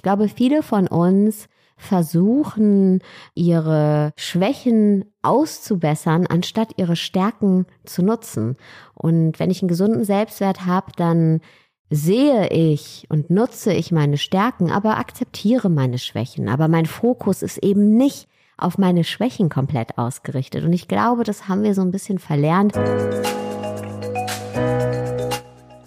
Ich 0.00 0.02
glaube, 0.02 0.28
viele 0.28 0.62
von 0.62 0.88
uns 0.88 1.46
versuchen, 1.76 3.00
ihre 3.34 4.14
Schwächen 4.16 5.04
auszubessern, 5.20 6.26
anstatt 6.26 6.70
ihre 6.78 6.96
Stärken 6.96 7.66
zu 7.84 8.02
nutzen. 8.02 8.56
Und 8.94 9.38
wenn 9.38 9.50
ich 9.50 9.60
einen 9.60 9.68
gesunden 9.68 10.04
Selbstwert 10.04 10.64
habe, 10.64 10.92
dann 10.96 11.42
sehe 11.90 12.48
ich 12.48 13.04
und 13.10 13.28
nutze 13.28 13.74
ich 13.74 13.92
meine 13.92 14.16
Stärken, 14.16 14.70
aber 14.70 14.96
akzeptiere 14.96 15.68
meine 15.68 15.98
Schwächen. 15.98 16.48
Aber 16.48 16.66
mein 16.66 16.86
Fokus 16.86 17.42
ist 17.42 17.58
eben 17.58 17.98
nicht 17.98 18.26
auf 18.56 18.78
meine 18.78 19.04
Schwächen 19.04 19.50
komplett 19.50 19.98
ausgerichtet. 19.98 20.64
Und 20.64 20.72
ich 20.72 20.88
glaube, 20.88 21.24
das 21.24 21.46
haben 21.46 21.62
wir 21.62 21.74
so 21.74 21.82
ein 21.82 21.90
bisschen 21.90 22.18
verlernt. 22.18 22.74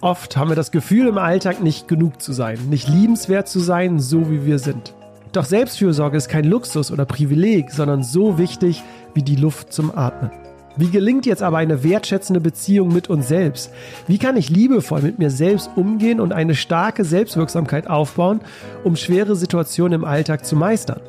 Oft 0.04 0.36
haben 0.36 0.50
wir 0.50 0.54
das 0.54 0.70
Gefühl, 0.70 1.06
im 1.06 1.16
Alltag 1.16 1.62
nicht 1.62 1.88
genug 1.88 2.20
zu 2.20 2.34
sein, 2.34 2.58
nicht 2.68 2.90
liebenswert 2.90 3.48
zu 3.48 3.58
sein, 3.58 4.00
so 4.00 4.30
wie 4.30 4.44
wir 4.44 4.58
sind. 4.58 4.92
Doch 5.32 5.46
Selbstfürsorge 5.46 6.18
ist 6.18 6.28
kein 6.28 6.44
Luxus 6.44 6.92
oder 6.92 7.06
Privileg, 7.06 7.70
sondern 7.70 8.02
so 8.02 8.36
wichtig 8.36 8.82
wie 9.14 9.22
die 9.22 9.36
Luft 9.36 9.72
zum 9.72 9.96
Atmen. 9.96 10.30
Wie 10.76 10.90
gelingt 10.90 11.24
jetzt 11.24 11.42
aber 11.42 11.56
eine 11.56 11.82
wertschätzende 11.82 12.42
Beziehung 12.42 12.92
mit 12.92 13.08
uns 13.08 13.28
selbst? 13.28 13.70
Wie 14.06 14.18
kann 14.18 14.36
ich 14.36 14.50
liebevoll 14.50 15.00
mit 15.00 15.18
mir 15.18 15.30
selbst 15.30 15.70
umgehen 15.74 16.20
und 16.20 16.34
eine 16.34 16.54
starke 16.54 17.06
Selbstwirksamkeit 17.06 17.86
aufbauen, 17.86 18.42
um 18.84 18.96
schwere 18.96 19.34
Situationen 19.36 20.02
im 20.02 20.04
Alltag 20.04 20.44
zu 20.44 20.54
meistern? 20.54 21.00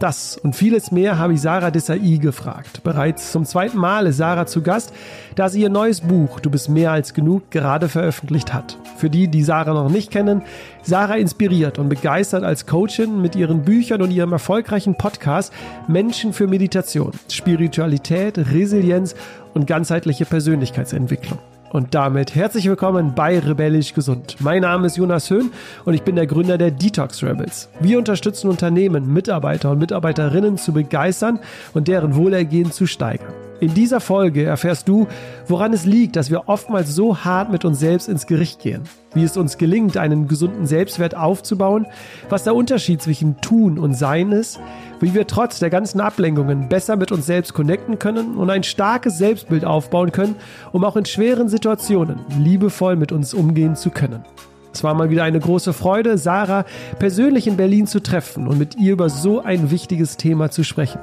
Das 0.00 0.38
und 0.38 0.56
vieles 0.56 0.90
mehr 0.92 1.18
habe 1.18 1.34
ich 1.34 1.42
Sarah 1.42 1.70
Desai 1.70 1.98
gefragt. 1.98 2.82
Bereits 2.82 3.32
zum 3.32 3.44
zweiten 3.44 3.76
Mal 3.76 4.06
ist 4.06 4.16
Sarah 4.16 4.46
zu 4.46 4.62
Gast, 4.62 4.94
da 5.34 5.50
sie 5.50 5.60
ihr 5.60 5.68
neues 5.68 6.00
Buch 6.00 6.40
Du 6.40 6.48
bist 6.48 6.70
mehr 6.70 6.90
als 6.92 7.12
genug 7.12 7.50
gerade 7.50 7.90
veröffentlicht 7.90 8.54
hat. 8.54 8.78
Für 8.96 9.10
die, 9.10 9.28
die 9.28 9.42
Sarah 9.42 9.74
noch 9.74 9.90
nicht 9.90 10.10
kennen, 10.10 10.40
Sarah 10.80 11.16
inspiriert 11.16 11.78
und 11.78 11.90
begeistert 11.90 12.44
als 12.44 12.64
Coachin 12.64 13.20
mit 13.20 13.36
ihren 13.36 13.62
Büchern 13.62 14.00
und 14.00 14.10
ihrem 14.10 14.32
erfolgreichen 14.32 14.94
Podcast 14.94 15.52
Menschen 15.86 16.32
für 16.32 16.46
Meditation, 16.46 17.12
Spiritualität, 17.30 18.38
Resilienz 18.38 19.14
und 19.52 19.66
ganzheitliche 19.66 20.24
Persönlichkeitsentwicklung. 20.24 21.38
Und 21.70 21.94
damit 21.94 22.34
herzlich 22.34 22.66
willkommen 22.68 23.14
bei 23.14 23.38
Rebellisch 23.38 23.94
Gesund. 23.94 24.36
Mein 24.40 24.62
Name 24.62 24.88
ist 24.88 24.96
Jonas 24.96 25.30
Höhn 25.30 25.52
und 25.84 25.94
ich 25.94 26.02
bin 26.02 26.16
der 26.16 26.26
Gründer 26.26 26.58
der 26.58 26.72
Detox 26.72 27.22
Rebels. 27.22 27.68
Wir 27.78 27.96
unterstützen 27.96 28.50
Unternehmen, 28.50 29.12
Mitarbeiter 29.12 29.70
und 29.70 29.78
Mitarbeiterinnen 29.78 30.58
zu 30.58 30.72
begeistern 30.72 31.38
und 31.72 31.86
deren 31.86 32.16
Wohlergehen 32.16 32.72
zu 32.72 32.88
steigern. 32.88 33.32
In 33.60 33.74
dieser 33.74 34.00
Folge 34.00 34.44
erfährst 34.44 34.88
du, 34.88 35.06
woran 35.46 35.74
es 35.74 35.84
liegt, 35.84 36.16
dass 36.16 36.30
wir 36.30 36.48
oftmals 36.48 36.94
so 36.94 37.18
hart 37.18 37.52
mit 37.52 37.66
uns 37.66 37.78
selbst 37.78 38.08
ins 38.08 38.26
Gericht 38.26 38.60
gehen, 38.60 38.84
wie 39.12 39.22
es 39.22 39.36
uns 39.36 39.58
gelingt, 39.58 39.98
einen 39.98 40.28
gesunden 40.28 40.64
Selbstwert 40.64 41.14
aufzubauen, 41.14 41.86
was 42.30 42.44
der 42.44 42.54
Unterschied 42.54 43.02
zwischen 43.02 43.38
Tun 43.42 43.78
und 43.78 43.92
Sein 43.92 44.32
ist, 44.32 44.58
wie 45.00 45.12
wir 45.12 45.26
trotz 45.26 45.58
der 45.58 45.68
ganzen 45.68 46.00
Ablenkungen 46.00 46.70
besser 46.70 46.96
mit 46.96 47.12
uns 47.12 47.26
selbst 47.26 47.52
connecten 47.52 47.98
können 47.98 48.36
und 48.36 48.48
ein 48.48 48.62
starkes 48.62 49.18
Selbstbild 49.18 49.66
aufbauen 49.66 50.10
können, 50.10 50.36
um 50.72 50.82
auch 50.82 50.96
in 50.96 51.04
schweren 51.04 51.50
Situationen 51.50 52.20
liebevoll 52.38 52.96
mit 52.96 53.12
uns 53.12 53.34
umgehen 53.34 53.76
zu 53.76 53.90
können. 53.90 54.24
Es 54.72 54.82
war 54.82 54.94
mal 54.94 55.10
wieder 55.10 55.24
eine 55.24 55.40
große 55.40 55.74
Freude, 55.74 56.16
Sarah 56.16 56.64
persönlich 56.98 57.46
in 57.46 57.58
Berlin 57.58 57.86
zu 57.86 58.00
treffen 58.00 58.48
und 58.48 58.58
mit 58.58 58.76
ihr 58.76 58.94
über 58.94 59.10
so 59.10 59.42
ein 59.42 59.70
wichtiges 59.70 60.16
Thema 60.16 60.50
zu 60.50 60.64
sprechen. 60.64 61.00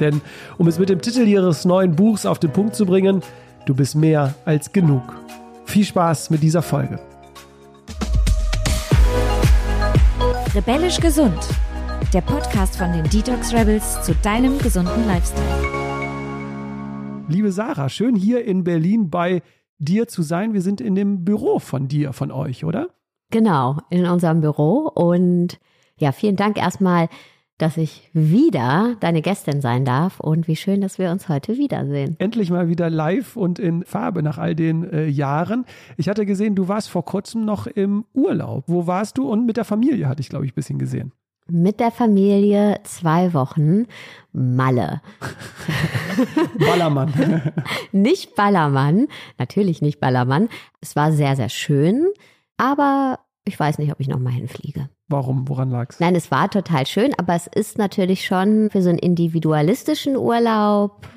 Denn 0.00 0.20
um 0.58 0.66
es 0.66 0.78
mit 0.78 0.88
dem 0.88 1.00
Titel 1.00 1.26
ihres 1.26 1.64
neuen 1.64 1.94
Buchs 1.94 2.26
auf 2.26 2.38
den 2.38 2.50
Punkt 2.50 2.74
zu 2.74 2.86
bringen, 2.86 3.22
du 3.66 3.74
bist 3.74 3.94
mehr 3.94 4.34
als 4.44 4.72
genug. 4.72 5.02
Viel 5.66 5.84
Spaß 5.84 6.30
mit 6.30 6.42
dieser 6.42 6.62
Folge. 6.62 6.98
Rebellisch 10.54 10.98
gesund. 10.98 11.38
Der 12.12 12.22
Podcast 12.22 12.76
von 12.76 12.92
den 12.92 13.04
Detox 13.04 13.52
Rebels 13.52 14.02
zu 14.02 14.14
deinem 14.16 14.58
gesunden 14.58 15.06
Lifestyle. 15.06 15.80
Liebe 17.28 17.52
Sarah, 17.52 17.88
schön 17.88 18.16
hier 18.16 18.44
in 18.44 18.64
Berlin 18.64 19.10
bei 19.10 19.42
dir 19.78 20.08
zu 20.08 20.22
sein. 20.22 20.52
Wir 20.52 20.62
sind 20.62 20.80
in 20.80 20.96
dem 20.96 21.24
Büro 21.24 21.60
von 21.60 21.86
dir, 21.86 22.12
von 22.12 22.32
euch, 22.32 22.64
oder? 22.64 22.88
Genau, 23.30 23.78
in 23.90 24.06
unserem 24.06 24.40
Büro. 24.40 24.90
Und 24.92 25.60
ja, 25.98 26.10
vielen 26.10 26.34
Dank 26.34 26.58
erstmal 26.58 27.08
dass 27.60 27.76
ich 27.76 28.08
wieder 28.12 28.96
deine 29.00 29.22
Gästin 29.22 29.60
sein 29.60 29.84
darf 29.84 30.18
und 30.18 30.48
wie 30.48 30.56
schön, 30.56 30.80
dass 30.80 30.98
wir 30.98 31.10
uns 31.10 31.28
heute 31.28 31.58
wiedersehen. 31.58 32.16
Endlich 32.18 32.50
mal 32.50 32.68
wieder 32.68 32.88
live 32.88 33.36
und 33.36 33.58
in 33.58 33.84
Farbe 33.84 34.22
nach 34.22 34.38
all 34.38 34.54
den 34.54 34.90
äh, 34.90 35.06
Jahren. 35.06 35.66
Ich 35.96 36.08
hatte 36.08 36.24
gesehen, 36.24 36.54
du 36.54 36.68
warst 36.68 36.88
vor 36.88 37.04
kurzem 37.04 37.44
noch 37.44 37.66
im 37.66 38.04
Urlaub. 38.14 38.64
Wo 38.66 38.86
warst 38.86 39.18
du? 39.18 39.28
Und 39.28 39.46
mit 39.46 39.56
der 39.56 39.64
Familie 39.64 40.08
hatte 40.08 40.20
ich, 40.20 40.28
glaube 40.28 40.46
ich, 40.46 40.52
ein 40.52 40.54
bisschen 40.54 40.78
gesehen. 40.78 41.12
Mit 41.48 41.80
der 41.80 41.90
Familie 41.90 42.78
zwei 42.84 43.34
Wochen 43.34 43.86
Malle. 44.32 45.02
Ballermann. 46.58 47.52
nicht 47.92 48.36
Ballermann, 48.36 49.08
natürlich 49.38 49.82
nicht 49.82 50.00
Ballermann. 50.00 50.48
Es 50.80 50.94
war 50.96 51.12
sehr, 51.12 51.36
sehr 51.36 51.48
schön, 51.48 52.06
aber 52.56 53.18
ich 53.50 53.58
weiß 53.58 53.78
nicht, 53.78 53.90
ob 53.90 53.98
ich 53.98 54.06
nochmal 54.06 54.32
hinfliege. 54.32 54.88
Warum? 55.08 55.48
Woran 55.48 55.70
lag's? 55.70 55.98
Nein, 55.98 56.14
es 56.14 56.30
war 56.30 56.48
total 56.48 56.86
schön, 56.86 57.12
aber 57.18 57.34
es 57.34 57.48
ist 57.48 57.78
natürlich 57.78 58.24
schon 58.24 58.70
für 58.70 58.80
so 58.80 58.90
einen 58.90 58.98
individualistischen 58.98 60.16
Urlaub 60.16 61.08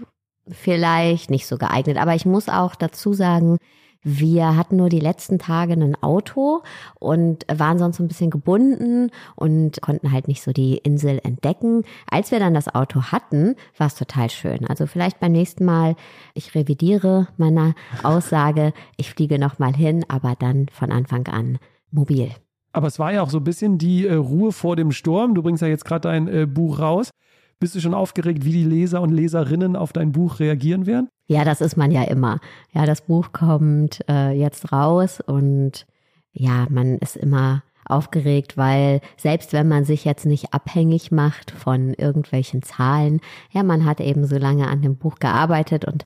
vielleicht 0.49 1.29
nicht 1.29 1.45
so 1.45 1.57
geeignet. 1.59 1.97
Aber 1.97 2.15
ich 2.15 2.25
muss 2.25 2.49
auch 2.49 2.73
dazu 2.73 3.13
sagen, 3.13 3.57
wir 4.01 4.57
hatten 4.57 4.77
nur 4.77 4.89
die 4.89 4.99
letzten 4.99 5.37
Tage 5.37 5.73
ein 5.73 5.95
Auto 6.01 6.63
und 6.99 7.45
waren 7.47 7.77
sonst 7.77 7.99
ein 7.99 8.07
bisschen 8.07 8.31
gebunden 8.31 9.11
und 9.35 9.79
konnten 9.81 10.11
halt 10.11 10.27
nicht 10.27 10.41
so 10.41 10.51
die 10.51 10.77
Insel 10.77 11.21
entdecken. 11.23 11.83
Als 12.09 12.31
wir 12.31 12.39
dann 12.39 12.55
das 12.55 12.73
Auto 12.73 13.03
hatten, 13.03 13.55
war 13.77 13.87
es 13.87 13.95
total 13.95 14.31
schön. 14.31 14.67
Also 14.67 14.87
vielleicht 14.87 15.19
beim 15.19 15.31
nächsten 15.31 15.65
Mal, 15.65 15.95
ich 16.33 16.53
revidiere 16.55 17.27
meine 17.37 17.75
Aussage, 18.01 18.73
ich 18.97 19.11
fliege 19.11 19.37
nochmal 19.37 19.75
hin, 19.75 20.03
aber 20.09 20.35
dann 20.37 20.67
von 20.69 20.91
Anfang 20.91 21.27
an 21.27 21.59
mobil. 21.93 22.31
Aber 22.73 22.87
es 22.87 22.99
war 22.99 23.13
ja 23.13 23.21
auch 23.21 23.29
so 23.29 23.37
ein 23.37 23.43
bisschen 23.43 23.77
die 23.77 24.07
äh, 24.07 24.15
Ruhe 24.15 24.51
vor 24.51 24.75
dem 24.75 24.91
Sturm. 24.91 25.35
Du 25.35 25.43
bringst 25.43 25.61
ja 25.61 25.67
jetzt 25.67 25.85
gerade 25.85 26.09
dein 26.09 26.27
äh, 26.27 26.47
Buch 26.47 26.79
raus. 26.79 27.11
Bist 27.59 27.75
du 27.75 27.79
schon 27.79 27.93
aufgeregt, 27.93 28.43
wie 28.43 28.51
die 28.51 28.63
Leser 28.65 29.01
und 29.01 29.11
Leserinnen 29.11 29.75
auf 29.75 29.93
dein 29.93 30.11
Buch 30.11 30.39
reagieren 30.39 30.85
werden? 30.85 31.07
Ja, 31.27 31.45
das 31.45 31.61
ist 31.61 31.77
man 31.77 31.91
ja 31.91 32.03
immer. 32.03 32.39
Ja, 32.73 32.85
das 32.85 33.01
Buch 33.01 33.31
kommt 33.31 34.03
äh, 34.09 34.31
jetzt 34.31 34.73
raus 34.73 35.21
und 35.25 35.85
ja, 36.33 36.65
man 36.69 36.97
ist 36.97 37.15
immer 37.15 37.63
aufgeregt, 37.85 38.57
weil 38.57 39.01
selbst 39.17 39.53
wenn 39.53 39.67
man 39.67 39.85
sich 39.85 40.03
jetzt 40.03 40.25
nicht 40.25 40.53
abhängig 40.53 41.11
macht 41.11 41.51
von 41.51 41.93
irgendwelchen 41.93 42.63
Zahlen, 42.63 43.21
ja, 43.51 43.63
man 43.63 43.85
hat 43.85 44.01
eben 44.01 44.25
so 44.25 44.37
lange 44.37 44.67
an 44.67 44.81
dem 44.81 44.97
Buch 44.97 45.15
gearbeitet 45.19 45.85
und 45.85 46.05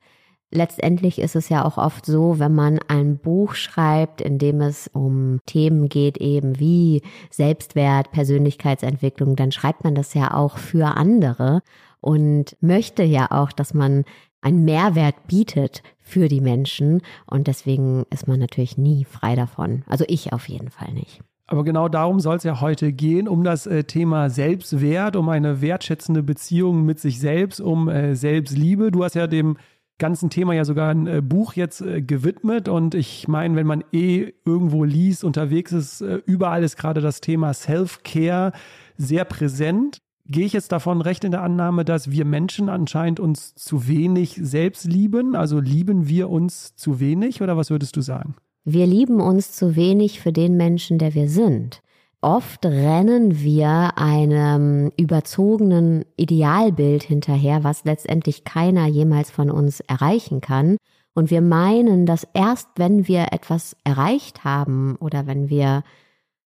Letztendlich 0.50 1.19
ist 1.19 1.35
es 1.35 1.50
ja 1.50 1.66
auch 1.66 1.78
oft 1.78 2.06
so, 2.06 2.40
wenn 2.40 2.56
man 2.56 2.80
ein 2.88 3.18
Buch 3.18 3.56
schreibt, 3.56 4.22
in 4.22 4.38
dem 4.38 4.62
es 4.62 4.88
um 4.88 5.40
Themen 5.46 5.90
geht, 5.90 6.18
eben 6.19 6.58
wie 6.58 7.02
Selbstwert, 7.30 8.12
Persönlichkeitsentwicklung, 8.12 9.35
dann 9.35 9.52
schreibt 9.52 9.84
man 9.84 9.94
das 9.94 10.13
ja 10.13 10.34
auch 10.34 10.58
für 10.58 10.96
andere 10.96 11.62
und 12.00 12.56
möchte 12.62 13.03
ja 13.03 13.28
auch, 13.31 13.52
dass 13.52 13.74
man 13.74 14.06
einen 14.40 14.63
Mehrwert 14.63 15.28
bietet 15.28 15.84
für 16.00 16.30
die 16.30 16.41
Menschen. 16.41 17.02
Und 17.25 17.47
deswegen 17.47 18.06
ist 18.09 18.28
man 18.28 18.40
natürlich 18.40 18.78
nie 18.78 19.03
frei 19.03 19.35
davon. 19.35 19.84
Also 19.88 20.06
ich 20.08 20.31
auf 20.31 20.47
jeden 20.47 20.69
Fall 20.69 20.94
nicht. 20.94 21.22
Aber 21.47 21.64
genau 21.64 21.88
darum 21.88 22.19
soll 22.19 22.35
es 22.38 22.44
ja 22.44 22.59
heute 22.59 22.91
gehen, 22.91 23.28
um 23.28 23.44
das 23.44 23.68
äh, 23.68 23.85
Thema 23.85 24.29
Selbstwert, 24.29 25.16
um 25.16 25.29
eine 25.29 25.62
wertschätzende 25.62 26.22
Beziehung 26.22 26.84
mit 26.84 27.00
sich 27.00 27.19
selbst, 27.19 27.62
um 27.62 27.88
äh, 27.88 28.16
Selbstliebe. 28.16 28.91
Du 28.91 29.03
hast 29.03 29.16
ja 29.16 29.28
dem 29.28 29.58
ganzen 29.97 30.30
Thema 30.30 30.53
ja 30.53 30.66
sogar 30.66 30.90
ein 30.90 31.08
äh, 31.08 31.22
Buch 31.22 31.53
jetzt 31.53 31.81
äh, 31.81 32.02
gewidmet. 32.02 32.68
Und 32.69 32.96
ich 32.96 33.28
meine, 33.28 33.56
wenn 33.56 33.68
man 33.68 33.84
eh 33.91 34.34
irgendwo 34.46 34.84
liest, 34.84 35.24
unterwegs 35.24 35.72
ist, 35.72 36.02
äh, 36.02 36.22
überall 36.25 36.63
ist 36.63 36.78
gerade 36.78 37.02
das 37.02 37.22
Thema 37.22 37.53
Self-Care 37.53 38.52
sehr 38.97 39.25
präsent. 39.25 39.99
Gehe 40.26 40.46
ich 40.46 40.53
jetzt 40.53 40.72
davon 40.72 41.02
recht 41.02 41.23
in 41.23 41.32
der 41.32 41.41
Annahme, 41.41 41.85
dass 41.85 42.11
wir 42.11 42.26
Menschen 42.26 42.67
anscheinend 42.67 43.20
uns 43.20 43.55
zu 43.55 43.88
wenig 43.88 44.38
selbst 44.41 44.85
lieben? 44.85 45.35
Also 45.35 45.59
lieben 45.59 46.09
wir 46.09 46.29
uns 46.29 46.76
zu 46.76 47.00
wenig 47.00 47.41
oder 47.41 47.55
was 47.55 47.70
würdest 47.70 47.96
du 47.96 48.02
sagen? 48.02 48.35
Wir 48.66 48.85
lieben 48.85 49.22
uns 49.22 49.53
zu 49.53 49.78
wenig 49.78 50.20
für 50.20 50.34
den 50.34 50.58
Menschen, 50.58 50.97
der 50.97 51.16
wir 51.16 51.29
sind. 51.29 51.82
Oft 52.22 52.66
rennen 52.66 53.40
wir 53.41 53.97
einem 53.97 54.91
überzogenen 54.97 56.03
Idealbild 56.16 57.03
hinterher, 57.03 57.64
was 57.64 57.84
letztendlich 57.84 58.43
keiner 58.43 58.87
jemals 58.87 59.29
von 59.29 59.52
uns 59.52 59.81
erreichen 59.81 60.41
kann. 60.41 60.78
Und 61.14 61.29
wir 61.29 61.41
meinen, 61.41 62.05
dass 62.05 62.28
erst 62.34 62.69
wenn 62.75 63.08
wir 63.08 63.34
etwas 63.34 63.75
erreicht 63.84 64.43
haben 64.43 64.96
oder 64.96 65.28
wenn 65.28 65.49
wir 65.49 65.84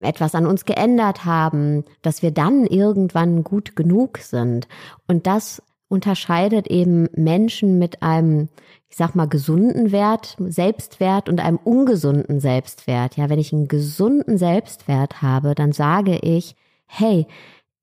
etwas 0.01 0.35
an 0.35 0.45
uns 0.45 0.65
geändert 0.65 1.25
haben, 1.25 1.85
dass 2.01 2.21
wir 2.21 2.31
dann 2.31 2.65
irgendwann 2.65 3.43
gut 3.43 3.75
genug 3.75 4.17
sind. 4.17 4.67
Und 5.07 5.27
das 5.27 5.61
unterscheidet 5.91 6.67
eben 6.67 7.09
Menschen 7.15 7.77
mit 7.77 8.01
einem, 8.01 8.49
ich 8.89 8.97
sag 8.97 9.13
mal, 9.13 9.27
gesunden 9.27 9.91
Wert, 9.91 10.37
Selbstwert 10.39 11.29
und 11.29 11.39
einem 11.39 11.57
ungesunden 11.57 12.39
Selbstwert. 12.39 13.17
Ja, 13.17 13.29
wenn 13.29 13.39
ich 13.39 13.53
einen 13.53 13.67
gesunden 13.67 14.37
Selbstwert 14.37 15.21
habe, 15.21 15.53
dann 15.53 15.73
sage 15.73 16.17
ich, 16.17 16.55
hey, 16.87 17.27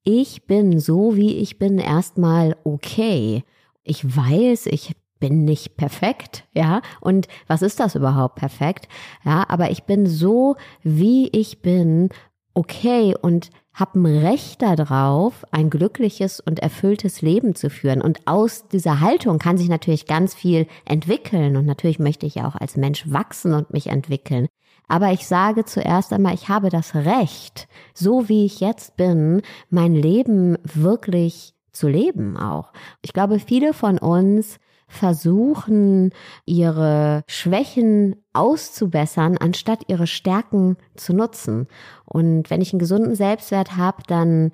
ich 0.02 0.46
bin 0.46 0.80
so, 0.80 1.16
wie 1.16 1.36
ich 1.36 1.58
bin, 1.58 1.78
erstmal 1.78 2.56
okay. 2.64 3.44
Ich 3.84 4.04
weiß, 4.16 4.66
ich 4.66 4.94
bin 5.20 5.44
nicht 5.44 5.76
perfekt, 5.76 6.44
ja. 6.54 6.80
Und 7.00 7.28
was 7.46 7.62
ist 7.62 7.80
das 7.80 7.94
überhaupt 7.94 8.36
perfekt? 8.36 8.88
Ja, 9.24 9.44
aber 9.48 9.70
ich 9.70 9.84
bin 9.84 10.06
so, 10.06 10.56
wie 10.82 11.28
ich 11.28 11.60
bin, 11.60 12.08
okay 12.54 13.14
und 13.20 13.50
habe 13.78 14.00
ein 14.00 14.06
Recht 14.06 14.60
darauf, 14.60 15.44
ein 15.52 15.70
glückliches 15.70 16.40
und 16.40 16.58
erfülltes 16.58 17.22
Leben 17.22 17.54
zu 17.54 17.70
führen. 17.70 18.02
Und 18.02 18.26
aus 18.26 18.66
dieser 18.68 19.00
Haltung 19.00 19.38
kann 19.38 19.56
sich 19.56 19.68
natürlich 19.68 20.06
ganz 20.06 20.34
viel 20.34 20.66
entwickeln. 20.84 21.56
Und 21.56 21.64
natürlich 21.64 22.00
möchte 22.00 22.26
ich 22.26 22.42
auch 22.42 22.56
als 22.56 22.76
Mensch 22.76 23.04
wachsen 23.10 23.54
und 23.54 23.72
mich 23.72 23.86
entwickeln. 23.86 24.48
Aber 24.88 25.12
ich 25.12 25.26
sage 25.26 25.64
zuerst 25.64 26.12
einmal, 26.12 26.34
ich 26.34 26.48
habe 26.48 26.70
das 26.70 26.94
Recht, 26.94 27.68
so 27.94 28.28
wie 28.28 28.46
ich 28.46 28.60
jetzt 28.60 28.96
bin, 28.96 29.42
mein 29.70 29.94
Leben 29.94 30.56
wirklich 30.64 31.54
zu 31.72 31.88
leben 31.88 32.36
auch. 32.36 32.72
Ich 33.02 33.12
glaube, 33.12 33.38
viele 33.38 33.74
von 33.74 33.98
uns 33.98 34.58
versuchen, 34.88 36.10
ihre 36.46 37.22
Schwächen 37.28 38.16
auszubessern, 38.32 39.36
anstatt 39.36 39.84
ihre 39.88 40.06
Stärken 40.06 40.76
zu 40.96 41.12
nutzen. 41.12 41.68
Und 42.04 42.50
wenn 42.50 42.62
ich 42.62 42.72
einen 42.72 42.80
gesunden 42.80 43.14
Selbstwert 43.14 43.76
habe, 43.76 44.02
dann 44.06 44.50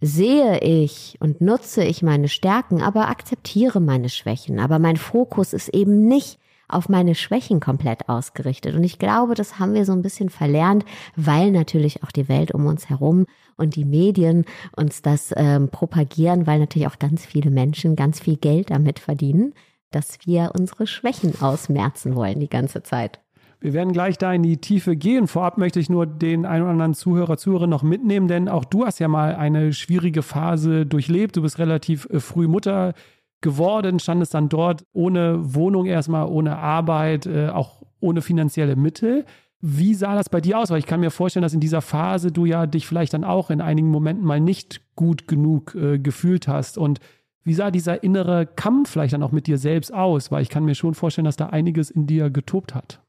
sehe 0.00 0.60
ich 0.60 1.16
und 1.20 1.40
nutze 1.40 1.82
ich 1.82 2.02
meine 2.02 2.28
Stärken, 2.28 2.82
aber 2.82 3.08
akzeptiere 3.08 3.80
meine 3.80 4.10
Schwächen. 4.10 4.60
Aber 4.60 4.78
mein 4.78 4.96
Fokus 4.96 5.52
ist 5.52 5.70
eben 5.70 6.06
nicht 6.06 6.38
auf 6.68 6.90
meine 6.90 7.14
Schwächen 7.14 7.60
komplett 7.60 8.10
ausgerichtet. 8.10 8.74
Und 8.74 8.84
ich 8.84 8.98
glaube, 8.98 9.34
das 9.34 9.58
haben 9.58 9.72
wir 9.72 9.86
so 9.86 9.92
ein 9.92 10.02
bisschen 10.02 10.28
verlernt, 10.28 10.84
weil 11.16 11.50
natürlich 11.50 12.04
auch 12.04 12.12
die 12.12 12.28
Welt 12.28 12.52
um 12.52 12.66
uns 12.66 12.90
herum 12.90 13.24
und 13.56 13.74
die 13.74 13.86
Medien 13.86 14.44
uns 14.76 15.00
das 15.00 15.32
ähm, 15.34 15.70
propagieren, 15.70 16.46
weil 16.46 16.58
natürlich 16.58 16.86
auch 16.86 16.98
ganz 16.98 17.24
viele 17.24 17.50
Menschen 17.50 17.96
ganz 17.96 18.20
viel 18.20 18.36
Geld 18.36 18.70
damit 18.70 18.98
verdienen 18.98 19.54
dass 19.90 20.18
wir 20.24 20.52
unsere 20.58 20.86
Schwächen 20.86 21.40
ausmerzen 21.40 22.14
wollen 22.14 22.40
die 22.40 22.48
ganze 22.48 22.82
Zeit. 22.82 23.20
Wir 23.60 23.72
werden 23.72 23.92
gleich 23.92 24.18
da 24.18 24.32
in 24.32 24.44
die 24.44 24.58
Tiefe 24.58 24.96
gehen. 24.96 25.26
Vorab 25.26 25.58
möchte 25.58 25.80
ich 25.80 25.90
nur 25.90 26.06
den 26.06 26.46
einen 26.46 26.62
oder 26.62 26.72
anderen 26.72 26.94
Zuhörer, 26.94 27.36
Zuhörerin 27.36 27.70
noch 27.70 27.82
mitnehmen, 27.82 28.28
denn 28.28 28.48
auch 28.48 28.64
du 28.64 28.86
hast 28.86 29.00
ja 29.00 29.08
mal 29.08 29.34
eine 29.34 29.72
schwierige 29.72 30.22
Phase 30.22 30.86
durchlebt. 30.86 31.36
Du 31.36 31.42
bist 31.42 31.58
relativ 31.58 32.08
äh, 32.10 32.20
früh 32.20 32.46
Mutter 32.46 32.94
geworden, 33.40 33.98
standest 33.98 34.34
dann 34.34 34.48
dort 34.48 34.84
ohne 34.92 35.54
Wohnung 35.54 35.86
erstmal, 35.86 36.26
ohne 36.26 36.56
Arbeit, 36.56 37.26
äh, 37.26 37.48
auch 37.48 37.82
ohne 38.00 38.22
finanzielle 38.22 38.76
Mittel. 38.76 39.24
Wie 39.60 39.94
sah 39.94 40.14
das 40.14 40.28
bei 40.28 40.40
dir 40.40 40.60
aus? 40.60 40.70
Weil 40.70 40.78
ich 40.78 40.86
kann 40.86 41.00
mir 41.00 41.10
vorstellen, 41.10 41.42
dass 41.42 41.54
in 41.54 41.60
dieser 41.60 41.82
Phase 41.82 42.30
du 42.30 42.44
ja 42.44 42.66
dich 42.66 42.86
vielleicht 42.86 43.12
dann 43.12 43.24
auch 43.24 43.50
in 43.50 43.60
einigen 43.60 43.88
Momenten 43.88 44.24
mal 44.24 44.40
nicht 44.40 44.82
gut 44.94 45.26
genug 45.26 45.74
äh, 45.74 45.98
gefühlt 45.98 46.46
hast 46.46 46.78
und 46.78 47.00
wie 47.48 47.54
sah 47.54 47.70
dieser 47.70 48.02
innere 48.02 48.46
Kampf 48.46 48.90
vielleicht 48.90 49.14
dann 49.14 49.22
auch 49.22 49.32
mit 49.32 49.46
dir 49.46 49.58
selbst 49.58 49.92
aus? 49.92 50.30
Weil 50.30 50.42
ich 50.42 50.48
kann 50.48 50.64
mir 50.64 50.74
schon 50.74 50.94
vorstellen, 50.94 51.24
dass 51.24 51.36
da 51.36 51.46
einiges 51.46 51.90
in 51.90 52.06
dir 52.06 52.30
getobt 52.30 52.74
hat. 52.74 53.00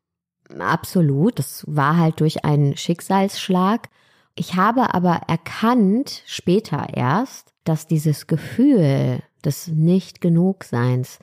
Absolut. 0.58 1.38
Das 1.38 1.64
war 1.68 1.98
halt 1.98 2.20
durch 2.22 2.44
einen 2.46 2.76
Schicksalsschlag. 2.76 3.90
Ich 4.36 4.56
habe 4.56 4.94
aber 4.94 5.22
erkannt, 5.28 6.24
später 6.26 6.88
erst, 6.94 7.54
dass 7.66 7.88
dieses 7.88 8.26
Gefühl 8.26 9.20
des 9.44 9.68
Nicht-Genug-Seins, 9.68 11.20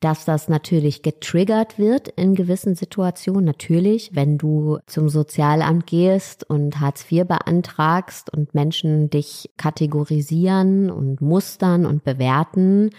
dass 0.00 0.24
das 0.24 0.48
natürlich 0.48 1.02
getriggert 1.02 1.78
wird 1.78 2.08
in 2.08 2.34
gewissen 2.34 2.74
Situationen. 2.74 3.44
Natürlich, 3.44 4.14
wenn 4.14 4.36
du 4.38 4.78
zum 4.86 5.08
Sozialamt 5.08 5.86
gehst 5.86 6.48
und 6.48 6.80
Hartz 6.80 7.10
IV 7.10 7.26
beantragst 7.26 8.32
und 8.32 8.54
Menschen 8.54 9.08
dich 9.08 9.50
kategorisieren 9.56 10.90
und 10.90 11.20
mustern 11.20 11.86
und 11.86 12.04
bewerten 12.04 12.90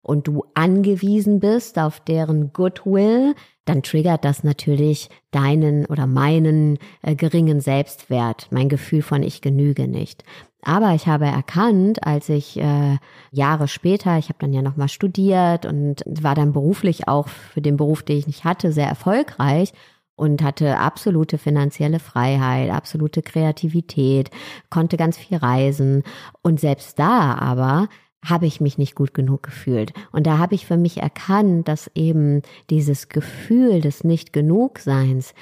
und 0.00 0.28
du 0.28 0.44
angewiesen 0.54 1.40
bist 1.40 1.78
auf 1.78 2.00
deren 2.00 2.52
Goodwill, 2.52 3.34
dann 3.66 3.82
triggert 3.82 4.24
das 4.24 4.44
natürlich 4.44 5.10
deinen 5.32 5.84
oder 5.86 6.06
meinen 6.06 6.78
äh, 7.02 7.16
geringen 7.16 7.60
Selbstwert, 7.60 8.46
mein 8.50 8.68
Gefühl 8.68 9.02
von 9.02 9.22
ich 9.22 9.40
genüge 9.42 9.88
nicht. 9.88 10.22
Aber 10.66 10.94
ich 10.94 11.06
habe 11.06 11.26
erkannt, 11.26 12.04
als 12.04 12.28
ich 12.28 12.58
äh, 12.58 12.98
Jahre 13.30 13.68
später, 13.68 14.18
ich 14.18 14.30
habe 14.30 14.40
dann 14.40 14.52
ja 14.52 14.62
nochmal 14.62 14.88
studiert 14.88 15.64
und 15.64 16.02
war 16.06 16.34
dann 16.34 16.52
beruflich 16.52 17.06
auch 17.06 17.28
für 17.28 17.60
den 17.60 17.76
Beruf, 17.76 18.02
den 18.02 18.18
ich 18.18 18.26
nicht 18.26 18.42
hatte, 18.42 18.72
sehr 18.72 18.88
erfolgreich 18.88 19.72
und 20.16 20.42
hatte 20.42 20.80
absolute 20.80 21.38
finanzielle 21.38 22.00
Freiheit, 22.00 22.70
absolute 22.70 23.22
Kreativität, 23.22 24.30
konnte 24.68 24.96
ganz 24.96 25.16
viel 25.16 25.36
reisen. 25.36 26.02
Und 26.42 26.58
selbst 26.58 26.98
da 26.98 27.34
aber 27.34 27.88
habe 28.24 28.46
ich 28.46 28.60
mich 28.60 28.76
nicht 28.76 28.96
gut 28.96 29.14
genug 29.14 29.44
gefühlt. 29.44 29.92
Und 30.10 30.26
da 30.26 30.38
habe 30.38 30.56
ich 30.56 30.66
für 30.66 30.76
mich 30.76 30.96
erkannt, 30.96 31.68
dass 31.68 31.88
eben 31.94 32.42
dieses 32.70 33.08
Gefühl 33.08 33.80
des 33.80 34.02
Nicht-Genug-Seins 34.02 35.32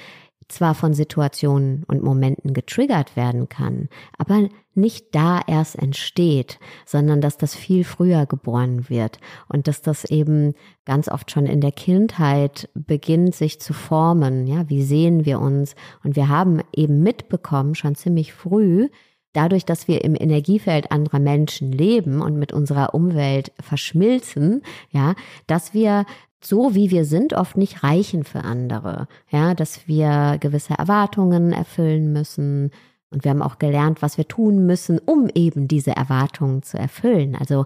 zwar 0.47 0.75
von 0.75 0.93
Situationen 0.93 1.83
und 1.87 2.03
Momenten 2.03 2.53
getriggert 2.53 3.15
werden 3.15 3.49
kann, 3.49 3.89
aber 4.17 4.47
nicht 4.75 5.15
da 5.15 5.41
erst 5.47 5.77
entsteht, 5.77 6.59
sondern 6.85 7.21
dass 7.21 7.37
das 7.37 7.55
viel 7.55 7.83
früher 7.83 8.25
geboren 8.25 8.89
wird 8.89 9.19
und 9.47 9.67
dass 9.67 9.81
das 9.81 10.05
eben 10.05 10.53
ganz 10.85 11.07
oft 11.07 11.31
schon 11.31 11.45
in 11.45 11.61
der 11.61 11.71
Kindheit 11.71 12.69
beginnt 12.73 13.33
sich 13.33 13.59
zu 13.59 13.73
formen. 13.73 14.45
Ja, 14.47 14.69
wie 14.69 14.83
sehen 14.83 15.25
wir 15.25 15.39
uns? 15.39 15.75
Und 16.03 16.15
wir 16.15 16.29
haben 16.29 16.61
eben 16.73 17.01
mitbekommen, 17.01 17.73
schon 17.73 17.95
ziemlich 17.95 18.33
früh, 18.33 18.89
dadurch, 19.33 19.65
dass 19.65 19.87
wir 19.87 20.03
im 20.03 20.15
Energiefeld 20.15 20.91
anderer 20.91 21.19
Menschen 21.19 21.71
leben 21.71 22.21
und 22.21 22.37
mit 22.37 22.53
unserer 22.53 22.93
Umwelt 22.93 23.51
verschmilzen, 23.59 24.61
ja, 24.91 25.15
dass 25.47 25.73
wir 25.73 26.05
so 26.45 26.75
wie 26.75 26.91
wir 26.91 27.05
sind, 27.05 27.33
oft 27.33 27.57
nicht 27.57 27.83
reichen 27.83 28.23
für 28.23 28.43
andere. 28.43 29.07
Ja, 29.29 29.53
dass 29.53 29.87
wir 29.87 30.37
gewisse 30.39 30.73
Erwartungen 30.73 31.51
erfüllen 31.51 32.13
müssen. 32.13 32.71
Und 33.09 33.23
wir 33.23 33.31
haben 33.31 33.41
auch 33.41 33.59
gelernt, 33.59 34.01
was 34.01 34.17
wir 34.17 34.27
tun 34.27 34.65
müssen, 34.65 34.99
um 34.99 35.29
eben 35.33 35.67
diese 35.67 35.95
Erwartungen 35.95 36.63
zu 36.63 36.77
erfüllen. 36.77 37.35
Also, 37.35 37.65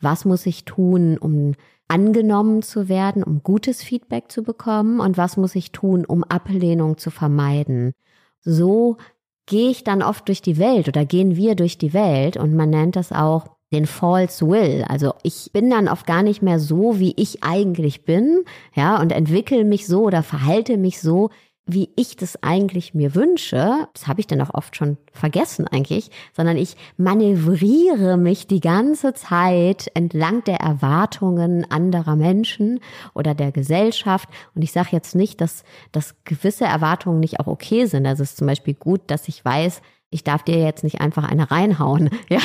was 0.00 0.24
muss 0.24 0.46
ich 0.46 0.64
tun, 0.64 1.18
um 1.18 1.54
angenommen 1.88 2.62
zu 2.62 2.88
werden, 2.88 3.22
um 3.22 3.42
gutes 3.42 3.82
Feedback 3.82 4.30
zu 4.30 4.42
bekommen? 4.42 5.00
Und 5.00 5.16
was 5.16 5.36
muss 5.36 5.54
ich 5.54 5.72
tun, 5.72 6.04
um 6.04 6.22
Ablehnung 6.24 6.98
zu 6.98 7.10
vermeiden? 7.10 7.92
So 8.40 8.96
gehe 9.46 9.70
ich 9.70 9.84
dann 9.84 10.02
oft 10.02 10.28
durch 10.28 10.40
die 10.40 10.58
Welt 10.58 10.88
oder 10.88 11.04
gehen 11.04 11.36
wir 11.36 11.56
durch 11.56 11.76
die 11.76 11.92
Welt 11.92 12.36
und 12.36 12.54
man 12.54 12.70
nennt 12.70 12.96
das 12.96 13.10
auch 13.10 13.48
den 13.72 13.86
False 13.86 14.46
Will. 14.46 14.84
Also 14.88 15.14
ich 15.22 15.50
bin 15.52 15.70
dann 15.70 15.88
oft 15.88 16.06
gar 16.06 16.22
nicht 16.22 16.42
mehr 16.42 16.58
so, 16.58 16.98
wie 16.98 17.14
ich 17.16 17.42
eigentlich 17.42 18.04
bin, 18.04 18.44
ja, 18.74 19.00
und 19.00 19.12
entwickle 19.12 19.64
mich 19.64 19.86
so 19.86 20.02
oder 20.02 20.22
verhalte 20.22 20.76
mich 20.76 21.00
so, 21.00 21.30
wie 21.72 21.90
ich 21.96 22.16
das 22.16 22.42
eigentlich 22.42 22.94
mir 22.94 23.14
wünsche, 23.14 23.86
das 23.92 24.06
habe 24.06 24.20
ich 24.20 24.26
dann 24.26 24.40
auch 24.40 24.54
oft 24.54 24.76
schon 24.76 24.96
vergessen 25.12 25.66
eigentlich, 25.68 26.10
sondern 26.34 26.56
ich 26.56 26.76
manövriere 26.96 28.16
mich 28.16 28.46
die 28.46 28.60
ganze 28.60 29.14
Zeit 29.14 29.90
entlang 29.94 30.42
der 30.44 30.56
Erwartungen 30.56 31.70
anderer 31.70 32.16
Menschen 32.16 32.80
oder 33.14 33.34
der 33.34 33.52
Gesellschaft. 33.52 34.28
Und 34.54 34.62
ich 34.62 34.72
sage 34.72 34.88
jetzt 34.92 35.14
nicht, 35.14 35.40
dass, 35.40 35.64
dass 35.92 36.16
gewisse 36.24 36.64
Erwartungen 36.64 37.20
nicht 37.20 37.40
auch 37.40 37.46
okay 37.46 37.86
sind. 37.86 38.06
Also 38.06 38.22
es 38.22 38.30
ist 38.30 38.38
zum 38.38 38.46
Beispiel 38.46 38.74
gut, 38.74 39.02
dass 39.06 39.28
ich 39.28 39.44
weiß, 39.44 39.80
ich 40.10 40.24
darf 40.24 40.42
dir 40.42 40.58
jetzt 40.58 40.82
nicht 40.82 41.00
einfach 41.00 41.28
eine 41.28 41.50
reinhauen. 41.50 42.10
Ja, 42.28 42.40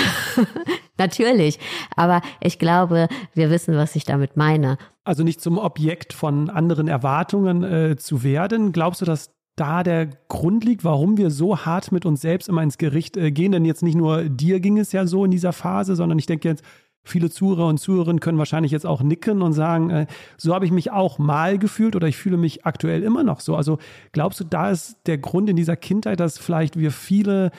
natürlich. 0.97 1.59
Aber 1.95 2.21
ich 2.41 2.59
glaube, 2.59 3.07
wir 3.33 3.49
wissen, 3.49 3.75
was 3.75 3.95
ich 3.95 4.05
damit 4.05 4.37
meine. 4.37 4.77
Also 5.03 5.23
nicht 5.23 5.41
zum 5.41 5.57
Objekt 5.57 6.13
von 6.13 6.49
anderen 6.49 6.87
Erwartungen 6.87 7.63
äh, 7.63 7.95
zu 7.97 8.23
werden. 8.23 8.71
Glaubst 8.71 9.01
du, 9.01 9.05
dass 9.05 9.31
da 9.55 9.83
der 9.83 10.07
Grund 10.27 10.65
liegt, 10.65 10.83
warum 10.83 11.17
wir 11.17 11.31
so 11.31 11.59
hart 11.59 11.91
mit 11.91 12.05
uns 12.05 12.21
selbst 12.21 12.49
immer 12.49 12.63
ins 12.63 12.77
Gericht 12.77 13.17
äh, 13.17 13.31
gehen? 13.31 13.51
Denn 13.51 13.65
jetzt 13.65 13.83
nicht 13.83 13.95
nur 13.95 14.23
dir 14.23 14.59
ging 14.59 14.77
es 14.77 14.91
ja 14.91 15.05
so 15.07 15.23
in 15.25 15.31
dieser 15.31 15.53
Phase, 15.53 15.95
sondern 15.95 16.19
ich 16.19 16.25
denke 16.25 16.47
jetzt, 16.49 16.63
Viele 17.07 17.29
Zuhörer 17.29 17.67
und 17.67 17.77
Zuhörerinnen 17.77 18.19
können 18.19 18.39
wahrscheinlich 18.39 18.71
jetzt 18.71 18.87
auch 18.87 19.03
nicken 19.03 19.43
und 19.43 19.53
sagen, 19.53 19.91
äh, 19.91 20.07
so 20.37 20.55
habe 20.55 20.65
ich 20.65 20.71
mich 20.71 20.91
auch 20.91 21.19
mal 21.19 21.59
gefühlt 21.59 21.95
oder 21.95 22.07
ich 22.07 22.17
fühle 22.17 22.35
mich 22.35 22.65
aktuell 22.65 23.03
immer 23.03 23.23
noch 23.23 23.41
so. 23.41 23.55
Also 23.55 23.77
glaubst 24.11 24.39
du, 24.39 24.43
da 24.43 24.71
ist 24.71 24.97
der 25.05 25.19
Grund 25.19 25.47
in 25.47 25.55
dieser 25.55 25.75
Kindheit, 25.75 26.19
dass 26.19 26.39
vielleicht 26.39 26.79
wir 26.79 26.91
viele 26.91 27.51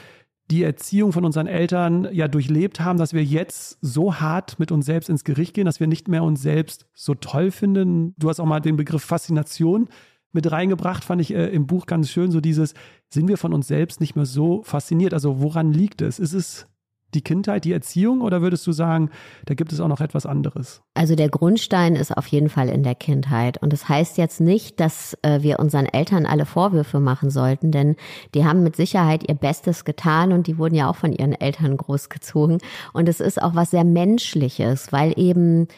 die 0.51 0.63
Erziehung 0.63 1.13
von 1.13 1.25
unseren 1.25 1.47
Eltern 1.47 2.09
ja 2.13 2.29
durchlebt 2.29 2.81
haben, 2.81 2.99
dass 2.99 3.13
wir 3.13 3.25
jetzt 3.25 3.79
so 3.81 4.21
hart 4.21 4.59
mit 4.59 4.71
uns 4.71 4.87
selbst 4.87 5.09
ins 5.09 5.25
Gericht 5.25 5.55
gehen, 5.55 5.67
dass 5.67 5.81
wir 5.81 5.87
nicht 5.87 6.09
mehr 6.09 6.23
uns 6.23 6.41
selbst 6.41 6.87
so 6.95 7.15
toll 7.15 7.51
finden. 7.51 8.15
Du 8.17 8.29
hast 8.29 8.39
auch 8.39 8.47
mal 8.47 8.61
den 8.61 8.77
Begriff 8.77 9.03
Faszination 9.03 9.89
mit 10.33 10.51
reingebracht, 10.53 11.03
fand 11.03 11.21
ich 11.21 11.35
äh, 11.35 11.47
im 11.49 11.67
Buch 11.67 11.87
ganz 11.87 12.11
schön, 12.11 12.31
so 12.31 12.41
dieses, 12.41 12.75
sind 13.09 13.27
wir 13.27 13.39
von 13.39 13.53
uns 13.53 13.67
selbst 13.67 14.01
nicht 14.01 14.15
mehr 14.15 14.27
so 14.27 14.63
fasziniert? 14.63 15.15
Also 15.15 15.41
woran 15.41 15.73
liegt 15.73 16.03
es? 16.03 16.19
Ist 16.19 16.35
es 16.35 16.67
die 17.15 17.23
Kindheit, 17.23 17.65
die 17.65 17.73
Erziehung 17.73 18.21
oder 18.21 18.43
würdest 18.43 18.67
du 18.67 18.73
sagen, 18.73 19.11
da 19.47 19.55
gibt 19.55 19.73
es 19.73 19.81
auch 19.81 19.89
noch 19.89 20.01
etwas 20.01 20.27
anderes? 20.27 20.83
Also 20.95 21.15
der 21.15 21.29
Grundstein 21.29 21.97
ist 21.97 22.17
auf 22.17 22.27
jeden 22.27 22.49
Fall 22.49 22.69
in 22.69 22.83
der 22.83 22.95
Kindheit. 22.95 23.63
Und 23.63 23.73
das 23.73 23.89
heißt 23.89 24.19
jetzt 24.19 24.41
nicht, 24.41 24.81
dass 24.81 25.17
äh, 25.23 25.43
wir 25.43 25.59
unseren 25.59 25.87
Eltern 25.87 26.27
alle 26.27 26.47
Vorwürfe 26.47 27.01
machen 27.01 27.31
sollten, 27.31 27.71
denn 27.71 27.97
die 28.35 28.45
haben 28.45 28.63
mit 28.63 28.77
Sicherheit 28.77 29.29
ihr 29.29 29.35
Bestes 29.35 29.85
getan 29.85 30.33
und 30.33 30.47
die 30.47 30.59
wurden 30.59 30.75
ja 30.75 30.91
auch 30.91 30.97
von 30.97 31.13
ihren 31.13 31.33
Eltern 31.33 31.77
großgezogen. 31.77 32.59
Und 32.93 33.09
es 33.09 33.21
ist 33.21 33.41
auch 33.41 33.55
was 33.55 33.71
sehr 33.71 33.85
Menschliches, 33.85 34.93
weil 34.93 35.19
eben 35.19 35.69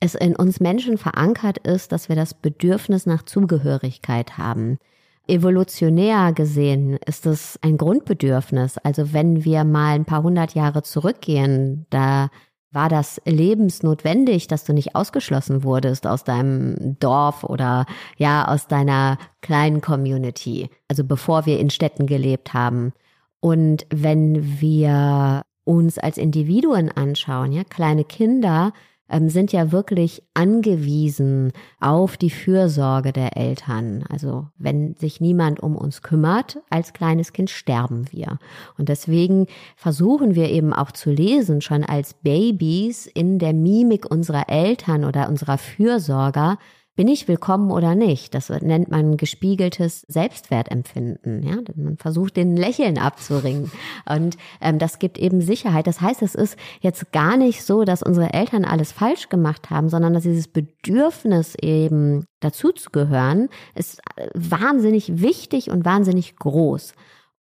es 0.00 0.14
in 0.16 0.34
uns 0.34 0.58
Menschen 0.58 0.98
verankert 0.98 1.58
ist, 1.58 1.92
dass 1.92 2.08
wir 2.08 2.16
das 2.16 2.34
Bedürfnis 2.34 3.06
nach 3.06 3.22
Zugehörigkeit 3.22 4.36
haben. 4.36 4.78
Evolutionär 5.26 6.32
gesehen 6.32 6.98
ist 7.06 7.26
es 7.26 7.58
ein 7.62 7.76
Grundbedürfnis. 7.76 8.78
Also 8.78 9.12
wenn 9.12 9.44
wir 9.44 9.64
mal 9.64 9.94
ein 9.94 10.04
paar 10.04 10.22
hundert 10.22 10.54
Jahre 10.54 10.82
zurückgehen, 10.82 11.86
da 11.90 12.28
war 12.72 12.88
das 12.88 13.20
lebensnotwendig, 13.26 14.48
dass 14.48 14.64
du 14.64 14.72
nicht 14.72 14.96
ausgeschlossen 14.96 15.62
wurdest 15.62 16.06
aus 16.06 16.24
deinem 16.24 16.96
Dorf 16.98 17.44
oder 17.44 17.86
ja 18.16 18.48
aus 18.48 18.66
deiner 18.66 19.18
kleinen 19.42 19.80
Community. 19.80 20.70
Also 20.88 21.04
bevor 21.04 21.46
wir 21.46 21.60
in 21.60 21.70
Städten 21.70 22.06
gelebt 22.06 22.54
haben. 22.54 22.92
Und 23.40 23.86
wenn 23.90 24.60
wir 24.60 25.42
uns 25.64 25.98
als 25.98 26.16
Individuen 26.16 26.90
anschauen, 26.90 27.52
ja, 27.52 27.62
kleine 27.64 28.04
Kinder, 28.04 28.72
ähm, 29.12 29.28
sind 29.28 29.52
ja 29.52 29.70
wirklich 29.70 30.22
angewiesen 30.34 31.52
auf 31.78 32.16
die 32.16 32.30
Fürsorge 32.30 33.12
der 33.12 33.36
Eltern. 33.36 34.04
Also 34.08 34.48
wenn 34.58 34.96
sich 34.96 35.20
niemand 35.20 35.60
um 35.60 35.76
uns 35.76 36.02
kümmert, 36.02 36.58
als 36.70 36.92
kleines 36.92 37.32
Kind 37.32 37.50
sterben 37.50 38.06
wir. 38.10 38.38
Und 38.78 38.88
deswegen 38.88 39.46
versuchen 39.76 40.34
wir 40.34 40.48
eben 40.48 40.72
auch 40.72 40.90
zu 40.90 41.10
lesen, 41.10 41.60
schon 41.60 41.84
als 41.84 42.14
Babys 42.14 43.06
in 43.06 43.38
der 43.38 43.52
Mimik 43.52 44.10
unserer 44.10 44.48
Eltern 44.48 45.04
oder 45.04 45.28
unserer 45.28 45.58
Fürsorger, 45.58 46.58
bin 46.94 47.08
ich 47.08 47.26
willkommen 47.26 47.70
oder 47.70 47.94
nicht? 47.94 48.34
Das 48.34 48.50
nennt 48.50 48.90
man 48.90 49.16
gespiegeltes 49.16 50.02
Selbstwertempfinden. 50.08 51.42
Ja, 51.42 51.56
man 51.74 51.96
versucht 51.96 52.36
den 52.36 52.56
Lächeln 52.56 52.98
abzuringen 52.98 53.70
und 54.08 54.36
ähm, 54.60 54.78
das 54.78 54.98
gibt 54.98 55.18
eben 55.18 55.40
Sicherheit. 55.40 55.86
Das 55.86 56.00
heißt, 56.00 56.22
es 56.22 56.34
ist 56.34 56.56
jetzt 56.80 57.10
gar 57.12 57.36
nicht 57.36 57.64
so, 57.64 57.84
dass 57.84 58.02
unsere 58.02 58.34
Eltern 58.34 58.64
alles 58.64 58.92
falsch 58.92 59.28
gemacht 59.30 59.70
haben, 59.70 59.88
sondern 59.88 60.12
dass 60.12 60.24
dieses 60.24 60.48
Bedürfnis 60.48 61.54
eben 61.60 62.26
dazu 62.40 62.72
zu 62.72 62.90
gehören 62.90 63.48
ist 63.74 64.00
äh, 64.16 64.28
wahnsinnig 64.34 65.20
wichtig 65.20 65.70
und 65.70 65.84
wahnsinnig 65.84 66.36
groß. 66.36 66.94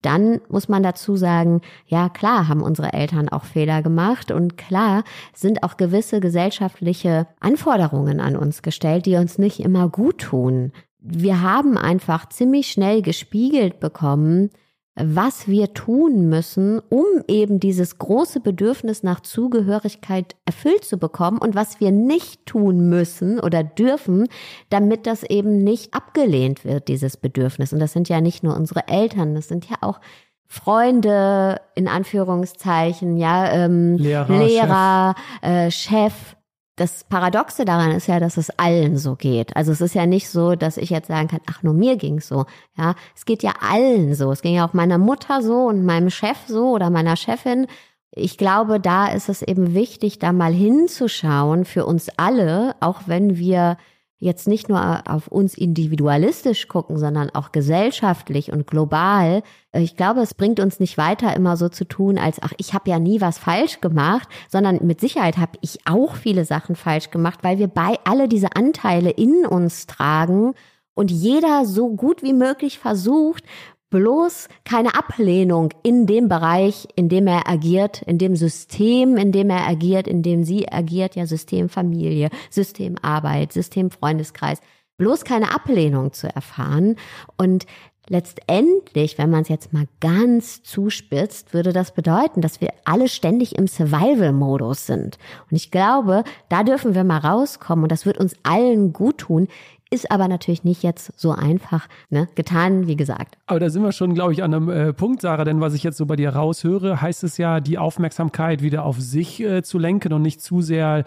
Dann 0.02 0.40
muss 0.48 0.68
man 0.68 0.82
dazu 0.82 1.16
sagen, 1.16 1.60
ja 1.86 2.08
klar 2.08 2.48
haben 2.48 2.62
unsere 2.62 2.92
Eltern 2.92 3.28
auch 3.28 3.44
Fehler 3.44 3.82
gemacht 3.82 4.30
und 4.30 4.56
klar 4.56 5.04
sind 5.34 5.62
auch 5.62 5.76
gewisse 5.76 6.20
gesellschaftliche 6.20 7.26
Anforderungen 7.38 8.20
an 8.20 8.36
uns 8.36 8.62
gestellt, 8.62 9.06
die 9.06 9.16
uns 9.16 9.38
nicht 9.38 9.60
immer 9.60 9.88
gut 9.88 10.18
tun. 10.18 10.72
Wir 10.98 11.42
haben 11.42 11.78
einfach 11.78 12.28
ziemlich 12.28 12.68
schnell 12.68 13.02
gespiegelt 13.02 13.80
bekommen, 13.80 14.50
was 14.96 15.48
wir 15.48 15.72
tun 15.72 16.28
müssen, 16.28 16.80
um 16.88 17.04
eben 17.28 17.60
dieses 17.60 17.98
große 17.98 18.40
Bedürfnis 18.40 19.02
nach 19.02 19.20
Zugehörigkeit 19.20 20.36
erfüllt 20.44 20.84
zu 20.84 20.98
bekommen 20.98 21.38
und 21.38 21.54
was 21.54 21.80
wir 21.80 21.90
nicht 21.92 22.44
tun 22.46 22.88
müssen 22.88 23.40
oder 23.40 23.62
dürfen, 23.62 24.28
damit 24.68 25.06
das 25.06 25.22
eben 25.22 25.62
nicht 25.62 25.94
abgelehnt 25.94 26.64
wird, 26.64 26.88
dieses 26.88 27.16
Bedürfnis. 27.16 27.72
Und 27.72 27.78
das 27.78 27.92
sind 27.92 28.08
ja 28.08 28.20
nicht 28.20 28.42
nur 28.42 28.56
unsere 28.56 28.88
Eltern, 28.88 29.34
das 29.34 29.48
sind 29.48 29.68
ja 29.70 29.76
auch 29.80 30.00
Freunde 30.46 31.60
in 31.76 31.86
Anführungszeichen, 31.86 33.16
ja, 33.16 33.52
ähm, 33.52 33.96
Lehrer, 33.96 34.38
Lehrer 34.38 35.14
Chef. 35.38 35.50
Äh, 35.50 35.70
Chef 35.70 36.36
das 36.80 37.04
Paradoxe 37.04 37.66
daran 37.66 37.90
ist 37.90 38.06
ja, 38.06 38.20
dass 38.20 38.38
es 38.38 38.48
allen 38.58 38.96
so 38.96 39.14
geht. 39.14 39.54
Also 39.54 39.70
es 39.70 39.82
ist 39.82 39.94
ja 39.94 40.06
nicht 40.06 40.30
so, 40.30 40.54
dass 40.54 40.78
ich 40.78 40.88
jetzt 40.88 41.08
sagen 41.08 41.28
kann, 41.28 41.40
ach, 41.46 41.62
nur 41.62 41.74
mir 41.74 41.96
ging's 41.96 42.26
so. 42.26 42.46
Ja, 42.74 42.94
es 43.14 43.26
geht 43.26 43.42
ja 43.42 43.52
allen 43.60 44.14
so. 44.14 44.32
Es 44.32 44.40
ging 44.40 44.54
ja 44.54 44.66
auch 44.66 44.72
meiner 44.72 44.96
Mutter 44.96 45.42
so 45.42 45.66
und 45.66 45.84
meinem 45.84 46.08
Chef 46.08 46.38
so 46.46 46.70
oder 46.70 46.88
meiner 46.88 47.16
Chefin. 47.16 47.66
Ich 48.12 48.38
glaube, 48.38 48.80
da 48.80 49.08
ist 49.08 49.28
es 49.28 49.42
eben 49.42 49.74
wichtig, 49.74 50.20
da 50.20 50.32
mal 50.32 50.54
hinzuschauen 50.54 51.66
für 51.66 51.84
uns 51.84 52.08
alle, 52.16 52.74
auch 52.80 53.02
wenn 53.04 53.36
wir 53.36 53.76
jetzt 54.20 54.46
nicht 54.46 54.68
nur 54.68 55.02
auf 55.08 55.28
uns 55.28 55.54
individualistisch 55.54 56.68
gucken, 56.68 56.98
sondern 56.98 57.30
auch 57.30 57.52
gesellschaftlich 57.52 58.52
und 58.52 58.66
global. 58.66 59.42
Ich 59.72 59.96
glaube, 59.96 60.20
es 60.20 60.34
bringt 60.34 60.60
uns 60.60 60.78
nicht 60.78 60.98
weiter, 60.98 61.34
immer 61.34 61.56
so 61.56 61.70
zu 61.70 61.86
tun, 61.86 62.18
als 62.18 62.36
ach, 62.42 62.52
ich 62.58 62.74
habe 62.74 62.90
ja 62.90 62.98
nie 62.98 63.22
was 63.22 63.38
falsch 63.38 63.80
gemacht, 63.80 64.28
sondern 64.48 64.86
mit 64.86 65.00
Sicherheit 65.00 65.38
habe 65.38 65.58
ich 65.62 65.78
auch 65.86 66.14
viele 66.14 66.44
Sachen 66.44 66.76
falsch 66.76 67.10
gemacht, 67.10 67.40
weil 67.42 67.58
wir 67.58 67.68
bei 67.68 67.96
alle 68.04 68.28
diese 68.28 68.54
Anteile 68.54 69.10
in 69.10 69.46
uns 69.46 69.86
tragen 69.86 70.52
und 70.92 71.10
jeder 71.10 71.64
so 71.64 71.88
gut 71.88 72.22
wie 72.22 72.34
möglich 72.34 72.78
versucht, 72.78 73.44
bloß 73.90 74.48
keine 74.64 74.94
Ablehnung 74.94 75.70
in 75.82 76.06
dem 76.06 76.28
Bereich, 76.28 76.88
in 76.96 77.08
dem 77.08 77.26
er 77.26 77.48
agiert, 77.48 78.02
in 78.02 78.18
dem 78.18 78.36
System, 78.36 79.16
in 79.16 79.32
dem 79.32 79.50
er 79.50 79.66
agiert, 79.68 80.08
in 80.08 80.22
dem 80.22 80.44
sie 80.44 80.70
agiert, 80.70 81.16
ja 81.16 81.26
System 81.26 81.68
Familie, 81.68 82.30
System 82.50 82.96
Arbeit, 83.02 83.52
System 83.52 83.90
Freundeskreis, 83.90 84.60
bloß 84.96 85.24
keine 85.24 85.54
Ablehnung 85.54 86.12
zu 86.12 86.32
erfahren 86.32 86.96
und 87.36 87.66
Letztendlich, 88.12 89.18
wenn 89.18 89.30
man 89.30 89.42
es 89.42 89.48
jetzt 89.48 89.72
mal 89.72 89.86
ganz 90.00 90.64
zuspitzt, 90.64 91.54
würde 91.54 91.72
das 91.72 91.94
bedeuten, 91.94 92.40
dass 92.40 92.60
wir 92.60 92.72
alle 92.84 93.08
ständig 93.08 93.56
im 93.56 93.68
Survival-Modus 93.68 94.84
sind. 94.84 95.16
Und 95.48 95.56
ich 95.56 95.70
glaube, 95.70 96.24
da 96.48 96.64
dürfen 96.64 96.96
wir 96.96 97.04
mal 97.04 97.18
rauskommen 97.18 97.84
und 97.84 97.92
das 97.92 98.06
wird 98.06 98.18
uns 98.18 98.34
allen 98.42 98.92
gut 98.92 99.18
tun, 99.18 99.46
ist 99.90 100.10
aber 100.10 100.28
natürlich 100.28 100.64
nicht 100.64 100.82
jetzt 100.82 101.12
so 101.18 101.32
einfach 101.32 101.88
ne? 102.08 102.28
getan, 102.36 102.86
wie 102.86 102.96
gesagt. 102.96 103.36
Aber 103.46 103.60
da 103.60 103.68
sind 103.70 103.82
wir 103.82 103.92
schon, 103.92 104.14
glaube 104.14 104.32
ich, 104.32 104.42
an 104.42 104.54
einem 104.54 104.68
äh, 104.68 104.92
Punkt, 104.92 105.20
Sarah, 105.20 105.44
denn 105.44 105.60
was 105.60 105.74
ich 105.74 105.82
jetzt 105.82 105.96
so 105.96 106.06
bei 106.06 106.16
dir 106.16 106.30
raushöre, 106.30 107.02
heißt 107.02 107.24
es 107.24 107.36
ja, 107.36 107.60
die 107.60 107.76
Aufmerksamkeit 107.76 108.62
wieder 108.62 108.84
auf 108.84 109.00
sich 109.00 109.40
äh, 109.40 109.62
zu 109.62 109.78
lenken 109.78 110.12
und 110.12 110.22
nicht 110.22 110.40
zu 110.40 110.62
sehr 110.62 111.04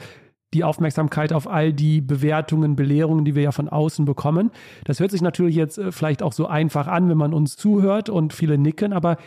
die 0.54 0.63
Aufmerksamkeit 0.63 1.34
auf 1.34 1.50
all 1.50 1.74
die 1.74 2.02
Bewertungen, 2.02 2.75
Belehrungen, 2.75 3.25
die 3.25 3.34
wir 3.34 3.42
ja 3.42 3.52
von 3.52 3.70
außen 3.70 4.06
bekommen. 4.06 4.52
Das 4.86 5.00
hört 5.00 5.12
sich 5.12 5.22
natürlich 5.22 5.56
jetzt 5.56 5.78
äh, 5.78 5.92
vielleicht 5.92 6.22
auch 6.22 6.34
so 6.34 6.48
einfach 6.48 6.88
an, 6.88 7.10
wenn 7.10 7.18
man 7.18 7.34
uns 7.34 7.56
zuhört 7.56 8.10
und 8.10 8.34
viele 8.34 8.58
nicken, 8.58 8.94
aber 8.94 9.18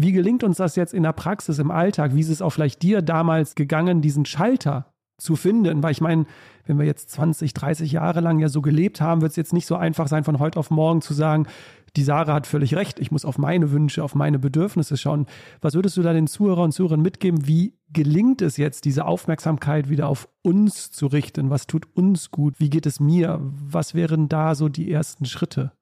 wie 0.00 0.12
gelingt 0.12 0.44
uns 0.44 0.58
das 0.58 0.76
jetzt 0.76 0.94
in 0.94 1.02
der 1.02 1.12
Praxis, 1.12 1.58
im 1.58 1.72
Alltag? 1.72 2.14
Wie 2.14 2.20
ist 2.20 2.28
es 2.28 2.40
auch 2.40 2.50
vielleicht 2.50 2.82
dir 2.82 3.02
damals 3.02 3.56
gegangen, 3.56 4.00
diesen 4.00 4.24
Schalter 4.24 4.86
zu 5.18 5.36
finden? 5.36 5.82
Weil 5.82 5.92
ich 5.92 6.00
meine, 6.00 6.26
wenn 6.66 6.78
wir 6.78 6.86
jetzt 6.86 7.10
20, 7.10 7.52
30 7.52 7.92
Jahre 7.92 8.20
lang 8.20 8.38
ja 8.38 8.48
so 8.48 8.62
gelebt 8.62 9.00
haben, 9.00 9.20
wird 9.20 9.30
es 9.30 9.36
jetzt 9.36 9.52
nicht 9.52 9.66
so 9.66 9.76
einfach 9.76 10.08
sein, 10.08 10.24
von 10.24 10.38
heute 10.38 10.58
auf 10.58 10.70
morgen 10.70 11.02
zu 11.02 11.14
sagen, 11.14 11.46
die 11.96 12.02
Sarah 12.02 12.34
hat 12.34 12.46
völlig 12.46 12.74
recht, 12.74 13.00
ich 13.00 13.10
muss 13.10 13.24
auf 13.24 13.38
meine 13.38 13.70
Wünsche, 13.70 14.04
auf 14.04 14.14
meine 14.14 14.38
Bedürfnisse 14.38 14.96
schauen. 14.96 15.26
Was 15.60 15.74
würdest 15.74 15.96
du 15.96 16.02
da 16.02 16.12
den 16.12 16.26
Zuhörern 16.26 16.66
und 16.66 16.72
Zuhörern 16.72 17.00
mitgeben? 17.00 17.46
Wie 17.46 17.74
gelingt 17.90 18.42
es 18.42 18.56
jetzt, 18.56 18.84
diese 18.84 19.06
Aufmerksamkeit 19.06 19.88
wieder 19.88 20.08
auf 20.08 20.28
uns 20.42 20.90
zu 20.90 21.06
richten? 21.06 21.50
Was 21.50 21.66
tut 21.66 21.86
uns 21.94 22.30
gut? 22.30 22.60
Wie 22.60 22.70
geht 22.70 22.86
es 22.86 23.00
mir? 23.00 23.40
Was 23.40 23.94
wären 23.94 24.28
da 24.28 24.54
so 24.54 24.68
die 24.68 24.90
ersten 24.92 25.24
Schritte? 25.24 25.72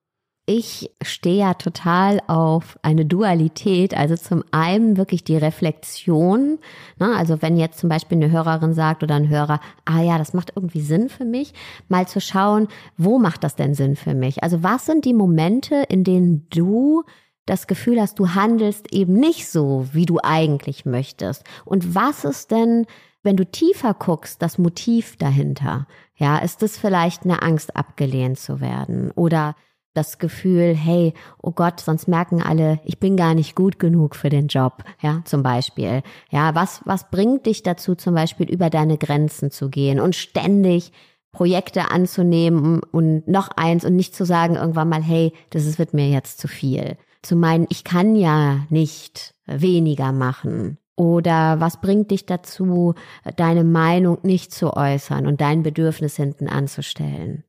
Ich 0.49 0.89
stehe 1.01 1.39
ja 1.39 1.53
total 1.55 2.21
auf 2.27 2.79
eine 2.81 3.05
Dualität, 3.05 3.95
also 3.95 4.15
zum 4.15 4.45
einen 4.51 4.95
wirklich 4.95 5.25
die 5.25 5.35
Reflexion, 5.35 6.59
ne? 6.97 7.15
also 7.17 7.41
wenn 7.41 7.57
jetzt 7.57 7.79
zum 7.79 7.89
Beispiel 7.89 8.15
eine 8.17 8.31
Hörerin 8.31 8.73
sagt 8.73 9.03
oder 9.03 9.15
ein 9.15 9.27
Hörer, 9.27 9.59
ah 9.83 10.01
ja, 10.01 10.17
das 10.17 10.33
macht 10.33 10.53
irgendwie 10.55 10.79
Sinn 10.79 11.09
für 11.09 11.25
mich, 11.25 11.53
mal 11.89 12.07
zu 12.07 12.21
schauen, 12.21 12.69
wo 12.95 13.19
macht 13.19 13.43
das 13.43 13.57
denn 13.57 13.73
Sinn 13.73 13.97
für 13.97 14.13
mich? 14.13 14.41
Also 14.41 14.63
was 14.63 14.85
sind 14.85 15.03
die 15.03 15.13
Momente, 15.13 15.83
in 15.89 16.05
denen 16.05 16.47
du 16.49 17.03
das 17.45 17.67
Gefühl 17.67 17.99
hast, 17.99 18.17
du 18.17 18.29
handelst 18.29 18.93
eben 18.93 19.15
nicht 19.15 19.49
so, 19.49 19.85
wie 19.91 20.05
du 20.05 20.19
eigentlich 20.23 20.85
möchtest? 20.85 21.43
Und 21.65 21.93
was 21.93 22.23
ist 22.23 22.51
denn, 22.51 22.85
wenn 23.21 23.35
du 23.35 23.45
tiefer 23.45 23.93
guckst, 23.93 24.41
das 24.41 24.57
Motiv 24.57 25.17
dahinter? 25.17 25.87
Ja, 26.15 26.37
ist 26.37 26.63
es 26.63 26.77
vielleicht 26.77 27.25
eine 27.25 27.41
Angst, 27.41 27.75
abgelehnt 27.75 28.39
zu 28.39 28.61
werden? 28.61 29.11
Oder 29.11 29.55
das 29.93 30.19
Gefühl, 30.19 30.75
hey, 30.75 31.13
oh 31.41 31.51
Gott, 31.51 31.79
sonst 31.79 32.07
merken 32.07 32.41
alle, 32.41 32.79
ich 32.85 32.99
bin 32.99 33.17
gar 33.17 33.33
nicht 33.33 33.55
gut 33.55 33.79
genug 33.79 34.15
für 34.15 34.29
den 34.29 34.47
Job, 34.47 34.83
ja, 35.01 35.21
zum 35.25 35.43
Beispiel. 35.43 36.03
Ja, 36.29 36.53
was, 36.55 36.81
was 36.85 37.09
bringt 37.09 37.45
dich 37.45 37.63
dazu, 37.63 37.95
zum 37.95 38.13
Beispiel 38.13 38.49
über 38.49 38.69
deine 38.69 38.97
Grenzen 38.97 39.49
zu 39.49 39.69
gehen 39.69 39.99
und 39.99 40.15
ständig 40.15 40.91
Projekte 41.31 41.91
anzunehmen 41.91 42.81
und 42.91 43.27
noch 43.27 43.49
eins 43.55 43.85
und 43.85 43.95
nicht 43.95 44.15
zu 44.15 44.25
sagen 44.25 44.55
irgendwann 44.55 44.89
mal, 44.89 45.03
hey, 45.03 45.33
das 45.49 45.77
wird 45.77 45.93
mir 45.93 46.09
jetzt 46.09 46.39
zu 46.39 46.47
viel. 46.47 46.97
Zu 47.21 47.35
meinen, 47.35 47.67
ich 47.69 47.83
kann 47.83 48.15
ja 48.15 48.65
nicht 48.69 49.35
weniger 49.45 50.11
machen. 50.11 50.77
Oder 50.95 51.59
was 51.59 51.79
bringt 51.79 52.09
dich 52.09 52.25
dazu, 52.25 52.95
deine 53.35 53.63
Meinung 53.63 54.17
nicht 54.23 54.51
zu 54.51 54.73
äußern 54.73 55.27
und 55.27 55.41
dein 55.41 55.61
Bedürfnis 55.61 56.15
hinten 56.15 56.47
anzustellen? 56.49 57.43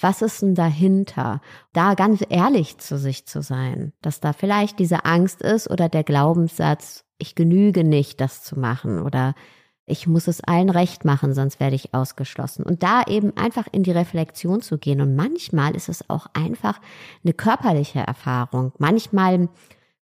Was 0.00 0.22
ist 0.22 0.42
denn 0.42 0.54
dahinter? 0.54 1.40
Da 1.72 1.94
ganz 1.94 2.24
ehrlich 2.28 2.78
zu 2.78 2.98
sich 2.98 3.26
zu 3.26 3.42
sein, 3.42 3.92
dass 4.02 4.20
da 4.20 4.32
vielleicht 4.32 4.78
diese 4.78 5.04
Angst 5.04 5.42
ist 5.42 5.70
oder 5.70 5.88
der 5.88 6.04
Glaubenssatz, 6.04 7.04
ich 7.18 7.34
genüge 7.34 7.84
nicht, 7.84 8.20
das 8.20 8.42
zu 8.42 8.58
machen 8.58 9.00
oder 9.00 9.34
ich 9.86 10.06
muss 10.06 10.28
es 10.28 10.42
allen 10.42 10.70
recht 10.70 11.04
machen, 11.04 11.34
sonst 11.34 11.60
werde 11.60 11.76
ich 11.76 11.92
ausgeschlossen. 11.92 12.64
Und 12.64 12.82
da 12.82 13.02
eben 13.06 13.36
einfach 13.36 13.66
in 13.70 13.82
die 13.82 13.90
Reflexion 13.90 14.62
zu 14.62 14.78
gehen. 14.78 15.00
Und 15.00 15.14
manchmal 15.14 15.76
ist 15.76 15.90
es 15.90 16.08
auch 16.08 16.26
einfach 16.32 16.80
eine 17.22 17.34
körperliche 17.34 18.00
Erfahrung. 18.00 18.72
Manchmal 18.78 19.48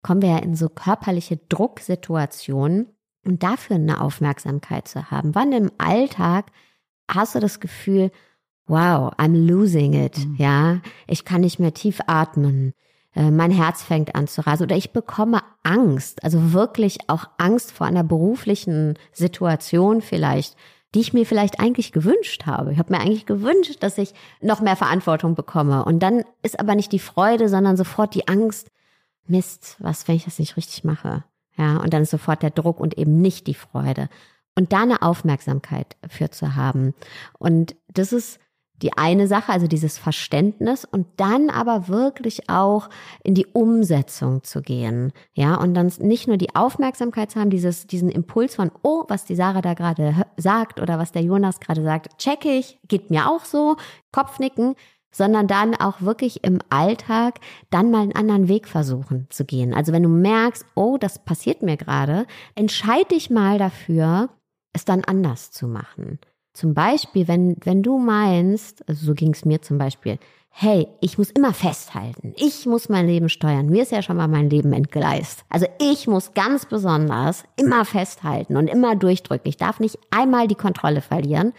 kommen 0.03 0.21
wir 0.21 0.29
ja 0.29 0.37
in 0.37 0.55
so 0.55 0.69
körperliche 0.69 1.37
Drucksituationen 1.37 2.87
und 3.25 3.43
dafür 3.43 3.77
eine 3.77 4.01
Aufmerksamkeit 4.01 4.87
zu 4.87 5.09
haben. 5.09 5.33
Wann 5.33 5.51
im 5.51 5.71
Alltag 5.77 6.51
hast 7.09 7.35
du 7.35 7.39
das 7.39 7.59
Gefühl, 7.59 8.11
wow, 8.71 9.13
I'm 9.17 9.45
losing 9.45 9.93
it, 9.93 10.17
mhm. 10.17 10.35
ja, 10.37 10.81
ich 11.07 11.25
kann 11.25 11.41
nicht 11.41 11.59
mehr 11.59 11.73
tief 11.73 11.99
atmen 12.07 12.73
äh, 13.13 13.29
mein 13.29 13.51
Herz 13.51 13.83
fängt 13.83 14.15
an 14.15 14.27
zu 14.27 14.45
rasen 14.45 14.63
oder 14.63 14.77
ich 14.77 14.93
bekomme 14.93 15.41
Angst, 15.63 16.23
also 16.23 16.53
wirklich 16.53 16.97
auch 17.07 17.25
Angst 17.37 17.71
vor 17.71 17.87
einer 17.87 18.03
beruflichen 18.03 18.97
Situation 19.11 20.01
vielleicht, 20.01 20.55
die 20.93 21.01
ich 21.01 21.13
mir 21.13 21.25
vielleicht 21.25 21.59
eigentlich 21.59 21.91
gewünscht 21.91 22.45
habe. 22.45 22.73
Ich 22.73 22.79
habe 22.79 22.93
mir 22.93 22.99
eigentlich 22.99 23.25
gewünscht, 23.25 23.77
dass 23.81 23.97
ich 23.97 24.13
noch 24.41 24.61
mehr 24.61 24.75
Verantwortung 24.75 25.35
bekomme. 25.35 25.85
Und 25.85 25.99
dann 25.99 26.23
ist 26.43 26.59
aber 26.59 26.75
nicht 26.75 26.91
die 26.91 26.99
Freude, 26.99 27.47
sondern 27.47 27.77
sofort 27.77 28.13
die 28.13 28.27
Angst, 28.27 28.69
Mist, 29.27 29.77
was, 29.79 30.07
wenn 30.07 30.15
ich 30.15 30.25
das 30.25 30.39
nicht 30.39 30.57
richtig 30.57 30.83
mache? 30.83 31.23
Ja, 31.55 31.77
und 31.77 31.93
dann 31.93 32.01
ist 32.01 32.09
sofort 32.09 32.43
der 32.43 32.49
Druck 32.49 32.79
und 32.79 32.97
eben 32.97 33.21
nicht 33.21 33.47
die 33.47 33.53
Freude. 33.53 34.09
Und 34.55 34.73
da 34.73 34.81
eine 34.81 35.01
Aufmerksamkeit 35.01 35.95
für 36.09 36.29
zu 36.31 36.55
haben. 36.55 36.93
Und 37.37 37.75
das 37.87 38.11
ist 38.11 38.39
die 38.81 38.97
eine 38.97 39.27
Sache, 39.27 39.51
also 39.51 39.67
dieses 39.67 39.97
Verständnis 39.97 40.85
und 40.85 41.07
dann 41.17 41.49
aber 41.49 41.87
wirklich 41.87 42.49
auch 42.49 42.89
in 43.23 43.35
die 43.35 43.45
Umsetzung 43.45 44.43
zu 44.43 44.61
gehen. 44.61 45.13
Ja, 45.33 45.55
und 45.55 45.73
dann 45.73 45.91
nicht 45.99 46.27
nur 46.27 46.37
die 46.37 46.55
Aufmerksamkeit 46.55 47.31
zu 47.31 47.39
haben, 47.39 47.49
dieses, 47.49 47.87
diesen 47.87 48.09
Impuls 48.09 48.55
von, 48.55 48.71
oh, 48.81 49.03
was 49.07 49.25
die 49.25 49.35
Sarah 49.35 49.61
da 49.61 49.73
gerade 49.73 50.25
sagt 50.37 50.79
oder 50.79 50.99
was 50.99 51.11
der 51.11 51.23
Jonas 51.23 51.59
gerade 51.59 51.83
sagt, 51.83 52.17
check 52.17 52.45
ich, 52.45 52.79
geht 52.87 53.09
mir 53.09 53.29
auch 53.29 53.45
so, 53.45 53.75
Kopfnicken, 54.11 54.75
sondern 55.11 55.47
dann 55.47 55.75
auch 55.75 56.01
wirklich 56.01 56.43
im 56.43 56.59
Alltag 56.69 57.39
dann 57.69 57.91
mal 57.91 58.01
einen 58.01 58.15
anderen 58.15 58.47
Weg 58.47 58.67
versuchen 58.67 59.27
zu 59.29 59.45
gehen. 59.45 59.73
Also 59.73 59.91
wenn 59.91 60.03
du 60.03 60.09
merkst, 60.09 60.65
oh, 60.75 60.97
das 60.97 61.19
passiert 61.19 61.61
mir 61.61 61.77
gerade, 61.77 62.25
entscheide 62.55 63.09
dich 63.09 63.29
mal 63.29 63.57
dafür, 63.57 64.29
es 64.73 64.85
dann 64.85 65.03
anders 65.03 65.51
zu 65.51 65.67
machen. 65.67 66.19
Zum 66.53 66.73
Beispiel, 66.73 67.27
wenn, 67.27 67.55
wenn 67.63 67.81
du 67.81 67.97
meinst, 67.97 68.87
also 68.87 69.05
so 69.05 69.13
ging 69.13 69.33
es 69.33 69.45
mir 69.45 69.61
zum 69.61 69.77
Beispiel, 69.77 70.19
hey, 70.49 70.87
ich 70.99 71.17
muss 71.17 71.31
immer 71.31 71.53
festhalten, 71.53 72.33
ich 72.35 72.65
muss 72.65 72.89
mein 72.89 73.07
Leben 73.07 73.29
steuern, 73.29 73.67
mir 73.67 73.83
ist 73.83 73.91
ja 73.91 74.01
schon 74.01 74.17
mal 74.17 74.27
mein 74.27 74.49
Leben 74.49 74.73
entgleist. 74.73 75.45
Also 75.49 75.65
ich 75.79 76.07
muss 76.07 76.33
ganz 76.33 76.65
besonders 76.65 77.45
immer 77.55 77.85
festhalten 77.85 78.57
und 78.57 78.67
immer 78.67 78.95
durchdrücken. 78.95 79.47
Ich 79.47 79.57
darf 79.57 79.79
nicht 79.79 79.97
einmal 80.11 80.47
die 80.47 80.55
Kontrolle 80.55 81.01
verlieren. 81.01 81.53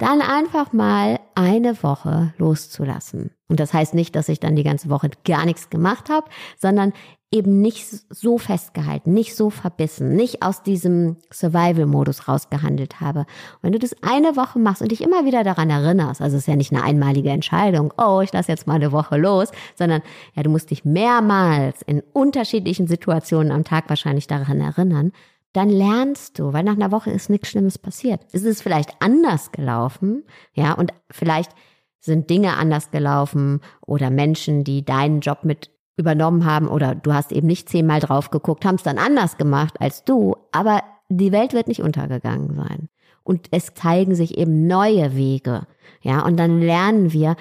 Dann 0.00 0.22
einfach 0.22 0.72
mal 0.72 1.20
eine 1.34 1.82
Woche 1.82 2.32
loszulassen. 2.38 3.32
Und 3.48 3.60
das 3.60 3.74
heißt 3.74 3.92
nicht, 3.92 4.16
dass 4.16 4.30
ich 4.30 4.40
dann 4.40 4.56
die 4.56 4.62
ganze 4.62 4.88
Woche 4.88 5.10
gar 5.26 5.44
nichts 5.44 5.68
gemacht 5.68 6.08
habe, 6.08 6.26
sondern 6.56 6.94
eben 7.30 7.60
nicht 7.60 7.86
so 8.08 8.38
festgehalten, 8.38 9.12
nicht 9.12 9.36
so 9.36 9.50
verbissen, 9.50 10.16
nicht 10.16 10.42
aus 10.42 10.62
diesem 10.62 11.18
Survival-Modus 11.30 12.28
rausgehandelt 12.28 13.02
habe. 13.02 13.20
Und 13.20 13.62
wenn 13.62 13.72
du 13.72 13.78
das 13.78 13.94
eine 14.02 14.36
Woche 14.36 14.58
machst 14.58 14.80
und 14.80 14.90
dich 14.90 15.02
immer 15.02 15.26
wieder 15.26 15.44
daran 15.44 15.68
erinnerst, 15.68 16.22
also 16.22 16.38
es 16.38 16.44
ist 16.44 16.48
ja 16.48 16.56
nicht 16.56 16.72
eine 16.72 16.82
einmalige 16.82 17.28
Entscheidung, 17.28 17.92
oh, 17.98 18.22
ich 18.22 18.32
lasse 18.32 18.50
jetzt 18.50 18.66
mal 18.66 18.76
eine 18.76 18.92
Woche 18.92 19.18
los, 19.18 19.50
sondern 19.76 20.00
ja, 20.34 20.42
du 20.42 20.48
musst 20.48 20.70
dich 20.70 20.86
mehrmals 20.86 21.82
in 21.82 22.02
unterschiedlichen 22.14 22.86
Situationen 22.86 23.52
am 23.52 23.64
Tag 23.64 23.90
wahrscheinlich 23.90 24.26
daran 24.26 24.62
erinnern, 24.62 25.12
dann 25.52 25.68
lernst 25.68 26.38
du, 26.38 26.52
weil 26.52 26.62
nach 26.62 26.74
einer 26.74 26.92
Woche 26.92 27.10
ist 27.10 27.30
nichts 27.30 27.48
Schlimmes 27.48 27.78
passiert. 27.78 28.20
Es 28.32 28.44
ist 28.44 28.62
vielleicht 28.62 28.90
anders 29.00 29.52
gelaufen, 29.52 30.24
ja, 30.54 30.72
und 30.74 30.92
vielleicht 31.10 31.52
sind 32.00 32.30
Dinge 32.30 32.56
anders 32.56 32.90
gelaufen 32.90 33.60
oder 33.86 34.10
Menschen, 34.10 34.64
die 34.64 34.84
deinen 34.84 35.20
Job 35.20 35.40
mit 35.44 35.70
übernommen 35.96 36.46
haben 36.46 36.66
oder 36.66 36.94
du 36.94 37.12
hast 37.12 37.30
eben 37.30 37.46
nicht 37.46 37.68
zehnmal 37.68 38.00
drauf 38.00 38.30
geguckt, 38.30 38.64
haben 38.64 38.76
es 38.76 38.82
dann 38.82 38.98
anders 38.98 39.36
gemacht 39.36 39.80
als 39.80 40.04
du, 40.04 40.34
aber 40.50 40.82
die 41.08 41.32
Welt 41.32 41.52
wird 41.52 41.68
nicht 41.68 41.82
untergegangen 41.82 42.54
sein. 42.54 42.88
Und 43.22 43.48
es 43.50 43.74
zeigen 43.74 44.14
sich 44.14 44.38
eben 44.38 44.66
neue 44.66 45.14
Wege. 45.14 45.66
Ja, 46.00 46.24
und 46.24 46.38
dann 46.38 46.60
lernen 46.60 47.12
wir, 47.12 47.36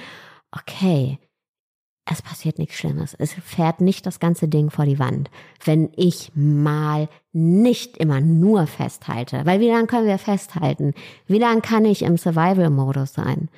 okay, 0.52 1.20
es 2.12 2.22
passiert 2.22 2.58
nichts 2.58 2.76
Schlimmes. 2.76 3.16
Es 3.18 3.34
fährt 3.34 3.82
nicht 3.82 4.06
das 4.06 4.20
ganze 4.20 4.48
Ding 4.48 4.72
vor 4.72 4.86
die 4.86 5.00
Wand, 5.00 5.30
wenn 5.64 5.90
ich 5.96 6.32
mal 6.34 7.08
nicht 7.32 7.98
immer 7.98 8.20
nur 8.20 8.66
festhalte. 8.66 9.46
Weil 9.46 9.60
wie 9.60 9.70
lange 9.70 9.88
können 9.88 10.08
wir 10.08 10.18
festhalten? 10.18 10.94
Wie 11.28 11.38
lange 11.38 11.62
kann 11.62 11.86
ich 11.86 12.02
im 12.02 12.18
Survival-Modus 12.18 13.14
sein? 13.14 13.50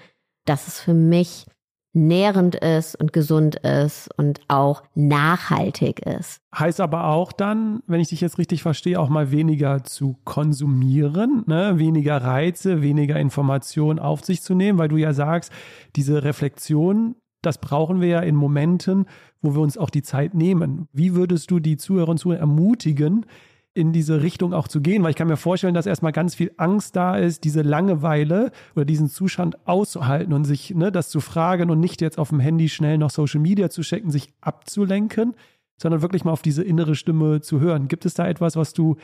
Das 0.45 0.67
ist 0.67 0.79
für 0.81 0.93
mich 0.93 1.45
nährend 1.93 2.55
ist 2.55 2.95
und 2.95 3.11
gesund 3.11 3.57
ist 3.57 4.09
und 4.17 4.39
auch 4.47 4.83
nachhaltig 4.95 5.99
ist. 6.05 6.39
Heißt 6.57 6.79
aber 6.79 7.07
auch 7.07 7.31
dann, 7.33 7.83
wenn 7.85 7.99
ich 7.99 8.09
dich 8.09 8.21
jetzt 8.21 8.37
richtig 8.37 8.61
verstehe, 8.61 8.99
auch 8.99 9.09
mal 9.09 9.31
weniger 9.31 9.83
zu 9.83 10.17
konsumieren, 10.23 11.43
ne? 11.47 11.77
weniger 11.77 12.17
Reize, 12.17 12.81
weniger 12.81 13.17
Informationen 13.17 13.99
auf 13.99 14.23
sich 14.23 14.41
zu 14.41 14.55
nehmen, 14.55 14.79
weil 14.79 14.87
du 14.87 14.97
ja 14.97 15.13
sagst, 15.13 15.51
diese 15.95 16.23
Reflexion, 16.23 17.15
das 17.41 17.59
brauchen 17.59 18.01
wir 18.01 18.07
ja 18.07 18.19
in 18.19 18.35
Momenten, 18.35 19.05
wo 19.41 19.53
wir 19.53 19.61
uns 19.61 19.77
auch 19.77 19.89
die 19.89 20.03
Zeit 20.03 20.33
nehmen. 20.33 20.87
Wie 20.93 21.15
würdest 21.15 21.51
du 21.51 21.59
die 21.59 21.77
Zuhörer 21.77 22.09
und 22.09 22.17
Zuhörer 22.17 22.39
ermutigen, 22.39 23.25
in 23.73 23.93
diese 23.93 24.21
Richtung 24.21 24.53
auch 24.53 24.67
zu 24.67 24.81
gehen, 24.81 25.01
weil 25.01 25.11
ich 25.11 25.15
kann 25.15 25.29
mir 25.29 25.37
vorstellen, 25.37 25.73
dass 25.73 25.85
erstmal 25.85 26.11
ganz 26.11 26.35
viel 26.35 26.51
Angst 26.57 26.95
da 26.95 27.15
ist, 27.15 27.45
diese 27.45 27.61
Langeweile 27.61 28.51
oder 28.75 28.83
diesen 28.83 29.07
Zustand 29.07 29.65
auszuhalten 29.65 30.33
und 30.33 30.43
sich 30.43 30.75
ne, 30.75 30.91
das 30.91 31.09
zu 31.09 31.21
fragen 31.21 31.69
und 31.69 31.79
nicht 31.79 32.01
jetzt 32.01 32.19
auf 32.19 32.29
dem 32.29 32.41
Handy 32.41 32.67
schnell 32.67 32.97
noch 32.97 33.11
Social 33.11 33.39
Media 33.39 33.69
zu 33.69 33.81
checken, 33.81 34.11
sich 34.11 34.33
abzulenken, 34.41 35.35
sondern 35.77 36.01
wirklich 36.01 36.25
mal 36.25 36.31
auf 36.31 36.41
diese 36.41 36.63
innere 36.63 36.95
Stimme 36.95 37.39
zu 37.39 37.61
hören. 37.61 37.87
Gibt 37.87 38.05
es 38.05 38.13
da 38.13 38.27
etwas, 38.27 38.57
was 38.57 38.73
du 38.73 38.97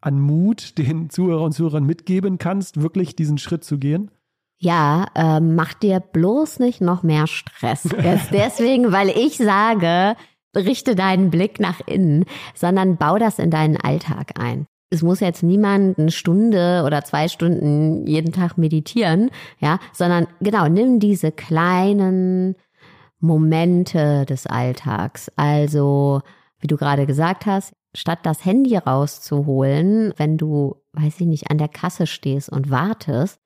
an 0.00 0.18
Mut 0.18 0.78
den 0.78 1.10
Zuhörer 1.10 1.42
und 1.42 1.52
Zuhörern 1.52 1.84
mitgeben 1.84 2.38
kannst, 2.38 2.80
wirklich 2.80 3.14
diesen 3.14 3.36
Schritt 3.36 3.62
zu 3.62 3.78
gehen? 3.78 4.10
Ja, 4.58 5.06
äh, 5.14 5.40
mach 5.40 5.74
dir 5.74 6.00
bloß 6.00 6.58
nicht 6.58 6.80
noch 6.80 7.02
mehr 7.02 7.26
Stress. 7.26 7.82
deswegen, 8.32 8.92
weil 8.92 9.10
ich 9.10 9.36
sage, 9.36 10.16
richte 10.56 10.94
deinen 10.96 11.30
Blick 11.30 11.60
nach 11.60 11.80
innen, 11.86 12.24
sondern 12.54 12.96
bau 12.96 13.18
das 13.18 13.38
in 13.38 13.50
deinen 13.50 13.76
Alltag 13.76 14.32
ein. 14.38 14.66
Es 14.90 15.02
muss 15.02 15.20
jetzt 15.20 15.42
niemand 15.42 15.98
eine 15.98 16.10
Stunde 16.10 16.82
oder 16.86 17.04
zwei 17.04 17.28
Stunden 17.28 18.06
jeden 18.06 18.32
Tag 18.32 18.56
meditieren, 18.56 19.30
ja, 19.60 19.78
sondern 19.92 20.26
genau, 20.40 20.66
nimm 20.66 20.98
diese 20.98 21.30
kleinen 21.30 22.56
Momente 23.20 24.24
des 24.24 24.46
Alltags. 24.46 25.30
Also, 25.36 26.22
wie 26.60 26.68
du 26.68 26.76
gerade 26.76 27.04
gesagt 27.06 27.44
hast, 27.46 27.74
statt 27.94 28.20
das 28.22 28.44
Handy 28.44 28.76
rauszuholen, 28.76 30.14
wenn 30.16 30.38
du, 30.38 30.76
weiß 30.94 31.20
ich 31.20 31.26
nicht, 31.26 31.50
an 31.50 31.58
der 31.58 31.68
Kasse 31.68 32.06
stehst 32.06 32.48
und 32.48 32.70
wartest, 32.70 33.40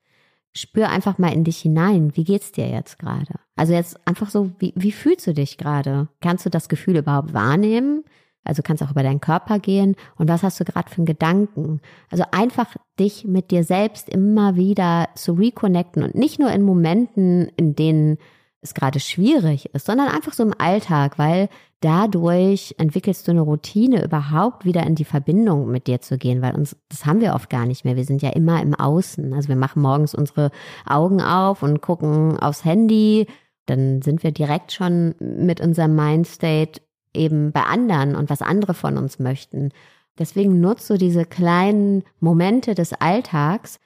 spür 0.55 0.89
einfach 0.89 1.19
mal 1.19 1.33
in 1.33 1.45
dich 1.45 1.59
hinein. 1.59 2.17
Wie 2.17 2.25
geht's 2.25 2.53
dir 2.53 2.69
jetzt 2.69 2.99
gerade? 2.99 3.35
Also 3.57 3.73
jetzt 3.73 4.07
einfach 4.07 4.31
so, 4.31 4.53
wie, 4.59 4.73
wie 4.77 4.93
fühlst 4.93 5.27
du 5.27 5.35
dich 5.35 5.59
gerade? 5.59 6.09
Kannst 6.21 6.45
du 6.45 6.51
das 6.51 6.69
Gefühl 6.69 6.97
überhaupt 6.97 7.33
wahrnehmen? 7.33 8.05
Also 8.45 8.63
kannst 8.63 8.83
auch 8.83 8.91
über 8.91 9.03
deinen 9.03 9.21
Körper 9.21 9.59
gehen. 9.59 9.95
Und 10.17 10.29
was 10.29 10.43
hast 10.43 10.59
du 10.59 10.65
gerade 10.65 10.91
für 10.91 10.99
einen 10.99 11.07
Gedanken? 11.07 11.81
Also 12.11 12.25
einfach 12.33 12.77
dich 12.99 13.25
mit 13.25 13.51
dir 13.51 13.65
selbst 13.65 14.09
immer 14.09 14.57
wieder 14.57 15.09
zu 15.15 15.35
reconnecten 15.35 16.03
und 16.03 16.15
nicht 16.15 16.39
nur 16.39 16.51
in 16.51 16.63
Momenten, 16.63 17.49
in 17.57 17.75
denen 17.75 18.19
es 18.63 18.75
gerade 18.75 19.01
schwierig 19.01 19.75
ist, 19.75 19.87
sondern 19.87 20.09
einfach 20.09 20.33
so 20.33 20.43
im 20.43 20.55
Alltag, 20.57 21.19
weil 21.19 21.49
dadurch 21.81 22.75
entwickelst 22.79 23.27
du 23.27 23.33
eine 23.33 23.41
Routine, 23.41 24.05
überhaupt 24.05 24.65
wieder 24.65 24.85
in 24.87 24.95
die 24.95 25.05
Verbindung 25.05 25.71
mit 25.71 25.89
dir 25.89 26.01
zu 26.01 26.17
gehen, 26.17 26.41
weil 26.43 26.55
uns, 26.55 26.77
das 26.89 27.05
haben 27.05 27.21
wir 27.21 27.35
oft 27.35 27.51
gar 27.51 27.67
nicht 27.67 27.85
mehr. 27.85 27.97
Wir 27.97 28.05
sind 28.05 28.23
ja 28.23 28.31
immer 28.31 28.63
im 28.63 28.75
Außen. 28.75 29.35
Also 29.35 29.49
wir 29.49 29.57
machen 29.57 29.83
morgens 29.83 30.15
unsere 30.15 30.53
Augen 30.87 31.21
auf 31.21 31.63
und 31.63 31.83
gucken 31.83 32.39
aufs 32.39 32.65
Handy. 32.65 33.27
Dann 33.67 34.01
sind 34.01 34.23
wir 34.23 34.31
direkt 34.31 34.73
schon 34.73 35.15
mit 35.19 35.61
unserem 35.61 35.97
Mindstate 35.97 36.81
eben 37.13 37.53
bei 37.53 37.63
anderen 37.63 38.15
und 38.15 38.31
was 38.31 38.43
andere 38.43 38.75
von 38.75 38.97
uns 38.97 39.19
möchten. 39.19 39.71
Deswegen 40.19 40.61
nutzt 40.61 40.89
du 40.89 40.99
diese 40.99 41.25
kleinen 41.25 42.05
Momente 42.21 42.75
des 42.75 42.93
Alltags, 42.93 43.81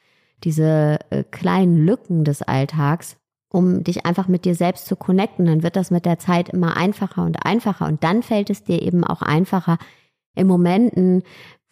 diese 0.45 0.99
äh, 1.11 1.25
kleinen 1.25 1.79
Lücken 1.79 2.25
des 2.25 2.43
Alltags, 2.43 3.17
um 3.57 3.83
dich 3.83 4.05
einfach 4.05 4.29
mit 4.29 4.45
dir 4.45 4.55
selbst 4.55 4.85
zu 4.85 4.97
connecten. 4.97 5.47
Dann 5.47 5.63
wird 5.63 5.77
das 5.77 5.91
mit 5.91 6.05
der 6.05 6.19
Zeit 6.19 6.51
immer 6.51 6.77
einfacher 6.77 7.25
und 7.25 7.47
einfacher. 7.47 7.87
Und 7.87 8.05
dann 8.05 8.23
fällt 8.23 8.51
es 8.51 8.65
dir 8.65 8.83
eben 8.83 9.03
auch 9.03 9.23
einfacher 9.23 9.79
in 10.35 10.47
Momenten, 10.47 11.23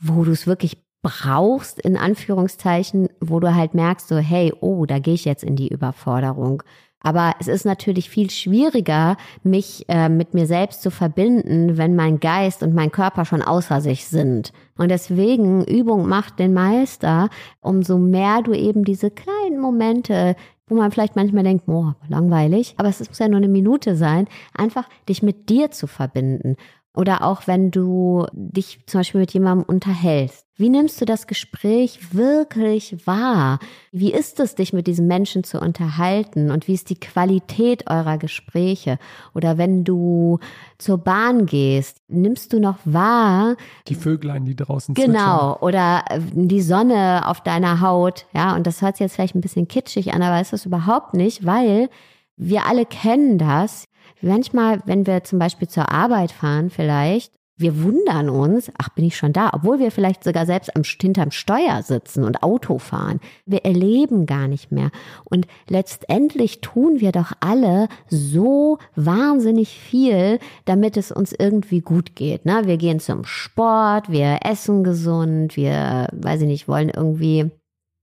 wo 0.00 0.24
du 0.24 0.32
es 0.32 0.46
wirklich 0.46 0.82
brauchst, 1.02 1.78
in 1.78 1.98
Anführungszeichen, 1.98 3.10
wo 3.20 3.38
du 3.38 3.54
halt 3.54 3.74
merkst, 3.74 4.08
so, 4.08 4.16
hey, 4.16 4.54
oh, 4.60 4.86
da 4.86 4.98
gehe 4.98 5.12
ich 5.12 5.26
jetzt 5.26 5.44
in 5.44 5.56
die 5.56 5.68
Überforderung. 5.68 6.62
Aber 7.00 7.34
es 7.38 7.48
ist 7.48 7.66
natürlich 7.66 8.08
viel 8.08 8.30
schwieriger, 8.30 9.18
mich 9.42 9.84
äh, 9.88 10.08
mit 10.08 10.32
mir 10.32 10.46
selbst 10.46 10.80
zu 10.80 10.90
verbinden, 10.90 11.76
wenn 11.76 11.94
mein 11.96 12.18
Geist 12.18 12.62
und 12.62 12.74
mein 12.74 12.90
Körper 12.90 13.26
schon 13.26 13.42
außer 13.42 13.82
sich 13.82 14.06
sind. 14.06 14.54
Und 14.78 14.88
deswegen 14.88 15.62
Übung 15.66 16.08
macht 16.08 16.38
den 16.38 16.54
Meister, 16.54 17.28
umso 17.60 17.98
mehr 17.98 18.40
du 18.40 18.54
eben 18.54 18.84
diese 18.84 19.10
kleinen 19.10 19.60
Momente, 19.60 20.34
wo 20.66 20.74
man 20.76 20.90
vielleicht 20.90 21.16
manchmal 21.16 21.44
denkt, 21.44 21.66
boah, 21.66 21.96
langweilig, 22.08 22.74
aber 22.78 22.88
es 22.88 23.06
muss 23.06 23.18
ja 23.18 23.28
nur 23.28 23.38
eine 23.38 23.48
Minute 23.48 23.96
sein, 23.96 24.28
einfach 24.54 24.88
dich 25.08 25.22
mit 25.22 25.48
dir 25.48 25.70
zu 25.70 25.86
verbinden. 25.86 26.56
Oder 26.94 27.24
auch 27.24 27.46
wenn 27.46 27.72
du 27.72 28.26
dich 28.32 28.78
zum 28.86 29.00
Beispiel 29.00 29.20
mit 29.20 29.32
jemandem 29.32 29.66
unterhältst. 29.66 30.46
Wie 30.56 30.68
nimmst 30.68 31.00
du 31.00 31.04
das 31.04 31.26
Gespräch 31.26 32.14
wirklich 32.14 33.04
wahr? 33.04 33.58
Wie 33.90 34.12
ist 34.12 34.38
es, 34.38 34.54
dich 34.54 34.72
mit 34.72 34.86
diesem 34.86 35.08
Menschen 35.08 35.42
zu 35.42 35.58
unterhalten? 35.58 36.52
Und 36.52 36.68
wie 36.68 36.74
ist 36.74 36.90
die 36.90 37.00
Qualität 37.00 37.90
eurer 37.90 38.18
Gespräche? 38.18 38.98
Oder 39.34 39.58
wenn 39.58 39.82
du 39.82 40.38
zur 40.78 40.98
Bahn 40.98 41.46
gehst, 41.46 41.98
nimmst 42.06 42.52
du 42.52 42.60
noch 42.60 42.78
wahr? 42.84 43.56
Die 43.88 43.96
Vöglein, 43.96 44.44
die 44.44 44.54
draußen 44.54 44.94
Genau. 44.94 45.58
Oder 45.58 46.04
äh, 46.08 46.20
die 46.32 46.62
Sonne 46.62 47.26
auf 47.26 47.40
deiner 47.40 47.80
Haut. 47.80 48.26
Ja, 48.32 48.54
und 48.54 48.68
das 48.68 48.80
hört 48.80 48.96
sich 48.96 49.06
jetzt 49.06 49.16
vielleicht 49.16 49.34
ein 49.34 49.40
bisschen 49.40 49.66
kitschig 49.66 50.14
an, 50.14 50.22
aber 50.22 50.40
ist 50.40 50.52
das 50.52 50.66
überhaupt 50.66 51.14
nicht, 51.14 51.44
weil 51.44 51.88
wir 52.36 52.66
alle 52.66 52.86
kennen 52.86 53.38
das. 53.38 53.86
Manchmal, 54.24 54.80
wenn 54.86 55.06
wir 55.06 55.24
zum 55.24 55.38
Beispiel 55.38 55.68
zur 55.68 55.90
Arbeit 55.90 56.32
fahren, 56.32 56.70
vielleicht, 56.70 57.32
wir 57.56 57.82
wundern 57.82 58.30
uns, 58.30 58.72
ach, 58.78 58.88
bin 58.88 59.04
ich 59.04 59.16
schon 59.16 59.32
da, 59.32 59.50
obwohl 59.52 59.78
wir 59.78 59.92
vielleicht 59.92 60.24
sogar 60.24 60.44
selbst 60.44 60.74
am, 60.74 60.82
hinterm 60.82 61.30
Steuer 61.30 61.82
sitzen 61.82 62.24
und 62.24 62.42
Auto 62.42 62.78
fahren. 62.78 63.20
Wir 63.46 63.64
erleben 63.64 64.26
gar 64.26 64.48
nicht 64.48 64.72
mehr. 64.72 64.90
Und 65.24 65.46
letztendlich 65.68 66.62
tun 66.62 66.98
wir 66.98 67.12
doch 67.12 67.32
alle 67.38 67.88
so 68.08 68.78
wahnsinnig 68.96 69.78
viel, 69.78 70.40
damit 70.64 70.96
es 70.96 71.12
uns 71.12 71.32
irgendwie 71.32 71.80
gut 71.80 72.16
geht. 72.16 72.44
Ne? 72.44 72.62
Wir 72.64 72.76
gehen 72.76 72.98
zum 72.98 73.24
Sport, 73.24 74.10
wir 74.10 74.40
essen 74.42 74.82
gesund, 74.82 75.56
wir, 75.56 76.08
weiß 76.12 76.40
ich 76.40 76.48
nicht, 76.48 76.66
wollen 76.66 76.88
irgendwie 76.88 77.52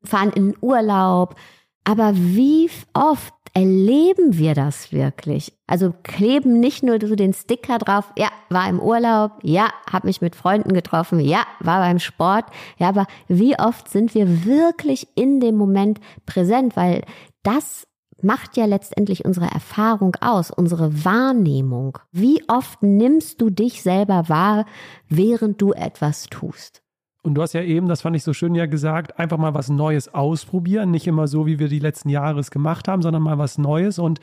fahren 0.01 0.31
in 0.33 0.55
Urlaub. 0.61 1.35
Aber 1.83 2.13
wie 2.15 2.69
oft 2.93 3.33
erleben 3.53 4.37
wir 4.37 4.53
das 4.53 4.91
wirklich? 4.91 5.53
Also 5.67 5.93
kleben 6.03 6.59
nicht 6.59 6.83
nur 6.83 6.99
so 7.05 7.15
den 7.15 7.33
Sticker 7.33 7.77
drauf, 7.77 8.11
ja, 8.17 8.29
war 8.49 8.69
im 8.69 8.79
Urlaub, 8.79 9.31
ja, 9.43 9.69
habe 9.91 10.07
mich 10.07 10.21
mit 10.21 10.35
Freunden 10.35 10.73
getroffen, 10.73 11.19
ja, 11.19 11.43
war 11.59 11.79
beim 11.79 11.99
Sport, 11.99 12.45
ja, 12.77 12.89
aber 12.89 13.07
wie 13.27 13.57
oft 13.59 13.89
sind 13.89 14.15
wir 14.15 14.45
wirklich 14.45 15.07
in 15.15 15.39
dem 15.39 15.55
Moment 15.55 15.99
präsent, 16.25 16.75
weil 16.75 17.03
das 17.43 17.87
macht 18.23 18.57
ja 18.57 18.65
letztendlich 18.65 19.25
unsere 19.25 19.47
Erfahrung 19.47 20.15
aus, 20.21 20.51
unsere 20.51 21.03
Wahrnehmung. 21.03 21.97
Wie 22.11 22.43
oft 22.47 22.83
nimmst 22.83 23.41
du 23.41 23.49
dich 23.49 23.81
selber 23.81 24.29
wahr, 24.29 24.65
während 25.09 25.61
du 25.61 25.73
etwas 25.73 26.27
tust? 26.27 26.80
Und 27.23 27.35
du 27.35 27.41
hast 27.41 27.53
ja 27.53 27.61
eben, 27.61 27.87
das 27.87 28.01
fand 28.01 28.15
ich 28.15 28.23
so 28.23 28.33
schön 28.33 28.55
ja 28.55 28.65
gesagt, 28.65 29.19
einfach 29.19 29.37
mal 29.37 29.53
was 29.53 29.69
Neues 29.69 30.13
ausprobieren. 30.13 30.89
Nicht 30.89 31.07
immer 31.07 31.27
so, 31.27 31.45
wie 31.45 31.59
wir 31.59 31.67
die 31.67 31.79
letzten 31.79 32.09
Jahre 32.09 32.39
es 32.39 32.49
gemacht 32.49 32.87
haben, 32.87 33.01
sondern 33.01 33.21
mal 33.21 33.37
was 33.37 33.57
Neues. 33.57 33.99
Und 33.99 34.19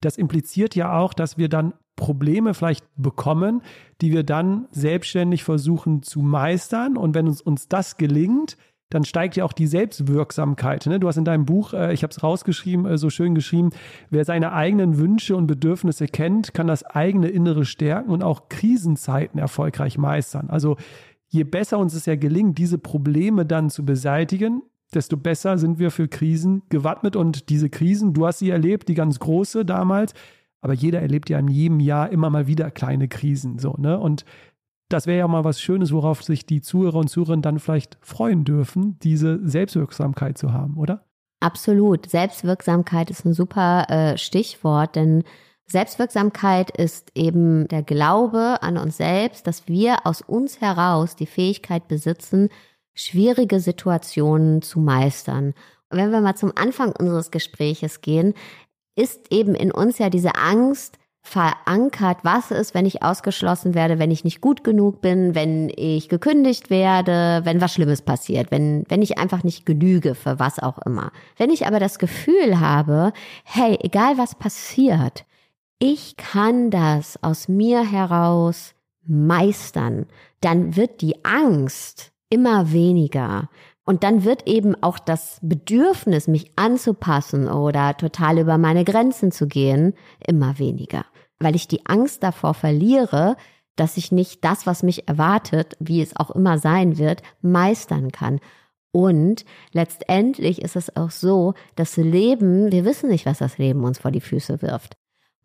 das 0.00 0.16
impliziert 0.16 0.74
ja 0.74 0.98
auch, 0.98 1.12
dass 1.12 1.36
wir 1.36 1.48
dann 1.48 1.74
Probleme 1.96 2.54
vielleicht 2.54 2.86
bekommen, 2.96 3.62
die 4.00 4.12
wir 4.12 4.22
dann 4.22 4.66
selbstständig 4.70 5.44
versuchen 5.44 6.02
zu 6.02 6.20
meistern. 6.20 6.96
Und 6.96 7.14
wenn 7.14 7.26
uns, 7.26 7.42
uns 7.42 7.68
das 7.68 7.96
gelingt, 7.96 8.56
dann 8.90 9.04
steigt 9.04 9.36
ja 9.36 9.44
auch 9.44 9.52
die 9.52 9.66
Selbstwirksamkeit. 9.66 10.86
Ne? 10.86 10.98
Du 10.98 11.08
hast 11.08 11.18
in 11.18 11.24
deinem 11.24 11.44
Buch, 11.44 11.74
äh, 11.74 11.92
ich 11.92 12.02
habe 12.02 12.10
es 12.10 12.22
rausgeschrieben, 12.22 12.86
äh, 12.86 12.96
so 12.96 13.10
schön 13.10 13.34
geschrieben, 13.34 13.70
wer 14.08 14.24
seine 14.24 14.52
eigenen 14.52 14.96
Wünsche 14.96 15.36
und 15.36 15.46
Bedürfnisse 15.46 16.06
kennt, 16.06 16.54
kann 16.54 16.66
das 16.66 16.84
eigene 16.84 17.28
Innere 17.28 17.66
stärken 17.66 18.10
und 18.10 18.22
auch 18.22 18.48
Krisenzeiten 18.48 19.38
erfolgreich 19.38 19.98
meistern. 19.98 20.48
Also 20.48 20.76
je 21.28 21.44
besser 21.44 21.78
uns 21.78 21.94
es 21.94 22.06
ja 22.06 22.16
gelingt, 22.16 22.58
diese 22.58 22.78
Probleme 22.78 23.46
dann 23.46 23.70
zu 23.70 23.84
beseitigen, 23.84 24.62
desto 24.94 25.16
besser 25.16 25.58
sind 25.58 25.78
wir 25.78 25.90
für 25.90 26.08
Krisen 26.08 26.62
gewappnet. 26.68 27.16
Und 27.16 27.50
diese 27.50 27.68
Krisen, 27.68 28.14
du 28.14 28.26
hast 28.26 28.38
sie 28.38 28.50
erlebt, 28.50 28.88
die 28.88 28.94
ganz 28.94 29.18
große 29.18 29.64
damals, 29.64 30.14
aber 30.60 30.72
jeder 30.72 31.00
erlebt 31.00 31.30
ja 31.30 31.38
in 31.38 31.48
jedem 31.48 31.80
Jahr 31.80 32.10
immer 32.10 32.30
mal 32.30 32.46
wieder 32.46 32.70
kleine 32.70 33.08
Krisen. 33.08 33.58
So, 33.58 33.74
ne? 33.78 33.98
Und 33.98 34.24
das 34.88 35.06
wäre 35.06 35.18
ja 35.18 35.28
mal 35.28 35.44
was 35.44 35.60
Schönes, 35.60 35.92
worauf 35.92 36.22
sich 36.22 36.46
die 36.46 36.62
Zuhörer 36.62 36.96
und 36.96 37.08
Zuhörerinnen 37.08 37.42
dann 37.42 37.58
vielleicht 37.58 37.98
freuen 38.00 38.44
dürfen, 38.44 38.98
diese 39.00 39.46
Selbstwirksamkeit 39.46 40.38
zu 40.38 40.52
haben, 40.52 40.78
oder? 40.78 41.04
Absolut. 41.40 42.08
Selbstwirksamkeit 42.08 43.10
ist 43.10 43.24
ein 43.24 43.34
super 43.34 43.86
äh, 43.90 44.18
Stichwort, 44.18 44.96
denn 44.96 45.22
Selbstwirksamkeit 45.70 46.70
ist 46.70 47.12
eben 47.14 47.68
der 47.68 47.82
Glaube 47.82 48.62
an 48.62 48.78
uns 48.78 48.96
selbst, 48.96 49.46
dass 49.46 49.68
wir 49.68 50.06
aus 50.06 50.22
uns 50.22 50.62
heraus 50.62 51.14
die 51.14 51.26
Fähigkeit 51.26 51.88
besitzen, 51.88 52.48
schwierige 52.94 53.60
Situationen 53.60 54.62
zu 54.62 54.80
meistern. 54.80 55.52
Und 55.90 55.98
wenn 55.98 56.10
wir 56.10 56.20
mal 56.20 56.36
zum 56.36 56.52
Anfang 56.56 56.92
unseres 56.92 57.30
Gespräches 57.30 58.00
gehen, 58.00 58.32
ist 58.96 59.30
eben 59.30 59.54
in 59.54 59.70
uns 59.70 59.98
ja 59.98 60.08
diese 60.08 60.36
Angst 60.36 60.98
verankert, 61.20 62.18
was 62.22 62.50
ist, 62.50 62.72
wenn 62.72 62.86
ich 62.86 63.02
ausgeschlossen 63.02 63.74
werde, 63.74 63.98
wenn 63.98 64.10
ich 64.10 64.24
nicht 64.24 64.40
gut 64.40 64.64
genug 64.64 65.02
bin, 65.02 65.34
wenn 65.34 65.70
ich 65.76 66.08
gekündigt 66.08 66.70
werde, 66.70 67.42
wenn 67.44 67.60
was 67.60 67.74
Schlimmes 67.74 68.00
passiert, 68.00 68.50
wenn, 68.50 68.84
wenn 68.88 69.02
ich 69.02 69.18
einfach 69.18 69.44
nicht 69.44 69.66
genüge 69.66 70.14
für 70.14 70.38
was 70.38 70.58
auch 70.58 70.78
immer. 70.78 71.12
Wenn 71.36 71.50
ich 71.50 71.66
aber 71.66 71.78
das 71.78 71.98
Gefühl 71.98 72.58
habe, 72.58 73.12
hey, 73.44 73.78
egal 73.82 74.16
was 74.16 74.34
passiert, 74.34 75.26
ich 75.78 76.16
kann 76.16 76.70
das 76.70 77.22
aus 77.22 77.48
mir 77.48 77.88
heraus 77.88 78.74
meistern, 79.06 80.06
dann 80.40 80.76
wird 80.76 81.00
die 81.00 81.24
Angst 81.24 82.12
immer 82.30 82.72
weniger. 82.72 83.48
Und 83.84 84.04
dann 84.04 84.24
wird 84.24 84.46
eben 84.46 84.74
auch 84.82 84.98
das 84.98 85.38
Bedürfnis, 85.40 86.28
mich 86.28 86.52
anzupassen 86.56 87.48
oder 87.48 87.96
total 87.96 88.38
über 88.38 88.58
meine 88.58 88.84
Grenzen 88.84 89.32
zu 89.32 89.46
gehen, 89.46 89.94
immer 90.26 90.58
weniger. 90.58 91.06
Weil 91.38 91.56
ich 91.56 91.68
die 91.68 91.86
Angst 91.86 92.22
davor 92.22 92.52
verliere, 92.52 93.36
dass 93.76 93.96
ich 93.96 94.12
nicht 94.12 94.44
das, 94.44 94.66
was 94.66 94.82
mich 94.82 95.08
erwartet, 95.08 95.76
wie 95.80 96.02
es 96.02 96.16
auch 96.16 96.32
immer 96.32 96.58
sein 96.58 96.98
wird, 96.98 97.22
meistern 97.40 98.12
kann. 98.12 98.40
Und 98.92 99.46
letztendlich 99.72 100.60
ist 100.60 100.76
es 100.76 100.94
auch 100.96 101.10
so, 101.10 101.54
das 101.76 101.96
Leben, 101.96 102.70
wir 102.72 102.84
wissen 102.84 103.08
nicht, 103.08 103.24
was 103.24 103.38
das 103.38 103.56
Leben 103.56 103.84
uns 103.84 104.00
vor 104.00 104.10
die 104.10 104.20
Füße 104.20 104.60
wirft. 104.60 104.98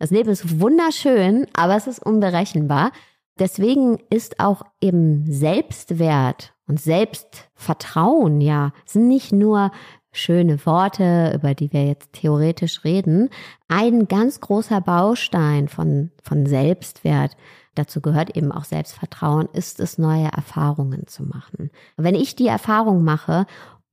Das 0.04 0.12
Leben 0.12 0.32
ist 0.32 0.60
wunderschön, 0.60 1.48
aber 1.54 1.78
es 1.78 1.88
ist 1.88 2.06
unberechenbar. 2.06 2.92
Deswegen 3.40 4.00
ist 4.10 4.42
auch 4.42 4.64
eben 4.82 5.24
Selbstwert 5.32 6.54
und 6.68 6.82
Selbstvertrauen, 6.82 8.42
ja, 8.42 8.74
sind 8.86 9.08
nicht 9.08 9.32
nur 9.32 9.72
schöne 10.12 10.66
Worte, 10.66 11.32
über 11.34 11.54
die 11.54 11.72
wir 11.72 11.86
jetzt 11.86 12.12
theoretisch 12.12 12.84
reden, 12.84 13.30
ein 13.70 14.10
ganz 14.10 14.42
großer 14.42 14.82
Baustein 14.82 15.70
von, 15.70 16.12
von 16.22 16.48
Selbstwert. 16.48 17.38
Dazu 17.74 18.02
gehört 18.02 18.36
eben 18.36 18.52
auch 18.52 18.66
Selbstvertrauen, 18.66 19.48
ist 19.54 19.80
es, 19.80 19.98
neue 19.98 20.28
Erfahrungen 20.34 21.08
zu 21.08 21.24
machen. 21.24 21.72
Wenn 21.96 22.16
ich 22.16 22.36
die 22.36 22.48
Erfahrung 22.48 23.06
mache, 23.06 23.46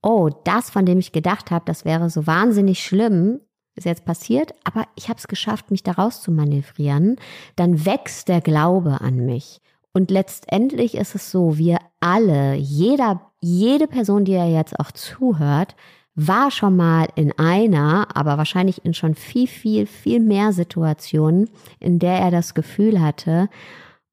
oh, 0.03 0.29
das, 0.43 0.71
von 0.71 0.85
dem 0.85 0.99
ich 0.99 1.13
gedacht 1.13 1.53
habe, 1.53 1.67
das 1.67 1.85
wäre 1.85 2.11
so 2.11 2.27
wahnsinnig 2.27 2.83
schlimm, 2.83 3.39
ist 3.77 3.85
jetzt 3.85 4.05
passiert, 4.05 4.55
aber 4.65 4.87
ich 4.97 5.09
habe 5.09 5.19
es 5.19 5.29
geschafft, 5.29 5.71
mich 5.71 5.83
daraus 5.83 6.21
zu 6.21 6.33
manövrieren, 6.33 7.17
dann 7.57 7.85
wächst 7.85 8.29
der 8.29 8.41
Glaube 8.41 9.01
an 9.01 9.25
mich. 9.25 9.61
Und 9.93 10.11
letztendlich 10.11 10.95
ist 10.95 11.15
es 11.15 11.31
so, 11.31 11.59
wir 11.59 11.79
alle, 12.01 12.55
jeder, 12.55 13.21
jede 13.41 13.87
Person, 13.87 14.25
die 14.25 14.33
ja 14.33 14.47
jetzt 14.47 14.79
auch 14.79 14.93
zuhört, 14.93 15.75
war 16.15 16.51
schon 16.51 16.77
mal 16.77 17.09
in 17.15 17.33
einer, 17.39 18.09
aber 18.15 18.37
wahrscheinlich 18.37 18.85
in 18.85 18.95
schon 18.95 19.15
viel, 19.15 19.47
viel, 19.47 19.87
viel 19.87 20.21
mehr 20.21 20.53
Situationen, 20.53 21.49
in 21.79 21.99
der 21.99 22.19
er 22.19 22.31
das 22.31 22.55
Gefühl 22.55 23.01
hatte, 23.01 23.49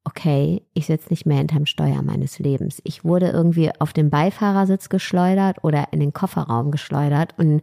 okay, 0.04 0.64
ich 0.74 0.86
sitze 0.86 1.10
nicht 1.10 1.26
mehr 1.26 1.38
hinterm 1.38 1.66
Steuer 1.66 2.02
meines 2.02 2.40
Lebens. 2.40 2.82
Ich 2.86 3.04
wurde 3.04 3.28
irgendwie 3.30 3.72
auf 3.80 3.92
den 3.92 4.10
Beifahrersitz 4.10 4.88
geschleudert 4.90 5.64
oder 5.64 5.88
in 5.92 6.00
den 6.00 6.14
Kofferraum 6.14 6.72
geschleudert 6.72 7.34
und 7.38 7.62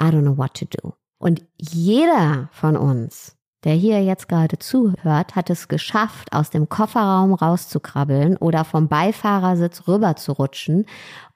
I 0.00 0.04
don't 0.04 0.22
know 0.22 0.36
what 0.36 0.54
to 0.54 0.66
do. 0.66 0.94
Und 1.18 1.44
jeder 1.58 2.48
von 2.52 2.76
uns, 2.76 3.36
der 3.64 3.74
hier 3.74 4.02
jetzt 4.04 4.28
gerade 4.28 4.58
zuhört, 4.58 5.36
hat 5.36 5.48
es 5.48 5.68
geschafft, 5.68 6.32
aus 6.32 6.50
dem 6.50 6.68
Kofferraum 6.68 7.34
rauszukrabbeln 7.34 8.36
oder 8.36 8.64
vom 8.64 8.88
Beifahrersitz 8.88 9.88
rüber 9.88 10.16
zu 10.16 10.32
rutschen 10.32 10.86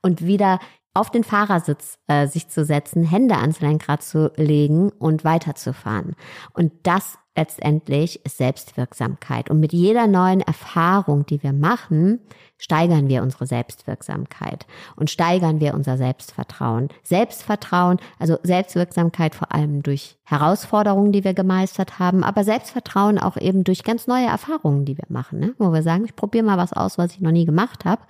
und 0.03 0.25
wieder 0.25 0.59
auf 0.99 1.11
den 1.11 1.25
Fahrersitz 1.25 1.99
äh, 2.09 2.27
sich 2.27 2.49
zu 2.49 2.65
setzen, 2.65 3.05
Hände 3.05 3.37
ans 3.37 3.61
Lenkrad 3.61 4.03
zu 4.03 4.33
legen 4.37 4.91
und 4.91 5.25
weiterzufahren. 5.25 6.17
Und 6.53 6.73
das 6.83 7.19
letztendlich 7.37 8.25
ist 8.27 8.37
Selbstwirksamkeit. 8.39 9.49
Und 9.49 9.61
mit 9.61 9.73
jeder 9.73 10.09
neuen 10.09 10.41
Erfahrung, 10.41 11.25
die 11.25 11.41
wir 11.41 11.53
machen, 11.53 12.19
steigern 12.59 13.09
wir 13.09 13.23
unsere 13.23 13.47
Selbstwirksamkeit 13.47 14.67
und 14.97 15.09
steigern 15.09 15.61
wir 15.61 15.75
unser 15.75 15.97
Selbstvertrauen. 15.97 16.89
Selbstvertrauen, 17.05 17.99
also 18.19 18.39
Selbstwirksamkeit 18.43 19.37
vor 19.37 19.53
allem 19.55 19.85
durch 19.85 20.19
Herausforderungen, 20.25 21.13
die 21.13 21.23
wir 21.23 21.35
gemeistert 21.35 22.01
haben, 22.01 22.25
aber 22.25 22.43
Selbstvertrauen 22.43 23.19
auch 23.19 23.37
eben 23.37 23.63
durch 23.63 23.85
ganz 23.85 24.09
neue 24.09 24.27
Erfahrungen, 24.27 24.85
die 24.85 24.99
wir 24.99 25.07
machen, 25.09 25.39
ne? 25.39 25.55
wo 25.59 25.73
wir 25.73 25.85
sagen, 25.85 26.05
ich 26.05 26.17
probiere 26.17 26.45
mal 26.45 26.59
was 26.59 26.73
aus, 26.73 26.99
was 26.99 27.13
ich 27.13 27.21
noch 27.21 27.31
nie 27.31 27.47
gemacht 27.47 27.85
habe. 27.85 28.03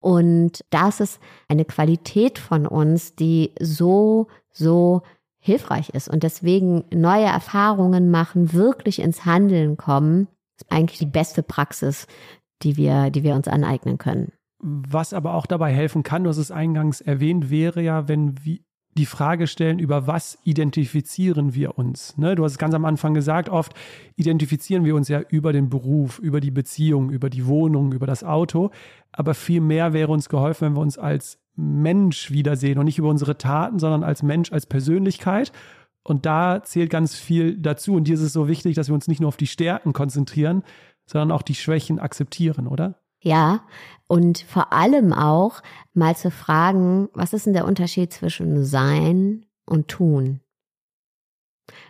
Und 0.00 0.64
das 0.70 1.00
ist 1.00 1.20
eine 1.48 1.64
Qualität 1.64 2.38
von 2.38 2.66
uns, 2.66 3.14
die 3.14 3.52
so, 3.60 4.28
so 4.50 5.02
hilfreich 5.38 5.90
ist. 5.90 6.08
Und 6.08 6.22
deswegen 6.22 6.84
neue 6.92 7.26
Erfahrungen 7.26 8.10
machen, 8.10 8.52
wirklich 8.52 9.00
ins 9.00 9.24
Handeln 9.24 9.76
kommen, 9.76 10.28
ist 10.56 10.70
eigentlich 10.70 10.98
die 10.98 11.06
beste 11.06 11.42
Praxis, 11.42 12.06
die 12.62 12.76
wir, 12.76 13.10
die 13.10 13.22
wir 13.22 13.34
uns 13.34 13.48
aneignen 13.48 13.98
können. 13.98 14.32
Was 14.58 15.14
aber 15.14 15.34
auch 15.34 15.46
dabei 15.46 15.72
helfen 15.72 16.02
kann, 16.02 16.24
du 16.24 16.30
hast 16.30 16.36
es 16.36 16.50
eingangs 16.50 17.00
erwähnt, 17.00 17.50
wäre 17.50 17.80
ja, 17.80 18.08
wenn 18.08 18.44
wir 18.44 18.58
die 18.98 19.06
Frage 19.06 19.46
stellen, 19.46 19.78
über 19.78 20.06
was 20.06 20.38
identifizieren 20.42 21.54
wir 21.54 21.78
uns. 21.78 22.16
Ne? 22.18 22.34
Du 22.34 22.44
hast 22.44 22.52
es 22.52 22.58
ganz 22.58 22.74
am 22.74 22.84
Anfang 22.84 23.14
gesagt, 23.14 23.48
oft 23.48 23.72
identifizieren 24.16 24.84
wir 24.84 24.96
uns 24.96 25.08
ja 25.08 25.20
über 25.20 25.52
den 25.52 25.70
Beruf, 25.70 26.18
über 26.18 26.40
die 26.40 26.50
Beziehung, 26.50 27.10
über 27.10 27.30
die 27.30 27.46
Wohnung, 27.46 27.92
über 27.92 28.06
das 28.06 28.24
Auto. 28.24 28.70
Aber 29.12 29.34
viel 29.34 29.60
mehr 29.60 29.92
wäre 29.92 30.12
uns 30.12 30.28
geholfen, 30.28 30.66
wenn 30.66 30.74
wir 30.74 30.80
uns 30.80 30.98
als 30.98 31.38
Mensch 31.54 32.30
wiedersehen 32.30 32.78
und 32.78 32.86
nicht 32.86 32.98
über 32.98 33.08
unsere 33.08 33.38
Taten, 33.38 33.78
sondern 33.78 34.02
als 34.02 34.22
Mensch, 34.22 34.52
als 34.52 34.66
Persönlichkeit. 34.66 35.52
Und 36.02 36.26
da 36.26 36.62
zählt 36.64 36.90
ganz 36.90 37.14
viel 37.14 37.58
dazu. 37.58 37.94
Und 37.94 38.06
hier 38.06 38.14
ist 38.14 38.22
es 38.22 38.32
so 38.32 38.48
wichtig, 38.48 38.74
dass 38.74 38.88
wir 38.88 38.94
uns 38.94 39.06
nicht 39.06 39.20
nur 39.20 39.28
auf 39.28 39.36
die 39.36 39.46
Stärken 39.46 39.92
konzentrieren, 39.92 40.62
sondern 41.06 41.30
auch 41.30 41.42
die 41.42 41.54
Schwächen 41.54 41.98
akzeptieren, 41.98 42.66
oder? 42.66 42.96
Ja, 43.22 43.60
und 44.06 44.38
vor 44.38 44.72
allem 44.72 45.12
auch 45.12 45.62
mal 45.94 46.16
zu 46.16 46.30
fragen, 46.30 47.08
was 47.12 47.32
ist 47.32 47.46
denn 47.46 47.52
der 47.52 47.66
Unterschied 47.66 48.12
zwischen 48.12 48.64
Sein 48.64 49.46
und 49.66 49.88
Tun? 49.88 50.40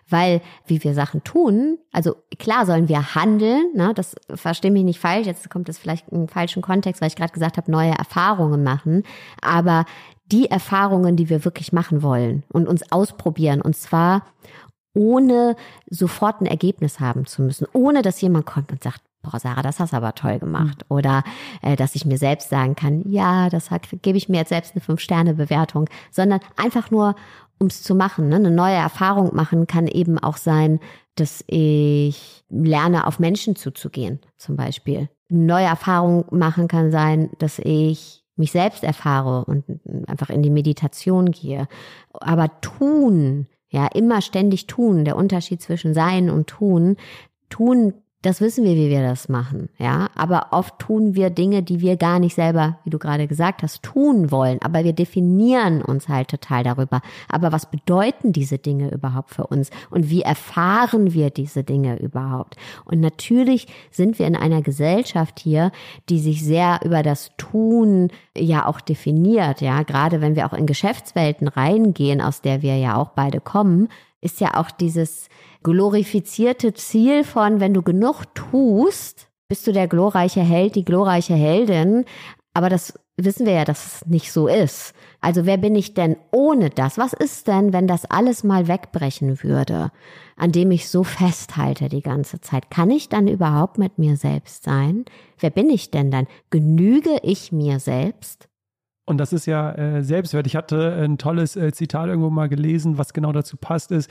Weil, 0.08 0.42
wie 0.66 0.84
wir 0.84 0.92
Sachen 0.92 1.24
tun, 1.24 1.78
also 1.92 2.16
klar 2.38 2.66
sollen 2.66 2.88
wir 2.88 3.14
handeln, 3.14 3.72
ne, 3.74 3.94
das 3.94 4.16
verstehe 4.34 4.70
mich 4.70 4.84
nicht 4.84 4.98
falsch, 4.98 5.26
jetzt 5.26 5.48
kommt 5.48 5.68
es 5.68 5.78
vielleicht 5.78 6.08
im 6.08 6.28
falschen 6.28 6.62
Kontext, 6.62 7.00
weil 7.00 7.08
ich 7.08 7.16
gerade 7.16 7.32
gesagt 7.32 7.56
habe, 7.56 7.70
neue 7.70 7.92
Erfahrungen 7.92 8.62
machen, 8.62 9.04
aber 9.40 9.86
die 10.26 10.50
Erfahrungen, 10.50 11.16
die 11.16 11.30
wir 11.30 11.44
wirklich 11.44 11.72
machen 11.72 12.02
wollen 12.02 12.42
und 12.52 12.68
uns 12.68 12.90
ausprobieren, 12.92 13.62
und 13.62 13.76
zwar 13.76 14.26
ohne 14.94 15.56
sofort 15.88 16.40
ein 16.40 16.46
Ergebnis 16.46 17.00
haben 17.00 17.24
zu 17.24 17.42
müssen, 17.42 17.66
ohne 17.72 18.02
dass 18.02 18.20
jemand 18.20 18.44
kommt 18.46 18.72
und 18.72 18.82
sagt, 18.82 19.00
boah, 19.22 19.38
Sarah, 19.38 19.62
das 19.62 19.80
hast 19.80 19.92
du 19.92 19.96
aber 19.96 20.14
toll 20.14 20.38
gemacht. 20.38 20.84
Mhm. 20.88 20.96
Oder 20.96 21.24
äh, 21.62 21.76
dass 21.76 21.94
ich 21.94 22.04
mir 22.04 22.18
selbst 22.18 22.50
sagen 22.50 22.74
kann, 22.74 23.02
ja, 23.10 23.48
das 23.48 23.68
gebe 24.02 24.18
ich 24.18 24.28
mir 24.28 24.38
jetzt 24.38 24.50
selbst 24.50 24.74
eine 24.74 24.80
Fünf-Sterne-Bewertung, 24.80 25.88
sondern 26.10 26.40
einfach 26.56 26.90
nur, 26.90 27.14
ums 27.60 27.82
zu 27.82 27.94
machen. 27.94 28.28
Ne? 28.28 28.36
Eine 28.36 28.50
neue 28.50 28.74
Erfahrung 28.74 29.34
machen 29.34 29.66
kann 29.66 29.86
eben 29.86 30.18
auch 30.18 30.38
sein, 30.38 30.80
dass 31.14 31.44
ich 31.46 32.44
lerne, 32.48 33.06
auf 33.06 33.18
Menschen 33.18 33.54
zuzugehen, 33.54 34.20
zum 34.38 34.56
Beispiel. 34.56 35.08
Eine 35.30 35.44
neue 35.44 35.66
Erfahrung 35.66 36.24
machen 36.30 36.66
kann 36.66 36.90
sein, 36.90 37.30
dass 37.38 37.58
ich 37.58 38.24
mich 38.36 38.52
selbst 38.52 38.82
erfahre 38.82 39.44
und 39.44 39.64
einfach 40.08 40.30
in 40.30 40.42
die 40.42 40.50
Meditation 40.50 41.30
gehe. 41.30 41.68
Aber 42.12 42.60
tun, 42.62 43.46
ja, 43.68 43.86
immer 43.86 44.22
ständig 44.22 44.66
tun, 44.66 45.04
der 45.04 45.16
Unterschied 45.16 45.60
zwischen 45.60 45.92
sein 45.92 46.30
und 46.30 46.46
tun, 46.46 46.96
tun 47.50 47.92
das 48.22 48.42
wissen 48.42 48.64
wir, 48.64 48.76
wie 48.76 48.90
wir 48.90 49.02
das 49.02 49.30
machen, 49.30 49.70
ja. 49.78 50.10
Aber 50.14 50.48
oft 50.50 50.78
tun 50.78 51.14
wir 51.14 51.30
Dinge, 51.30 51.62
die 51.62 51.80
wir 51.80 51.96
gar 51.96 52.18
nicht 52.18 52.34
selber, 52.34 52.78
wie 52.84 52.90
du 52.90 52.98
gerade 52.98 53.26
gesagt 53.26 53.62
hast, 53.62 53.82
tun 53.82 54.30
wollen. 54.30 54.60
Aber 54.60 54.84
wir 54.84 54.92
definieren 54.92 55.80
uns 55.80 56.06
halt 56.06 56.28
total 56.28 56.62
darüber. 56.62 57.00
Aber 57.30 57.50
was 57.50 57.70
bedeuten 57.70 58.32
diese 58.32 58.58
Dinge 58.58 58.92
überhaupt 58.92 59.30
für 59.30 59.46
uns? 59.46 59.70
Und 59.88 60.10
wie 60.10 60.20
erfahren 60.20 61.14
wir 61.14 61.30
diese 61.30 61.64
Dinge 61.64 61.98
überhaupt? 61.98 62.56
Und 62.84 63.00
natürlich 63.00 63.66
sind 63.90 64.18
wir 64.18 64.26
in 64.26 64.36
einer 64.36 64.60
Gesellschaft 64.60 65.40
hier, 65.40 65.72
die 66.10 66.20
sich 66.20 66.44
sehr 66.44 66.80
über 66.84 67.02
das 67.02 67.30
Tun 67.38 68.08
ja 68.36 68.66
auch 68.66 68.82
definiert, 68.82 69.62
ja. 69.62 69.82
Gerade 69.82 70.20
wenn 70.20 70.36
wir 70.36 70.44
auch 70.44 70.52
in 70.52 70.66
Geschäftswelten 70.66 71.48
reingehen, 71.48 72.20
aus 72.20 72.42
der 72.42 72.60
wir 72.60 72.76
ja 72.76 72.96
auch 72.96 73.10
beide 73.10 73.40
kommen, 73.40 73.88
ist 74.20 74.40
ja 74.40 74.58
auch 74.58 74.70
dieses, 74.70 75.30
glorifizierte 75.62 76.74
Ziel 76.74 77.24
von, 77.24 77.60
wenn 77.60 77.74
du 77.74 77.82
genug 77.82 78.24
tust, 78.34 79.28
bist 79.48 79.66
du 79.66 79.72
der 79.72 79.88
glorreiche 79.88 80.40
Held, 80.40 80.74
die 80.74 80.84
glorreiche 80.84 81.34
Heldin. 81.34 82.04
Aber 82.54 82.68
das 82.68 82.94
wissen 83.16 83.46
wir 83.46 83.52
ja, 83.52 83.64
dass 83.64 83.86
es 83.86 84.06
nicht 84.06 84.32
so 84.32 84.48
ist. 84.48 84.94
Also 85.20 85.44
wer 85.44 85.58
bin 85.58 85.74
ich 85.74 85.94
denn 85.94 86.16
ohne 86.32 86.70
das? 86.70 86.96
Was 86.98 87.12
ist 87.12 87.46
denn, 87.46 87.72
wenn 87.72 87.86
das 87.86 88.06
alles 88.06 88.42
mal 88.44 88.68
wegbrechen 88.68 89.42
würde, 89.42 89.90
an 90.36 90.52
dem 90.52 90.70
ich 90.70 90.88
so 90.88 91.04
festhalte 91.04 91.88
die 91.88 92.02
ganze 92.02 92.40
Zeit? 92.40 92.70
Kann 92.70 92.90
ich 92.90 93.08
dann 93.08 93.28
überhaupt 93.28 93.78
mit 93.78 93.98
mir 93.98 94.16
selbst 94.16 94.64
sein? 94.64 95.04
Wer 95.38 95.50
bin 95.50 95.68
ich 95.68 95.90
denn 95.90 96.10
dann? 96.10 96.26
Genüge 96.50 97.18
ich 97.22 97.52
mir 97.52 97.80
selbst? 97.80 98.48
Und 99.10 99.18
das 99.18 99.32
ist 99.32 99.46
ja 99.46 99.72
äh, 99.72 100.04
Selbstwert. 100.04 100.46
Ich 100.46 100.54
hatte 100.54 100.92
ein 100.92 101.18
tolles 101.18 101.56
äh, 101.56 101.72
Zitat 101.72 102.08
irgendwo 102.08 102.30
mal 102.30 102.48
gelesen, 102.48 102.96
was 102.96 103.12
genau 103.12 103.32
dazu 103.32 103.56
passt, 103.56 103.90
ist, 103.90 104.08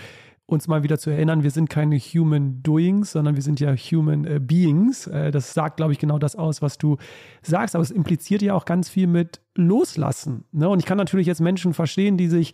uns 0.51 0.67
mal 0.67 0.83
wieder 0.83 0.97
zu 0.97 1.09
erinnern, 1.09 1.43
wir 1.43 1.51
sind 1.51 1.69
keine 1.69 1.97
Human 1.97 2.61
Doings, 2.63 3.11
sondern 3.11 3.35
wir 3.35 3.43
sind 3.43 3.59
ja 3.59 3.73
Human 3.73 4.25
äh, 4.25 4.39
Beings. 4.39 5.07
Äh, 5.07 5.31
das 5.31 5.53
sagt, 5.53 5.77
glaube 5.77 5.93
ich, 5.93 5.99
genau 5.99 6.19
das 6.19 6.35
aus, 6.35 6.61
was 6.61 6.77
du 6.77 6.97
sagst. 7.41 7.75
Aber 7.75 7.83
es 7.83 7.91
impliziert 7.91 8.41
ja 8.41 8.53
auch 8.53 8.65
ganz 8.65 8.89
viel 8.89 9.07
mit 9.07 9.41
Loslassen. 9.55 10.45
Ne? 10.51 10.67
Und 10.67 10.79
ich 10.79 10.85
kann 10.85 10.97
natürlich 10.97 11.27
jetzt 11.27 11.41
Menschen 11.41 11.73
verstehen, 11.73 12.17
die 12.17 12.27
sich 12.27 12.53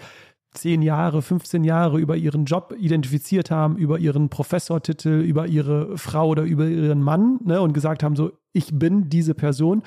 zehn 0.53 0.81
Jahre, 0.81 1.21
15 1.21 1.63
Jahre 1.63 1.99
über 1.99 2.15
ihren 2.15 2.45
Job 2.45 2.73
identifiziert 2.77 3.51
haben, 3.51 3.77
über 3.77 3.99
ihren 3.99 4.29
Professortitel, 4.29 5.21
über 5.21 5.47
ihre 5.47 5.97
Frau 5.97 6.29
oder 6.29 6.43
über 6.43 6.65
ihren 6.65 7.01
Mann 7.01 7.39
ne? 7.43 7.61
und 7.61 7.73
gesagt 7.73 8.03
haben, 8.03 8.15
so, 8.15 8.31
ich 8.53 8.69
bin 8.73 9.09
diese 9.09 9.33
Person. 9.33 9.83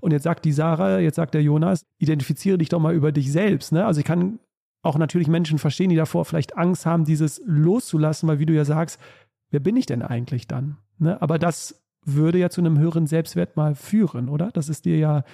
Und 0.00 0.12
jetzt 0.12 0.24
sagt 0.24 0.44
die 0.44 0.52
Sarah, 0.52 0.98
jetzt 0.98 1.16
sagt 1.16 1.34
der 1.34 1.42
Jonas, 1.42 1.86
identifiziere 1.98 2.58
dich 2.58 2.68
doch 2.68 2.80
mal 2.80 2.94
über 2.94 3.12
dich 3.12 3.30
selbst. 3.30 3.72
Ne? 3.72 3.84
Also 3.84 4.00
ich 4.00 4.06
kann 4.06 4.38
auch 4.82 4.98
natürlich 4.98 5.28
Menschen 5.28 5.58
verstehen, 5.58 5.90
die 5.90 5.96
davor 5.96 6.24
vielleicht 6.24 6.56
Angst 6.56 6.86
haben, 6.86 7.04
dieses 7.04 7.40
loszulassen, 7.44 8.28
weil 8.28 8.38
wie 8.40 8.46
du 8.46 8.54
ja 8.54 8.64
sagst, 8.64 9.00
wer 9.50 9.60
bin 9.60 9.76
ich 9.76 9.86
denn 9.86 10.02
eigentlich 10.02 10.48
dann? 10.48 10.78
Ne? 10.98 11.20
Aber 11.22 11.38
das 11.38 11.82
würde 12.04 12.38
ja 12.38 12.50
zu 12.50 12.60
einem 12.60 12.78
höheren 12.78 13.06
Selbstwert 13.06 13.56
mal 13.56 13.74
führen, 13.76 14.28
oder? 14.28 14.50
Das 14.52 14.68
ist 14.68 14.84
dir 14.84 14.98
ja 14.98 15.24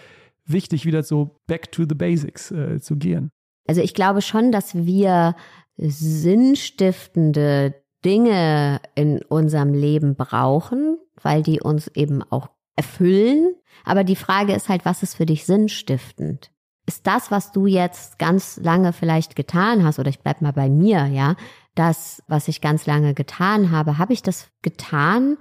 wichtig, 0.45 0.85
wieder 0.85 1.03
so 1.03 1.41
back 1.47 1.73
to 1.73 1.85
the 1.89 1.95
basics 1.95 2.51
äh, 2.51 2.79
zu 2.81 2.97
gehen. 2.97 3.31
Also 3.67 3.81
ich 3.81 3.95
glaube 3.95 4.23
schon, 4.23 4.53
dass 4.53 4.75
wir 4.75 5.35
sinnstiftende 5.77 7.75
Dinge 8.05 8.81
in 8.95 9.23
unserem 9.23 9.73
Leben 9.75 10.15
brauchen, 10.15 10.99
weil 11.21 11.43
die 11.43 11.61
uns 11.61 11.89
eben 11.89 12.23
auch 12.23 12.51
erfüllen. 12.77 13.55
Aber 13.85 14.05
die 14.05 14.17
Frage 14.17 14.55
ist 14.55 14.69
halt, 14.69 14.85
was 14.85 15.03
ist 15.03 15.17
für 15.17 15.27
dich 15.27 15.47
sinnstiftend? 15.47 16.51
Ist 16.89 17.07
das, 17.07 17.31
was 17.31 17.53
du 17.53 17.67
jetzt 17.67 18.19
ganz 18.19 18.57
lange 18.57 18.93
vielleicht 18.93 19.37
getan 19.37 19.85
hast, 19.85 19.99
oder 19.99 20.09
ich 20.09 20.21
bleib 20.21 20.41
mal 20.41 20.53
bei 20.53 20.69
mir, 20.69 21.07
ja, 21.07 21.37
das, 21.75 22.23
was 22.27 22.49
ich 22.49 22.61
ganz 22.61 22.87
lange 22.87 23.15
getan 23.15 23.71
habe, 23.71 23.99
habe 23.99 24.13
ich 24.13 24.23
das 24.23 24.49
getan, 24.63 25.37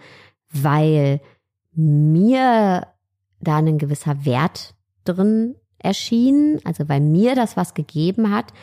weil 0.52 1.22
mir 1.74 2.88
da 3.40 3.58
ein 3.58 3.78
gewisser 3.78 4.26
Wert 4.26 4.76
drin 5.04 5.56
erschien, 5.80 6.60
also 6.64 6.90
weil 6.90 7.02
mir 7.02 7.34
das 7.34 7.58
was 7.58 7.74
gegeben 7.74 8.32
hat, 8.32 8.54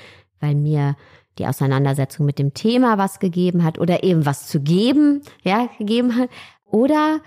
weil 0.40 0.54
mir 0.54 0.94
die 1.38 1.46
Auseinandersetzung 1.46 2.26
mit 2.26 2.38
dem 2.38 2.54
Thema 2.54 2.98
was 2.98 3.18
gegeben 3.18 3.64
hat 3.64 3.78
oder 3.78 4.04
eben 4.04 4.26
was 4.26 4.46
zu 4.46 4.60
geben, 4.60 5.22
ja, 5.42 5.68
gegeben 5.78 6.16
hat, 6.16 6.28
oder 6.64 7.20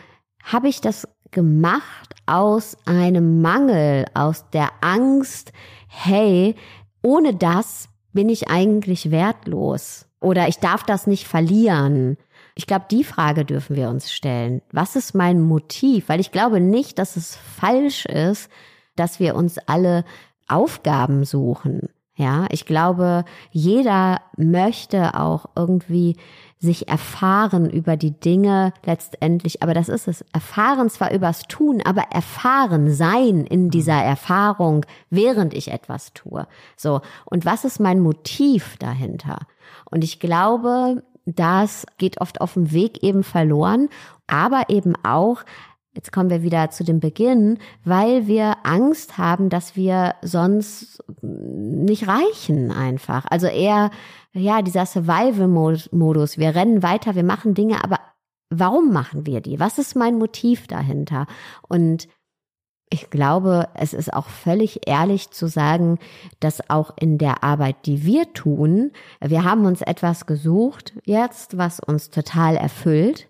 habe 0.43 0.70
ich 0.70 0.82
das 0.82 1.08
gemacht 1.32 2.16
aus 2.26 2.78
einem 2.86 3.42
Mangel, 3.42 4.06
aus 4.13 4.50
der 4.52 4.70
Angst, 4.82 5.52
hey, 5.88 6.56
ohne 7.02 7.34
das 7.34 7.90
bin 8.13 8.30
ich 8.30 8.50
eigentlich 8.50 9.12
wertlos 9.12 10.08
oder 10.20 10.48
ich 10.48 10.60
darf 10.60 10.84
das 10.84 11.08
nicht 11.08 11.28
verlieren. 11.28 12.18
Ich 12.56 12.66
glaube, 12.66 12.86
die 12.90 13.04
Frage 13.04 13.46
dürfen 13.46 13.76
wir 13.76 13.90
uns 13.90 14.12
stellen. 14.12 14.62
Was 14.72 14.96
ist 14.96 15.13
mein 15.13 15.42
Motiv? 15.42 16.10
Weil 16.10 16.20
ich 16.20 16.32
glaube 16.32 16.60
nicht, 16.60 16.98
dass 16.98 17.16
es 17.16 17.36
falsch 17.36 18.06
ist, 18.06 18.50
dass 18.96 19.20
wir 19.20 19.36
uns 19.36 19.60
alle 19.60 20.04
Aufgaben 20.48 21.24
suchen. 21.24 21.90
Ja, 22.16 22.48
ich 22.50 22.66
glaube, 22.66 23.26
jeder 23.52 24.22
möchte 24.38 25.20
auch 25.20 25.46
irgendwie 25.56 26.18
sich 26.60 26.88
erfahren 26.88 27.70
über 27.70 27.98
die 27.98 28.20
Dinge 28.20 28.74
letztendlich, 28.84 29.62
aber 29.62 29.74
das 29.74 29.89
ist 29.89 30.08
es. 30.08 30.26
Erfahren 30.34 30.89
zwar 30.89 31.12
übers 31.13 31.43
Tun, 31.43 31.82
aber 31.86 32.04
erfahren 32.12 32.91
sein 32.91 33.46
in 33.46 33.70
dieser 33.70 34.02
Erfahrung, 34.02 34.86
während 35.10 35.54
ich 35.54 35.72
etwas 35.72 36.13
tue. 36.13 36.48
So. 36.76 37.02
Und 37.26 37.46
was 37.46 37.63
ist 37.63 37.80
mein 37.80 38.00
Motiv 38.00 38.78
dahinter? 38.80 39.39
Und 39.86 40.04
ich 40.04 40.20
glaube, 40.20 41.04
das 41.26 41.86
geht 41.98 42.22
oft 42.22 42.41
auf 42.41 42.54
dem 42.54 42.72
Weg 42.72 43.04
eben 43.04 43.24
verloren, 43.24 43.89
aber 44.28 44.70
eben 44.70 44.96
auch 45.04 45.43
Jetzt 45.98 46.12
kommen 46.12 46.30
wir 46.30 46.43
wieder 46.43 46.70
zu 46.70 46.84
dem 46.84 47.00
Beginn, 47.00 47.58
weil 47.84 48.28
wir 48.28 48.58
Angst 48.62 49.17
haben, 49.17 49.50
dass 49.50 49.76
wir 49.76 50.13
sonst 50.22 51.04
nicht 51.24 52.08
reichen 52.08 52.72
einfach. 52.72 53.26
Also 53.32 53.48
eher, 53.48 53.89
ja, 54.38 54.62
dieser 54.62 54.86
Survival-Modus. 54.86 56.38
Wir 56.38 56.56
rennen 56.56 56.84
weiter, 56.84 57.15
wir 57.15 57.23
machen 57.23 57.54
Dinge, 57.54 57.84
aber 57.84 58.00
warum 58.50 58.91
machen 58.91 59.26
wir 59.26 59.41
die? 59.41 59.60
Was 59.60 59.78
ist 59.78 59.95
mein 59.95 60.17
Motiv 60.17 60.67
dahinter? 60.67 61.28
Und 61.67 62.08
ich 62.89 63.10
glaube, 63.10 63.67
es 63.73 63.93
ist 63.93 64.13
auch 64.13 64.30
völlig 64.30 64.88
ehrlich 64.88 65.32
zu 65.32 65.47
sagen, 65.47 66.00
dass 66.39 66.69
auch 66.69 66.91
in 66.97 67.17
der 67.17 67.43
Arbeit, 67.43 67.86
die 67.86 68.06
wir 68.06 68.32
tun, 68.32 68.91
wir 69.19 69.43
haben 69.43 69.65
uns 69.65 69.82
etwas 69.82 70.26
gesucht 70.26 70.93
jetzt, 71.04 71.58
was 71.58 71.82
uns 71.82 72.10
total 72.10 72.56
erfüllt. 72.56 73.28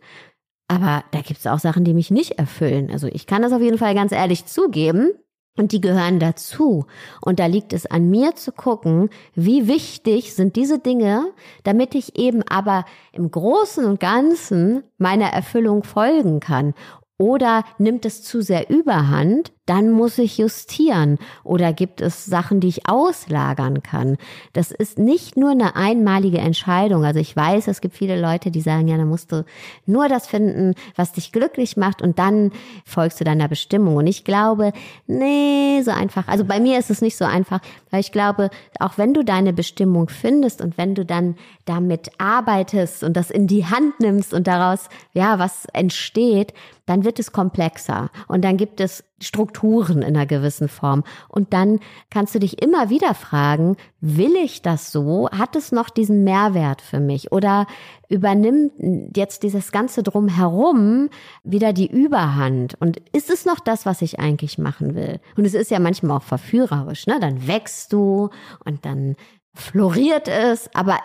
Aber 0.67 1.03
da 1.11 1.21
gibt 1.21 1.39
es 1.39 1.47
auch 1.47 1.59
Sachen, 1.59 1.85
die 1.85 1.93
mich 1.93 2.11
nicht 2.11 2.37
erfüllen. 2.37 2.91
Also 2.91 3.07
ich 3.07 3.25
kann 3.25 3.41
das 3.41 3.53
auf 3.53 3.61
jeden 3.61 3.77
Fall 3.77 3.95
ganz 3.95 4.11
ehrlich 4.11 4.45
zugeben. 4.45 5.11
Und 5.57 5.71
die 5.71 5.81
gehören 5.81 6.19
dazu. 6.19 6.85
Und 7.19 7.39
da 7.39 7.47
liegt 7.47 7.73
es 7.73 7.87
an 7.87 8.09
mir 8.09 8.35
zu 8.35 8.51
gucken, 8.51 9.09
wie 9.33 9.67
wichtig 9.67 10.33
sind 10.35 10.55
diese 10.55 10.79
Dinge, 10.79 11.33
damit 11.63 11.95
ich 11.95 12.17
eben 12.17 12.43
aber 12.43 12.85
im 13.11 13.31
Großen 13.31 13.83
und 13.83 13.99
Ganzen 13.99 14.83
meiner 14.97 15.33
Erfüllung 15.33 15.83
folgen 15.83 16.39
kann. 16.39 16.75
Oder 17.17 17.65
nimmt 17.79 18.05
es 18.05 18.21
zu 18.21 18.41
sehr 18.41 18.69
überhand, 18.69 19.51
dann 19.67 19.91
muss 19.91 20.17
ich 20.17 20.37
justieren. 20.37 21.19
Oder 21.43 21.73
gibt 21.73 22.01
es 22.01 22.25
Sachen, 22.25 22.59
die 22.59 22.69
ich 22.69 22.89
auslagern 22.89 23.83
kann? 23.83 24.17
Das 24.53 24.71
ist 24.71 24.97
nicht 24.97 25.37
nur 25.37 25.51
eine 25.51 25.75
einmalige 25.75 26.39
Entscheidung. 26.39 27.05
Also 27.05 27.19
ich 27.19 27.35
weiß, 27.35 27.67
es 27.67 27.81
gibt 27.81 27.95
viele 27.95 28.19
Leute, 28.19 28.49
die 28.49 28.61
sagen, 28.61 28.87
ja, 28.87 28.97
dann 28.97 29.09
musst 29.09 29.31
du 29.31 29.45
nur 29.85 30.07
das 30.07 30.25
finden, 30.25 30.73
was 30.95 31.11
dich 31.11 31.31
glücklich 31.31 31.77
macht 31.77 32.01
und 32.01 32.17
dann 32.17 32.51
folgst 32.85 33.19
du 33.19 33.25
deiner 33.25 33.47
Bestimmung. 33.47 33.97
Und 33.97 34.07
ich 34.07 34.23
glaube, 34.23 34.71
nee, 35.05 35.81
so 35.83 35.91
einfach. 35.91 36.27
Also 36.27 36.45
bei 36.45 36.59
mir 36.59 36.79
ist 36.79 36.89
es 36.89 37.01
nicht 37.01 37.17
so 37.17 37.25
einfach, 37.25 37.59
weil 37.91 37.99
ich 37.99 38.11
glaube, 38.11 38.49
auch 38.79 38.97
wenn 38.97 39.13
du 39.13 39.23
deine 39.23 39.51
Bestimmung 39.51 40.07
findest 40.07 40.61
und 40.61 40.77
wenn 40.77 40.95
du 40.95 41.05
dann 41.05 41.35
damit 41.65 42.09
arbeitest 42.17 43.03
und 43.03 43.17
das 43.17 43.29
in 43.29 43.47
die 43.47 43.65
Hand 43.65 43.99
nimmst 43.99 44.33
und 44.33 44.47
daraus, 44.47 44.87
ja, 45.13 45.39
was 45.39 45.65
entsteht, 45.73 46.53
dann 46.85 47.03
wird 47.03 47.19
es 47.19 47.33
komplexer 47.33 48.09
und 48.27 48.43
dann 48.43 48.55
gibt 48.55 48.79
es 48.79 49.03
Strukturen 49.19 50.01
in 50.01 50.15
einer 50.15 50.25
gewissen 50.25 50.67
Form. 50.67 51.03
Und 51.27 51.53
dann 51.53 51.79
kannst 52.09 52.35
du 52.35 52.39
dich 52.39 52.61
immer 52.61 52.89
wieder 52.89 53.13
fragen, 53.13 53.77
will 53.99 54.35
ich 54.35 54.61
das 54.61 54.91
so? 54.91 55.29
Hat 55.31 55.55
es 55.55 55.71
noch 55.71 55.89
diesen 55.89 56.23
Mehrwert 56.23 56.81
für 56.81 56.99
mich? 56.99 57.31
Oder 57.31 57.65
übernimmt 58.09 58.73
jetzt 59.15 59.43
dieses 59.43 59.71
ganze 59.71 60.03
Drumherum 60.03 61.09
wieder 61.43 61.73
die 61.73 61.89
Überhand? 61.91 62.75
Und 62.79 62.97
ist 63.11 63.29
es 63.29 63.45
noch 63.45 63.59
das, 63.59 63.85
was 63.85 64.01
ich 64.01 64.19
eigentlich 64.19 64.57
machen 64.57 64.95
will? 64.95 65.19
Und 65.35 65.45
es 65.45 65.53
ist 65.53 65.71
ja 65.71 65.79
manchmal 65.79 66.17
auch 66.17 66.23
verführerisch, 66.23 67.07
ne? 67.07 67.19
Dann 67.19 67.47
wächst 67.47 67.93
du 67.93 68.29
und 68.65 68.85
dann 68.85 69.15
floriert 69.53 70.27
es, 70.27 70.69
aber 70.75 70.99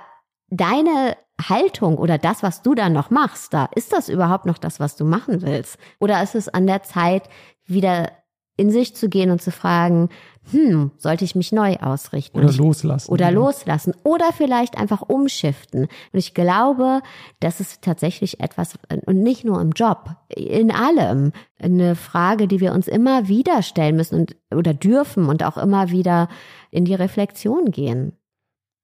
deine 0.52 1.16
Haltung 1.48 1.96
oder 1.96 2.18
das, 2.18 2.42
was 2.42 2.62
du 2.62 2.74
da 2.74 2.88
noch 2.88 3.10
machst, 3.10 3.52
da 3.54 3.68
ist 3.74 3.92
das 3.92 4.08
überhaupt 4.08 4.46
noch 4.46 4.58
das, 4.58 4.78
was 4.78 4.96
du 4.96 5.04
machen 5.04 5.42
willst? 5.42 5.78
Oder 5.98 6.22
ist 6.22 6.34
es 6.34 6.48
an 6.48 6.66
der 6.66 6.82
Zeit, 6.82 7.28
wieder 7.64 8.12
in 8.58 8.70
sich 8.70 8.94
zu 8.94 9.08
gehen 9.08 9.30
und 9.30 9.40
zu 9.40 9.50
fragen, 9.50 10.10
hm, 10.50 10.90
sollte 10.98 11.24
ich 11.24 11.34
mich 11.34 11.52
neu 11.52 11.76
ausrichten? 11.76 12.38
Oder 12.38 12.52
loslassen. 12.52 13.10
Oder 13.10 13.26
ja. 13.26 13.30
loslassen. 13.30 13.94
Oder 14.04 14.26
vielleicht 14.32 14.76
einfach 14.76 15.00
umschiften. 15.00 15.82
Und 16.12 16.18
ich 16.18 16.34
glaube, 16.34 17.00
das 17.40 17.60
ist 17.60 17.82
tatsächlich 17.82 18.40
etwas, 18.40 18.78
und 19.06 19.22
nicht 19.22 19.44
nur 19.44 19.60
im 19.60 19.70
Job, 19.70 20.10
in 20.28 20.70
allem, 20.70 21.32
eine 21.58 21.96
Frage, 21.96 22.46
die 22.46 22.60
wir 22.60 22.72
uns 22.72 22.88
immer 22.88 23.26
wieder 23.26 23.62
stellen 23.62 23.96
müssen 23.96 24.20
und, 24.20 24.36
oder 24.54 24.74
dürfen 24.74 25.28
und 25.28 25.42
auch 25.44 25.56
immer 25.56 25.90
wieder 25.90 26.28
in 26.70 26.84
die 26.84 26.94
Reflexion 26.94 27.70
gehen 27.70 28.18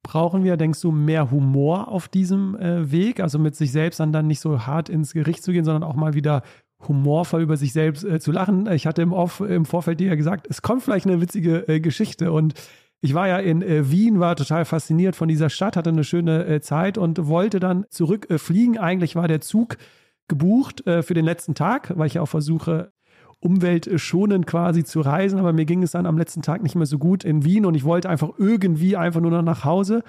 brauchen 0.02 0.44
wir, 0.44 0.56
denkst 0.56 0.80
du, 0.80 0.90
mehr 0.90 1.30
Humor 1.30 1.88
auf 1.88 2.08
diesem 2.08 2.56
äh, 2.56 2.90
Weg? 2.90 3.20
Also 3.20 3.38
mit 3.38 3.56
sich 3.56 3.72
selbst 3.72 4.00
dann, 4.00 4.12
dann 4.12 4.26
nicht 4.26 4.40
so 4.40 4.66
hart 4.66 4.88
ins 4.88 5.12
Gericht 5.12 5.42
zu 5.42 5.52
gehen, 5.52 5.64
sondern 5.64 5.82
auch 5.82 5.96
mal 5.96 6.14
wieder 6.14 6.42
humorvoll 6.86 7.42
über 7.42 7.56
sich 7.56 7.72
selbst 7.72 8.04
äh, 8.04 8.20
zu 8.20 8.32
lachen. 8.32 8.70
Ich 8.72 8.86
hatte 8.86 9.02
im, 9.02 9.12
Off, 9.12 9.40
im 9.40 9.64
Vorfeld 9.64 10.00
dir 10.00 10.08
ja 10.08 10.14
gesagt, 10.14 10.46
es 10.48 10.62
kommt 10.62 10.82
vielleicht 10.82 11.06
eine 11.06 11.20
witzige 11.20 11.66
äh, 11.68 11.80
Geschichte 11.80 12.32
und 12.32 12.54
ich 13.00 13.14
war 13.14 13.28
ja 13.28 13.38
in 13.38 13.62
äh, 13.62 13.90
Wien, 13.90 14.18
war 14.18 14.34
total 14.36 14.64
fasziniert 14.64 15.14
von 15.14 15.28
dieser 15.28 15.50
Stadt, 15.50 15.76
hatte 15.76 15.90
eine 15.90 16.04
schöne 16.04 16.44
äh, 16.46 16.60
Zeit 16.60 16.98
und 16.98 17.26
wollte 17.26 17.60
dann 17.60 17.86
zurückfliegen. 17.90 18.74
Äh, 18.74 18.78
Eigentlich 18.78 19.14
war 19.14 19.28
der 19.28 19.40
Zug 19.40 19.76
gebucht 20.28 20.82
für 20.84 21.14
den 21.14 21.24
letzten 21.24 21.54
Tag, 21.54 21.90
weil 21.96 22.06
ich 22.06 22.14
ja 22.14 22.20
auch 22.20 22.28
versuche, 22.28 22.92
umweltschonend 23.40 24.46
quasi 24.46 24.84
zu 24.84 25.00
reisen, 25.00 25.38
aber 25.38 25.52
mir 25.52 25.64
ging 25.64 25.82
es 25.82 25.92
dann 25.92 26.06
am 26.06 26.18
letzten 26.18 26.42
Tag 26.42 26.62
nicht 26.62 26.74
mehr 26.74 26.86
so 26.86 26.98
gut 26.98 27.24
in 27.24 27.44
Wien 27.44 27.66
und 27.66 27.74
ich 27.74 27.84
wollte 27.84 28.08
einfach 28.08 28.30
irgendwie 28.38 28.96
einfach 28.96 29.20
nur 29.20 29.30
noch 29.30 29.42
nach 29.42 29.64
Hause 29.64 30.02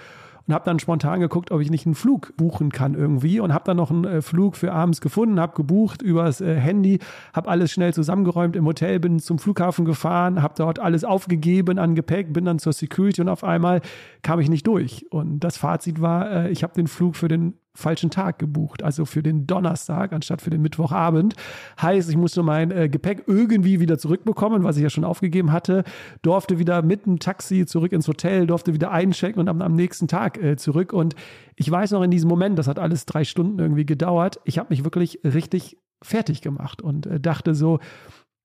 und 0.50 0.56
habe 0.56 0.66
dann 0.66 0.80
spontan 0.80 1.20
geguckt, 1.20 1.52
ob 1.52 1.62
ich 1.62 1.70
nicht 1.70 1.86
einen 1.86 1.94
Flug 1.94 2.34
buchen 2.36 2.72
kann 2.72 2.96
irgendwie 2.96 3.40
und 3.40 3.54
habe 3.54 3.66
dann 3.66 3.78
noch 3.78 3.92
einen 3.92 4.06
äh, 4.06 4.22
Flug 4.24 4.56
für 4.56 4.74
abends 4.74 5.00
gefunden, 5.00 5.40
habe 5.40 5.54
gebucht 5.56 6.02
übers 6.02 6.42
äh, 6.42 6.56
Handy, 6.56 6.98
habe 7.34 7.50
alles 7.50 7.72
schnell 7.72 7.94
zusammengeräumt 7.94 8.56
im 8.56 8.66
Hotel, 8.66 9.00
bin 9.00 9.20
zum 9.20 9.38
Flughafen 9.38 9.86
gefahren, 9.86 10.42
habe 10.42 10.56
dort 10.58 10.80
alles 10.80 11.04
aufgegeben 11.04 11.78
an 11.78 11.94
Gepäck, 11.94 12.34
bin 12.34 12.46
dann 12.46 12.58
zur 12.58 12.74
Security 12.74 13.22
und 13.22 13.30
auf 13.30 13.44
einmal 13.44 13.82
kam 14.24 14.40
ich 14.40 14.50
nicht 14.50 14.66
durch. 14.66 15.06
Und 15.12 15.42
das 15.42 15.56
Fazit 15.56 16.02
war, 16.02 16.32
äh, 16.32 16.50
ich 16.50 16.64
habe 16.64 16.74
den 16.74 16.88
Flug 16.88 17.16
für 17.16 17.28
den 17.28 17.54
falschen 17.76 18.10
Tag 18.10 18.40
gebucht, 18.40 18.84
also 18.84 19.06
für 19.06 19.24
den 19.24 19.48
Donnerstag 19.48 20.12
anstatt 20.14 20.42
für 20.42 20.50
den 20.50 20.62
Mittwochabend. 20.62 21.36
Heißt, 21.82 22.10
ich 22.10 22.18
musste 22.18 22.44
mein 22.44 22.72
äh, 22.72 22.90
Gepäck 22.90 23.24
irgendwie 23.28 23.80
wieder 23.80 23.98
zurückbekommen, 23.98 24.64
was 24.64 24.78
ich 24.78 24.84
ja 24.84 24.90
schon 24.90 25.04
aufgegeben 25.04 25.52
hatte, 25.52 25.84
durfte 26.22 26.60
wieder 26.60 26.82
mit 26.82 27.06
dem 27.06 27.20
Taxi 27.20 27.66
zurück 27.66 27.92
ins 27.92 28.08
Hotel, 28.08 28.48
durfte 28.48 28.74
wieder 28.74 28.92
einchecken 28.92 29.40
und 29.40 29.48
am, 29.48 29.62
am 29.62 29.76
nächsten 29.76 30.08
Tag 30.08 30.42
äh, 30.42 30.58
zurück. 30.58 30.94
Und 30.94 31.16
ich 31.56 31.70
weiß 31.70 31.92
noch 31.92 32.04
in 32.04 32.12
diesem 32.12 32.30
Moment, 32.30 32.60
das 32.60 32.68
hat 32.68 32.80
alles 32.80 33.06
drei 33.06 33.24
Stunden 33.24 33.60
irgendwie 33.60 33.86
gedauert, 33.86 34.40
ich 34.46 34.58
habe 34.58 34.70
mich 34.70 34.84
wirklich 34.84 35.20
richtig 35.24 35.78
fertig 36.02 36.42
gemacht 36.42 36.82
und 36.82 37.06
äh, 37.06 37.20
dachte 37.20 37.56
so, 37.56 37.80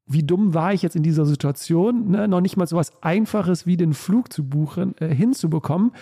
wie 0.06 0.22
dumm 0.22 0.52
war 0.52 0.74
ich 0.74 0.82
jetzt 0.82 0.96
in 0.96 1.02
dieser 1.02 1.24
Situation, 1.24 2.10
ne? 2.10 2.28
noch 2.28 2.40
nicht 2.40 2.56
mal 2.56 2.66
so 2.66 2.76
was 2.76 3.02
Einfaches 3.02 3.66
wie 3.66 3.76
den 3.76 3.94
Flug 3.94 4.32
zu 4.32 4.46
buchen, 4.46 4.94
äh, 4.98 5.08
hinzubekommen. 5.14 5.92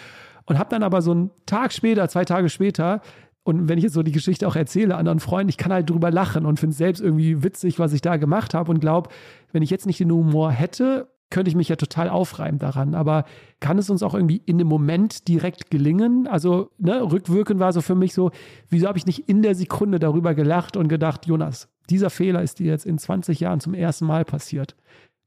Und 0.46 0.58
habe 0.58 0.70
dann 0.70 0.82
aber 0.82 1.02
so 1.02 1.12
einen 1.12 1.30
Tag 1.46 1.72
später, 1.72 2.08
zwei 2.08 2.24
Tage 2.24 2.48
später, 2.48 3.00
und 3.44 3.68
wenn 3.68 3.78
ich 3.78 3.84
jetzt 3.84 3.94
so 3.94 4.02
die 4.02 4.12
Geschichte 4.12 4.46
auch 4.46 4.54
erzähle 4.54 4.96
anderen 4.96 5.18
Freunden, 5.20 5.48
ich 5.48 5.56
kann 5.56 5.72
halt 5.72 5.90
drüber 5.90 6.10
lachen 6.10 6.46
und 6.46 6.60
finde 6.60 6.72
es 6.72 6.78
selbst 6.78 7.00
irgendwie 7.00 7.42
witzig, 7.42 7.78
was 7.78 7.92
ich 7.92 8.00
da 8.00 8.16
gemacht 8.16 8.54
habe 8.54 8.70
und 8.70 8.80
glaube, 8.80 9.10
wenn 9.52 9.62
ich 9.62 9.70
jetzt 9.70 9.86
nicht 9.86 9.98
den 9.98 10.12
Humor 10.12 10.52
hätte, 10.52 11.08
könnte 11.32 11.48
ich 11.48 11.56
mich 11.56 11.68
ja 11.68 11.76
total 11.76 12.08
aufreiben 12.08 12.60
daran. 12.60 12.94
Aber 12.94 13.24
kann 13.58 13.78
es 13.78 13.90
uns 13.90 14.02
auch 14.04 14.14
irgendwie 14.14 14.42
in 14.44 14.58
dem 14.58 14.68
Moment 14.68 15.26
direkt 15.26 15.70
gelingen? 15.70 16.28
Also, 16.28 16.70
ne, 16.78 17.02
rückwirkend 17.02 17.58
war 17.58 17.72
so 17.72 17.80
für 17.80 17.96
mich 17.96 18.14
so, 18.14 18.30
wieso 18.68 18.86
habe 18.86 18.98
ich 18.98 19.06
nicht 19.06 19.28
in 19.28 19.42
der 19.42 19.56
Sekunde 19.56 19.98
darüber 19.98 20.34
gelacht 20.34 20.76
und 20.76 20.88
gedacht, 20.88 21.26
Jonas, 21.26 21.68
dieser 21.90 22.10
Fehler 22.10 22.42
ist 22.42 22.60
dir 22.60 22.66
jetzt 22.66 22.86
in 22.86 22.98
20 22.98 23.40
Jahren 23.40 23.60
zum 23.60 23.74
ersten 23.74 24.06
Mal 24.06 24.24
passiert. 24.24 24.76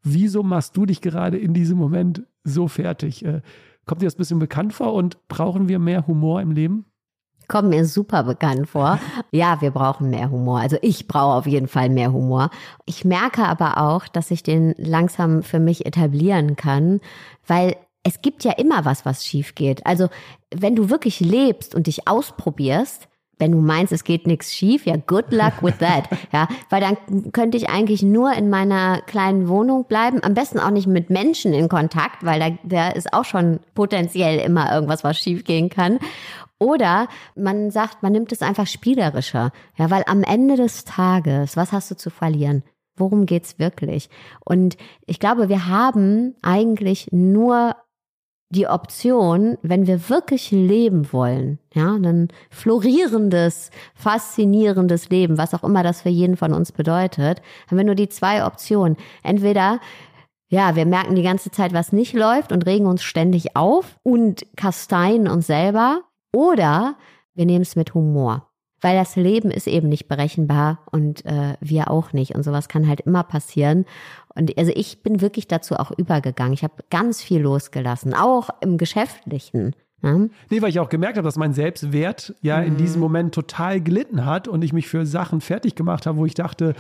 Wieso 0.04 0.43
machst 0.43 0.78
du 0.78 0.86
dich 0.86 1.01
gerade 1.01 1.38
in 1.38 1.54
diesem 1.54 1.78
Moment 1.78 2.23
so 2.43 2.67
fertig? 2.67 3.25
Kommt 3.86 4.02
dir 4.02 4.06
das 4.06 4.15
ein 4.15 4.19
bisschen 4.19 4.39
bekannt 4.39 4.74
vor 4.74 4.93
und 4.93 5.28
brauchen 5.28 5.67
wir 5.67 5.80
mehr 5.80 6.08
Humor 6.08 6.41
im 6.41 6.52
Leben? 6.52 6.86
Kommt 7.48 7.69
mir 7.69 7.86
super 7.86 8.24
bekannt 8.24 8.67
vor. 8.67 9.00
Ja, 9.32 9.62
wir 9.62 9.69
brauchen 9.69 10.10
mehr 10.10 10.32
Humor. 10.32 10.60
Also 10.60 10.78
ich 10.82 11.08
brauche 11.08 11.36
auf 11.36 11.45
jeden 11.45 11.67
Fall 11.67 11.89
mehr 11.89 12.12
Humor. 12.12 12.50
Ich 12.86 13.06
merke 13.06 13.43
aber 13.43 13.78
auch, 13.78 14.08
dass 14.08 14.32
ich 14.32 14.41
den 14.41 14.74
langsam 14.78 15.43
für 15.43 15.60
mich 15.60 15.86
etablieren 15.86 16.56
kann, 16.56 17.02
weil 17.45 17.76
es 18.02 18.21
gibt 18.21 18.43
ja 18.43 18.54
immer 18.54 18.86
was, 18.86 19.06
was 19.06 19.26
schief 19.26 19.56
geht. 19.56 19.86
Also 19.86 20.10
wenn 20.54 20.76
du 20.76 20.89
wirklich 20.89 21.19
lebst 21.19 21.76
und 21.76 21.88
dich 21.88 22.08
ausprobierst, 22.08 23.08
wenn 23.38 23.52
du 23.52 23.60
meinst, 23.60 23.91
es 23.91 24.04
geht 24.04 24.28
nichts 24.28 24.54
schief, 24.54 24.86
ja, 24.86 24.95
good 24.95 25.32
luck 25.32 25.62
with 25.62 25.78
that. 25.80 26.10
Ja, 26.32 26.48
weil 26.69 26.82
dann 26.82 27.32
könnte 27.32 27.56
ich 27.56 27.69
eigentlich 27.69 28.02
nur 28.02 28.34
in 28.34 28.50
meiner 28.50 29.02
kleinen 29.02 29.48
Wohnung 29.48 29.86
bleiben. 29.86 30.24
Am 30.24 30.34
besten 30.34 30.60
auch 30.60 30.71
nicht 30.71 30.88
mit 30.88 31.10
Menschen 31.10 31.54
in 31.54 31.69
Kontakt, 31.69 32.26
weil 32.26 32.39
da, 32.39 32.50
da 32.63 32.89
ist 32.89 33.13
auch 33.13 33.26
schon 33.26 33.60
potenziell 33.74 34.39
immer 34.39 34.74
irgendwas, 34.74 35.04
was 35.04 35.17
schief 35.17 35.43
gehen 35.43 35.69
kann. 35.69 36.00
Oder 36.58 37.08
man 37.36 37.69
sagt, 37.71 38.02
man 38.02 38.12
nimmt 38.12 38.32
es 38.32 38.41
einfach 38.41 38.67
spielerischer. 38.67 39.52
Ja, 39.78 39.91
weil 39.91 40.04
am 40.08 40.24
Ende 40.24 40.56
des 40.56 40.84
Tages, 40.84 41.56
was 41.56 41.71
hast 41.71 41.91
du 41.91 41.95
zu 41.95 42.10
verlieren? 42.10 42.63
Worum 42.98 43.26
geht's 43.26 43.60
wirklich? 43.60 44.10
Und 44.43 44.78
ich 45.06 45.19
glaube, 45.19 45.50
wir 45.50 45.67
haben 45.67 46.36
eigentlich 46.41 47.10
nur 47.12 47.76
die 48.56 48.68
Option, 48.68 49.58
wenn 49.62 49.88
wir 49.88 50.10
wirklich 50.10 50.52
leben 50.52 51.12
wollen, 51.12 51.60
ja, 51.74 51.94
ein 51.94 52.30
florierendes, 52.50 53.70
faszinierendes 53.94 55.10
Leben, 55.10 55.38
was 55.38 55.54
auch 55.54 55.63
immer 55.63 55.84
das 55.84 56.02
für 56.02 56.10
jeden 56.10 56.38
von 56.38 56.54
uns 56.54 56.72
bedeutet, 56.72 57.41
haben 57.68 57.78
wir 57.78 57.84
nur 57.84 57.95
die 57.95 58.10
zwei 58.10 58.45
Optionen. 58.45 58.97
Entweder 59.24 59.80
ja, 60.47 60.76
wir 60.76 60.86
merken 60.86 61.16
die 61.16 61.24
ganze 61.24 61.51
Zeit, 61.51 61.74
was 61.74 61.91
nicht 61.91 62.14
läuft 62.14 62.51
und 62.51 62.66
regen 62.66 62.86
uns 62.86 63.03
ständig 63.03 63.56
auf 63.56 63.97
und 64.03 64.45
kasteien 64.56 65.28
uns 65.28 65.47
selber. 65.47 66.01
Oder 66.34 66.95
wir 67.34 67.45
nehmen 67.45 67.64
es 67.64 67.76
mit 67.76 67.93
Humor. 67.93 68.47
Weil 68.82 68.97
das 68.97 69.15
Leben 69.15 69.51
ist 69.51 69.67
eben 69.67 69.89
nicht 69.89 70.07
berechenbar 70.07 70.80
und 70.91 71.26
äh, 71.26 71.55
wir 71.59 71.89
auch 71.89 72.13
nicht. 72.13 72.36
Und 72.36 72.43
sowas 72.43 72.67
kann 72.67 72.88
halt 72.88 73.01
immer 73.01 73.23
passieren. 73.23 73.86
Und 74.36 74.57
also 74.57 74.71
ich 74.76 75.01
bin 75.01 75.21
wirklich 75.21 75.47
dazu 75.47 75.76
auch 75.76 75.91
übergegangen. 75.91 76.53
Ich 76.53 76.63
habe 76.63 76.76
ganz 76.89 77.21
viel 77.21 77.41
losgelassen, 77.41 78.13
auch 78.13 78.49
im 78.61 78.78
Geschäftlichen. 78.78 79.76
Ja? 80.03 80.17
Nee, 80.49 80.61
weil 80.61 80.69
ich 80.69 80.80
auch 80.80 80.89
gemerkt 80.89 81.17
habe, 81.17 81.26
dass 81.26 81.38
mein 81.38 81.53
Selbstwert 81.53 82.36
ja 82.41 82.59
mhm. 82.59 82.67
in 82.67 82.78
diesem 82.78 83.01
Moment 83.01 83.34
total 83.34 83.82
gelitten 83.82 84.26
hat 84.26 84.47
und 84.47 84.63
ich 84.63 84.73
mich 84.73 84.88
für 84.88 85.05
Sachen 85.05 85.41
fertig 85.41 85.76
gemacht 85.76 86.05
habe, 86.05 86.17
wo 86.17 86.26
ich 86.26 86.34
dachte, 86.34 86.76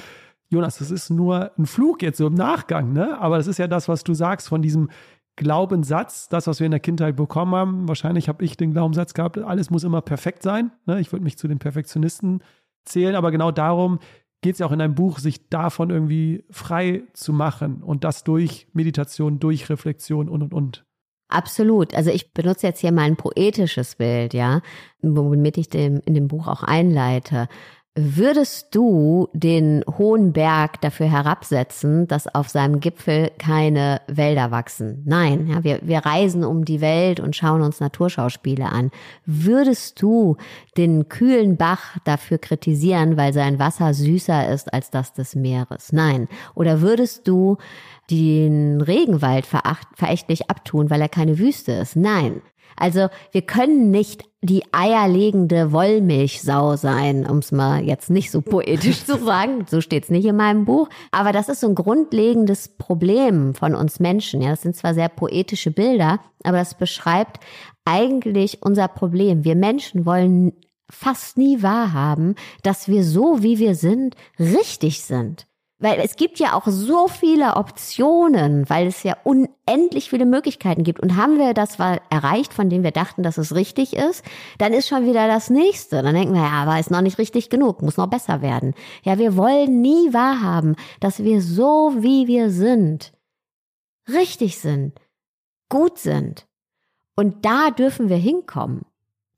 Jonas, 0.49 0.77
das 0.77 0.91
ist 0.91 1.09
nur 1.09 1.51
ein 1.57 1.65
Flug 1.65 2.03
jetzt 2.03 2.17
so 2.17 2.27
im 2.27 2.35
Nachgang, 2.35 2.93
ne? 2.93 3.19
Aber 3.19 3.37
das 3.37 3.47
ist 3.47 3.57
ja 3.57 3.67
das, 3.67 3.87
was 3.87 4.03
du 4.03 4.13
sagst 4.13 4.47
von 4.47 4.61
diesem 4.61 4.89
Glaubenssatz, 5.35 6.29
das, 6.29 6.47
was 6.47 6.59
wir 6.59 6.65
in 6.65 6.71
der 6.71 6.79
Kindheit 6.79 7.15
bekommen 7.15 7.55
haben. 7.55 7.87
Wahrscheinlich 7.87 8.29
habe 8.29 8.43
ich 8.43 8.57
den 8.57 8.71
Glaubenssatz 8.71 9.13
gehabt, 9.13 9.37
alles 9.37 9.69
muss 9.69 9.83
immer 9.83 10.01
perfekt 10.01 10.43
sein. 10.43 10.71
Ne? 10.85 10.99
Ich 10.99 11.11
würde 11.11 11.23
mich 11.23 11.37
zu 11.37 11.47
den 11.47 11.59
Perfektionisten 11.59 12.41
zählen, 12.85 13.15
aber 13.15 13.31
genau 13.31 13.51
darum 13.51 13.99
geht 14.41 14.53
es 14.53 14.59
ja 14.59 14.67
auch 14.67 14.71
in 14.71 14.79
deinem 14.79 14.95
Buch, 14.95 15.19
sich 15.19 15.49
davon 15.49 15.89
irgendwie 15.89 16.45
frei 16.51 17.03
zu 17.13 17.33
machen 17.33 17.81
und 17.81 18.03
das 18.03 18.23
durch 18.23 18.67
Meditation, 18.73 19.39
durch 19.39 19.69
Reflexion 19.69 20.29
und 20.29 20.43
und 20.43 20.53
und. 20.53 20.85
Absolut. 21.27 21.95
Also 21.95 22.11
ich 22.11 22.31
benutze 22.33 22.67
jetzt 22.67 22.79
hier 22.79 22.91
mal 22.91 23.01
ein 23.01 23.15
poetisches 23.15 23.95
Bild, 23.95 24.33
ja, 24.33 24.61
womit 25.01 25.57
ich 25.57 25.69
dem, 25.69 25.99
in 26.05 26.13
dem 26.13 26.27
Buch 26.27 26.47
auch 26.47 26.61
einleite. 26.61 27.47
Würdest 27.97 28.75
du 28.75 29.29
den 29.31 29.81
hohen 29.97 30.33
Berg 30.33 30.81
dafür 30.81 31.09
herabsetzen, 31.09 32.09
dass 32.09 32.27
auf 32.27 32.49
seinem 32.49 32.81
Gipfel 32.81 33.31
keine 33.37 34.01
Wälder 34.07 34.51
wachsen? 34.51 35.01
Nein, 35.05 35.47
ja, 35.47 35.63
wir, 35.63 35.79
wir 35.81 35.99
reisen 35.99 36.43
um 36.43 36.65
die 36.65 36.81
Welt 36.81 37.21
und 37.21 37.37
schauen 37.37 37.61
uns 37.61 37.79
Naturschauspiele 37.79 38.65
an. 38.65 38.91
Würdest 39.25 40.01
du 40.01 40.35
den 40.75 41.07
kühlen 41.07 41.55
Bach 41.55 41.97
dafür 42.03 42.37
kritisieren, 42.37 43.15
weil 43.15 43.31
sein 43.31 43.59
Wasser 43.59 43.93
süßer 43.93 44.49
ist 44.49 44.73
als 44.73 44.89
das 44.89 45.13
des 45.13 45.33
Meeres? 45.33 45.93
Nein. 45.93 46.27
Oder 46.53 46.81
würdest 46.81 47.29
du 47.29 47.55
den 48.11 48.81
Regenwald 48.81 49.45
veracht, 49.45 49.87
verächtlich 49.95 50.49
abtun, 50.49 50.89
weil 50.89 50.99
er 50.99 51.07
keine 51.07 51.39
Wüste 51.39 51.71
ist? 51.71 51.95
Nein. 51.95 52.41
Also 52.75 53.07
wir 53.31 53.41
können 53.41 53.91
nicht 53.91 54.23
die 54.41 54.63
eierlegende 54.71 55.71
Wollmilchsau 55.71 56.75
sein, 56.75 57.25
um 57.25 57.39
es 57.39 57.51
mal 57.51 57.83
jetzt 57.83 58.09
nicht 58.09 58.31
so 58.31 58.41
poetisch 58.41 59.03
zu 59.03 59.17
sagen. 59.25 59.65
So 59.67 59.81
steht's 59.81 60.09
nicht 60.09 60.25
in 60.25 60.35
meinem 60.35 60.65
Buch. 60.65 60.89
Aber 61.11 61.31
das 61.31 61.49
ist 61.49 61.61
so 61.61 61.67
ein 61.67 61.75
grundlegendes 61.75 62.77
Problem 62.77 63.55
von 63.55 63.75
uns 63.75 63.99
Menschen. 63.99 64.41
Ja, 64.41 64.51
das 64.51 64.61
sind 64.61 64.75
zwar 64.75 64.93
sehr 64.93 65.09
poetische 65.09 65.71
Bilder, 65.71 66.19
aber 66.43 66.57
das 66.57 66.75
beschreibt 66.75 67.43
eigentlich 67.85 68.61
unser 68.61 68.87
Problem. 68.87 69.43
Wir 69.43 69.55
Menschen 69.55 70.05
wollen 70.05 70.53
fast 70.89 71.37
nie 71.37 71.63
wahrhaben, 71.63 72.35
dass 72.61 72.87
wir 72.87 73.03
so, 73.03 73.41
wie 73.41 73.57
wir 73.57 73.75
sind, 73.75 74.15
richtig 74.39 75.01
sind. 75.01 75.47
Weil 75.77 75.99
es 75.99 76.15
gibt 76.15 76.39
ja 76.39 76.53
auch 76.53 76.67
so 76.67 77.09
viele 77.09 77.57
Optionen, 77.57 78.69
weil 78.69 78.87
es 78.87 79.03
ja 79.03 79.17
unendlich 79.25 80.09
viele 80.09 80.25
Möglichkeiten 80.25 80.83
gibt. 80.83 81.01
Und 81.01 81.17
haben 81.17 81.37
wir 81.37 81.53
das 81.53 81.77
erreicht, 81.77 82.53
von 82.53 82.69
dem 82.69 82.83
wir 82.83 82.91
dachten, 82.91 83.23
dass 83.23 83.37
es 83.37 83.53
richtig 83.53 83.93
ist, 83.93 84.23
dann 84.57 84.71
ist 84.71 84.87
schon 84.87 85.05
wieder 85.05 85.27
das 85.27 85.49
nächste. 85.49 86.01
Dann 86.01 86.15
denken 86.15 86.33
wir, 86.33 86.43
ja, 86.43 86.63
aber 86.63 86.79
ist 86.79 86.91
noch 86.91 87.01
nicht 87.01 87.17
richtig 87.17 87.49
genug, 87.49 87.81
muss 87.81 87.97
noch 87.97 88.07
besser 88.07 88.41
werden. 88.41 88.73
Ja, 89.03 89.17
wir 89.17 89.35
wollen 89.35 89.81
nie 89.81 90.13
wahrhaben, 90.13 90.77
dass 91.01 91.23
wir 91.23 91.41
so, 91.41 91.93
wie 91.97 92.27
wir 92.27 92.51
sind, 92.51 93.11
richtig 94.07 94.59
sind, 94.59 95.01
gut 95.67 95.97
sind. 95.97 96.47
Und 97.17 97.45
da 97.45 97.71
dürfen 97.71 98.07
wir 98.07 98.17
hinkommen. 98.17 98.85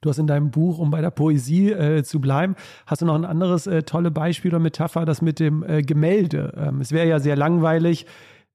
Du 0.08 0.12
hast 0.12 0.20
in 0.20 0.28
deinem 0.28 0.52
Buch, 0.52 0.80
um 0.80 0.90
bei 0.90 1.02
der 1.02 1.12
Poesie 1.12 1.70
äh, 1.70 2.02
zu 2.02 2.22
bleiben, 2.22 2.56
hast 2.86 3.02
du 3.02 3.06
noch 3.06 3.16
ein 3.16 3.26
anderes 3.26 3.68
äh, 3.68 3.84
tolle 3.84 4.10
Beispiel 4.10 4.52
oder 4.52 4.60
Metapher, 4.60 5.04
das 5.04 5.22
mit 5.22 5.38
dem 5.38 5.64
äh, 5.64 5.82
Gemälde. 5.82 6.54
Ähm, 6.56 6.80
es 6.80 6.94
wäre 6.94 7.10
ja 7.10 7.20
sehr 7.20 7.36
langweilig, 7.36 8.06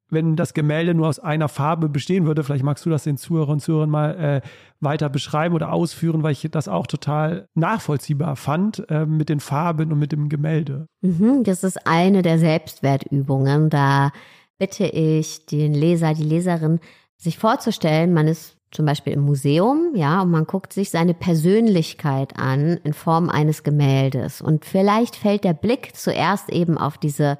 wenn 0.09 0.35
das 0.35 0.55
Gemälde 0.55 0.95
nur 0.95 1.09
aus 1.09 1.19
einer 1.19 1.51
Farbe 1.51 1.91
bestehen 1.91 2.25
würde. 2.25 2.43
Vielleicht 2.43 2.65
magst 2.65 2.87
du 2.87 2.91
das 2.91 3.05
den 3.05 3.19
Zuhörern 3.19 3.51
und 3.51 3.61
Zuhörern 3.61 3.91
mal 3.91 4.15
äh, 4.19 4.41
weiter 4.81 5.11
beschreiben 5.11 5.55
oder 5.55 5.75
ausführen, 5.75 6.23
weil 6.23 6.33
ich 6.33 6.49
das 6.51 6.69
auch 6.69 6.87
total 6.87 7.49
nachvollziehbar 7.55 8.37
fand 8.37 8.89
äh, 8.89 9.05
mit 9.05 9.29
den 9.29 9.41
Farben 9.41 9.93
und 9.93 9.99
mit 9.99 10.13
dem 10.13 10.31
Gemälde. 10.31 10.87
Mhm, 11.03 11.45
das 11.45 11.65
ist 11.65 11.87
eine 11.87 12.23
der 12.23 12.39
Selbstwertübungen. 12.39 13.69
Da 13.69 14.11
bitte 14.59 14.87
ich 14.87 15.45
den 15.45 15.75
Leser, 15.75 16.15
die 16.15 16.25
Leserin, 16.25 16.81
sich 17.19 17.37
vorzustellen, 17.37 18.15
man 18.15 18.27
ist 18.27 18.57
zum 18.73 18.87
Beispiel 18.87 19.13
im 19.13 19.21
Museum, 19.21 19.93
ja, 19.95 20.23
und 20.23 20.31
man 20.31 20.47
guckt 20.47 20.73
sich 20.73 20.91
seine 20.91 21.15
Persönlichkeit 21.15 22.37
an 22.37 22.81
in 22.85 22.95
Form 22.95 23.29
eines 23.29 23.63
Gemäldes. 23.63 24.41
Und 24.41 24.65
vielleicht 24.65 25.15
fällt 25.15 25.45
der 25.45 25.53
Blick 25.53 25.95
zuerst 25.95 26.51
eben 26.51 26.79
auf 26.79 26.99
diese 26.99 27.39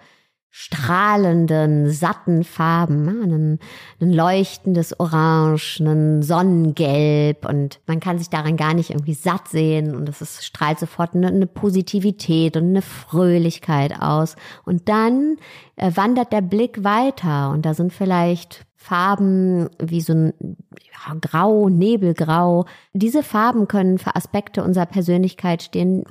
strahlenden, 0.55 1.91
satten 1.91 2.45
Farben, 2.45 3.09
ein, 3.09 3.59
ein 4.03 4.13
leuchtendes 4.13 5.01
Orange, 5.01 5.81
ein 5.81 6.23
Sonnengelb 6.23 7.49
und 7.49 7.81
man 7.87 8.01
kann 8.01 8.19
sich 8.19 8.29
daran 8.29 8.59
gar 8.59 8.75
nicht 8.75 8.91
irgendwie 8.91 9.15
satt 9.15 9.49
sehen 9.49 9.97
und 9.97 10.11
es 10.11 10.45
strahlt 10.45 10.79
sofort 10.79 11.15
eine, 11.15 11.29
eine, 11.29 11.47
Positivität 11.47 12.59
und 12.59 12.65
eine 12.65 12.83
Fröhlichkeit 12.83 13.99
aus. 13.99 14.37
Und 14.67 14.91
dann 14.91 15.39
äh, 15.77 15.91
wandert 15.95 16.35
der 16.35 16.43
Blick 16.43 16.85
weiter 16.85 17.49
und 17.51 17.65
da 17.65 17.73
sind 17.73 17.91
vielleicht 17.91 18.67
Farben 18.83 19.69
wie 19.81 20.01
so 20.01 20.13
ein 20.13 20.33
ja, 20.43 21.15
Grau, 21.21 21.69
Nebelgrau. 21.69 22.67
Diese 22.93 23.23
Farben 23.23 23.69
können 23.69 23.99
für 23.99 24.17
Aspekte 24.17 24.65
unserer 24.65 24.87
Persönlichkeit 24.87 25.63
stehen, 25.63 26.05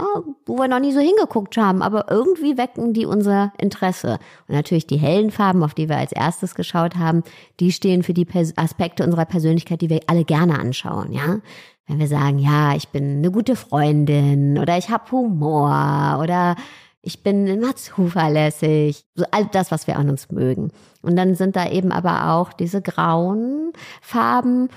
wo 0.46 0.58
wir 0.58 0.68
noch 0.68 0.80
nie 0.80 0.94
so 0.94 1.00
hingeguckt 1.00 1.58
haben, 1.58 1.82
aber 1.82 2.10
irgendwie 2.10 2.58
wecken 2.58 2.94
die 2.94 3.06
unser 3.06 3.52
Interesse. 3.58 4.20
Und 4.48 4.56
natürlich 4.56 4.88
die 4.88 4.98
hellen 4.98 5.32
Farben, 5.32 5.64
auf 5.64 5.74
die 5.74 5.90
wir 5.90 5.98
als 5.98 6.14
erstes 6.14 6.56
geschaut 6.56 6.96
haben, 6.96 7.24
die 7.60 7.74
stehen 7.74 8.04
für 8.04 8.14
die 8.14 8.28
Aspekte 8.56 9.04
unserer 9.04 9.26
Persönlichkeit, 9.26 9.82
die 9.82 9.90
wir 9.90 10.02
alle 10.08 10.24
gerne 10.24 10.58
anschauen, 10.58 11.12
ja. 11.12 11.40
Wenn 11.88 12.00
wir 12.00 12.08
sagen, 12.08 12.40
ja, 12.40 12.74
ich 12.76 12.88
bin 12.88 13.18
eine 13.18 13.32
gute 13.32 13.58
Freundin 13.58 14.58
oder 14.58 14.78
ich 14.78 14.90
habe 14.90 15.12
Humor 15.12 16.20
oder 16.22 16.56
ich 17.02 17.22
bin 17.22 17.48
immer 17.48 17.76
zuverlässig, 17.76 19.04
so 19.16 19.26
all 19.32 19.46
das, 19.48 19.72
was 19.72 19.88
wir 19.88 19.98
an 19.98 20.10
uns 20.10 20.32
mögen. 20.32 20.72
Und 21.02 21.16
dann 21.16 21.36
sind 21.36 21.56
da 21.56 21.70
eben 21.70 21.92
aber 21.92 22.32
auch 22.32 22.54
diese 22.54 22.82
grauen 22.82 23.74
Farben, 24.02 24.70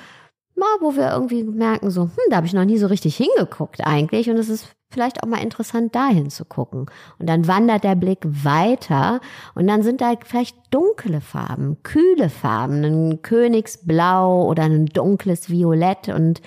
mal, 0.56 0.76
wo 0.80 0.96
wir 0.96 1.10
irgendwie 1.10 1.44
merken, 1.44 1.90
so, 1.90 2.02
hm, 2.02 2.10
da 2.30 2.36
habe 2.36 2.46
ich 2.46 2.52
noch 2.52 2.64
nie 2.64 2.78
so 2.78 2.86
richtig 2.86 3.16
hingeguckt 3.16 3.86
eigentlich. 3.86 4.30
Und 4.30 4.36
es 4.36 4.48
ist 4.48 4.68
vielleicht 4.90 5.22
auch 5.22 5.28
mal 5.28 5.42
interessant, 5.42 5.94
dahin 5.94 6.30
zu 6.30 6.44
gucken. 6.44 6.86
Und 7.18 7.28
dann 7.28 7.48
wandert 7.48 7.84
der 7.84 7.96
Blick 7.96 8.20
weiter 8.24 9.20
und 9.54 9.66
dann 9.66 9.82
sind 9.82 10.00
da 10.00 10.14
vielleicht 10.24 10.56
dunkle 10.70 11.20
Farben, 11.20 11.82
kühle 11.82 12.30
Farben, 12.30 12.84
ein 12.84 13.22
Königsblau 13.22 14.46
oder 14.46 14.62
ein 14.62 14.86
dunkles 14.86 15.50
Violett. 15.50 16.08
Und 16.08 16.40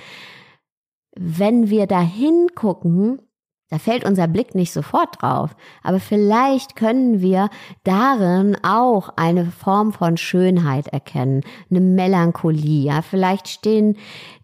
wenn 1.15 1.69
wir 1.69 1.87
da 1.87 1.99
hingucken, 1.99 3.21
da 3.69 3.79
fällt 3.79 4.05
unser 4.05 4.27
Blick 4.27 4.55
nicht 4.55 4.71
sofort 4.71 5.21
drauf, 5.21 5.55
aber 5.83 5.99
vielleicht 5.99 6.77
können 6.77 7.19
wir 7.19 7.49
darin 7.83 8.55
auch 8.63 9.09
eine 9.17 9.45
Form 9.45 9.91
von 9.91 10.15
Schönheit 10.15 10.87
erkennen, 10.87 11.41
eine 11.69 11.81
Melancholie. 11.81 12.85
Ja, 12.85 13.01
vielleicht 13.01 13.49
stehen 13.49 13.97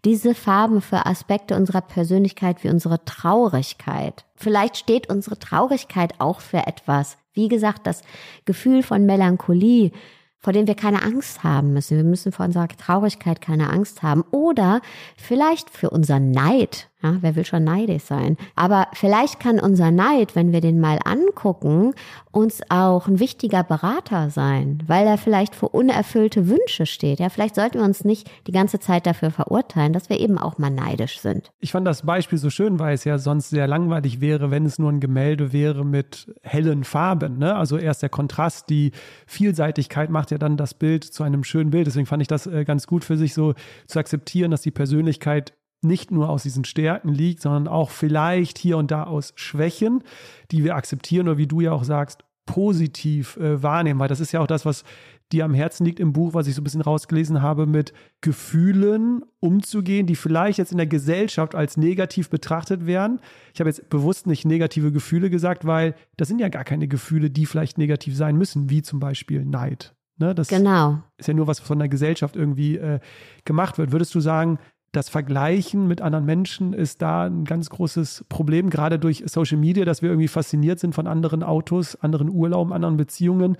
diese 0.04 0.34
Farben 0.34 0.82
für 0.82 1.06
Aspekte 1.06 1.56
unserer 1.56 1.80
Persönlichkeit 1.80 2.62
wie 2.64 2.68
unsere 2.68 3.02
Traurigkeit. 3.06 4.26
Vielleicht 4.36 4.76
steht 4.76 5.08
unsere 5.08 5.38
Traurigkeit 5.38 6.20
auch 6.20 6.40
für 6.40 6.66
etwas. 6.66 7.16
Wie 7.32 7.48
gesagt, 7.48 7.86
das 7.86 8.02
Gefühl 8.44 8.82
von 8.82 9.06
Melancholie, 9.06 9.90
vor 10.38 10.52
dem 10.52 10.66
wir 10.66 10.74
keine 10.74 11.02
Angst 11.02 11.42
haben 11.42 11.72
müssen. 11.72 11.96
Wir 11.96 12.04
müssen 12.04 12.30
vor 12.30 12.44
unserer 12.44 12.68
Traurigkeit 12.68 13.40
keine 13.40 13.70
Angst 13.70 14.02
haben. 14.02 14.22
Oder 14.30 14.82
vielleicht 15.16 15.70
für 15.70 15.88
unser 15.88 16.20
Neid. 16.20 16.90
Ja, 17.04 17.18
wer 17.20 17.36
will 17.36 17.44
schon 17.44 17.64
neidisch 17.64 18.04
sein? 18.04 18.38
Aber 18.56 18.88
vielleicht 18.94 19.38
kann 19.38 19.60
unser 19.60 19.90
Neid, 19.90 20.34
wenn 20.34 20.52
wir 20.52 20.62
den 20.62 20.80
mal 20.80 20.98
angucken, 21.04 21.92
uns 22.32 22.62
auch 22.70 23.06
ein 23.06 23.20
wichtiger 23.20 23.62
Berater 23.62 24.30
sein, 24.30 24.82
weil 24.86 25.06
er 25.06 25.18
vielleicht 25.18 25.54
für 25.54 25.68
unerfüllte 25.68 26.48
Wünsche 26.48 26.86
steht. 26.86 27.20
Ja, 27.20 27.28
vielleicht 27.28 27.56
sollten 27.56 27.78
wir 27.78 27.84
uns 27.84 28.04
nicht 28.04 28.30
die 28.46 28.52
ganze 28.52 28.80
Zeit 28.80 29.06
dafür 29.06 29.30
verurteilen, 29.30 29.92
dass 29.92 30.08
wir 30.08 30.18
eben 30.18 30.38
auch 30.38 30.56
mal 30.56 30.70
neidisch 30.70 31.20
sind. 31.20 31.52
Ich 31.60 31.72
fand 31.72 31.86
das 31.86 32.06
Beispiel 32.06 32.38
so 32.38 32.48
schön, 32.48 32.78
weil 32.78 32.94
es 32.94 33.04
ja 33.04 33.18
sonst 33.18 33.50
sehr 33.50 33.66
langweilig 33.66 34.22
wäre, 34.22 34.50
wenn 34.50 34.64
es 34.64 34.78
nur 34.78 34.90
ein 34.90 35.00
Gemälde 35.00 35.52
wäre 35.52 35.84
mit 35.84 36.34
hellen 36.40 36.84
Farben. 36.84 37.36
Ne? 37.36 37.54
Also 37.54 37.76
erst 37.76 38.00
der 38.00 38.08
Kontrast, 38.08 38.70
die 38.70 38.92
Vielseitigkeit 39.26 40.08
macht 40.08 40.30
ja 40.30 40.38
dann 40.38 40.56
das 40.56 40.72
Bild 40.72 41.04
zu 41.04 41.22
einem 41.22 41.44
schönen 41.44 41.68
Bild. 41.68 41.86
Deswegen 41.86 42.06
fand 42.06 42.22
ich 42.22 42.28
das 42.28 42.46
äh, 42.46 42.64
ganz 42.64 42.86
gut 42.86 43.04
für 43.04 43.18
sich 43.18 43.34
so 43.34 43.52
zu 43.86 43.98
akzeptieren, 43.98 44.50
dass 44.50 44.62
die 44.62 44.70
Persönlichkeit 44.70 45.52
nicht 45.84 46.10
nur 46.10 46.28
aus 46.30 46.42
diesen 46.42 46.64
Stärken 46.64 47.08
liegt, 47.08 47.42
sondern 47.42 47.68
auch 47.68 47.90
vielleicht 47.90 48.58
hier 48.58 48.78
und 48.78 48.90
da 48.90 49.04
aus 49.04 49.32
Schwächen, 49.36 50.02
die 50.50 50.64
wir 50.64 50.76
akzeptieren 50.76 51.28
oder 51.28 51.38
wie 51.38 51.46
du 51.46 51.60
ja 51.60 51.72
auch 51.72 51.84
sagst, 51.84 52.24
positiv 52.46 53.36
äh, 53.38 53.62
wahrnehmen, 53.62 54.00
weil 54.00 54.08
das 54.08 54.20
ist 54.20 54.32
ja 54.32 54.40
auch 54.40 54.46
das, 54.46 54.66
was 54.66 54.84
dir 55.32 55.44
am 55.44 55.54
Herzen 55.54 55.84
liegt 55.84 56.00
im 56.00 56.12
Buch, 56.12 56.34
was 56.34 56.46
ich 56.46 56.54
so 56.54 56.60
ein 56.60 56.64
bisschen 56.64 56.82
rausgelesen 56.82 57.40
habe, 57.40 57.66
mit 57.66 57.94
Gefühlen 58.20 59.22
umzugehen, 59.40 60.06
die 60.06 60.16
vielleicht 60.16 60.58
jetzt 60.58 60.72
in 60.72 60.78
der 60.78 60.86
Gesellschaft 60.86 61.54
als 61.54 61.76
negativ 61.76 62.28
betrachtet 62.28 62.86
werden. 62.86 63.20
Ich 63.54 63.60
habe 63.60 63.70
jetzt 63.70 63.88
bewusst 63.88 64.26
nicht 64.26 64.44
negative 64.44 64.92
Gefühle 64.92 65.30
gesagt, 65.30 65.64
weil 65.64 65.94
das 66.16 66.28
sind 66.28 66.40
ja 66.40 66.48
gar 66.48 66.64
keine 66.64 66.88
Gefühle, 66.88 67.30
die 67.30 67.46
vielleicht 67.46 67.78
negativ 67.78 68.14
sein 68.16 68.36
müssen, 68.36 68.68
wie 68.68 68.82
zum 68.82 69.00
Beispiel 69.00 69.44
Neid. 69.44 69.94
Ne, 70.16 70.32
das 70.32 70.46
genau. 70.46 71.02
ist 71.16 71.26
ja 71.26 71.34
nur 71.34 71.48
was 71.48 71.58
von 71.58 71.80
der 71.80 71.88
Gesellschaft 71.88 72.36
irgendwie 72.36 72.76
äh, 72.76 73.00
gemacht 73.44 73.78
wird. 73.78 73.90
Würdest 73.90 74.14
du 74.14 74.20
sagen, 74.20 74.58
das 74.96 75.08
Vergleichen 75.08 75.86
mit 75.86 76.00
anderen 76.00 76.24
Menschen 76.24 76.72
ist 76.72 77.02
da 77.02 77.24
ein 77.24 77.44
ganz 77.44 77.70
großes 77.70 78.24
Problem, 78.28 78.70
gerade 78.70 78.98
durch 78.98 79.24
Social 79.26 79.58
Media, 79.58 79.84
dass 79.84 80.02
wir 80.02 80.08
irgendwie 80.08 80.28
fasziniert 80.28 80.80
sind 80.80 80.94
von 80.94 81.06
anderen 81.06 81.42
Autos, 81.42 81.96
anderen 81.96 82.30
Urlauben, 82.30 82.72
anderen 82.72 82.96
Beziehungen 82.96 83.56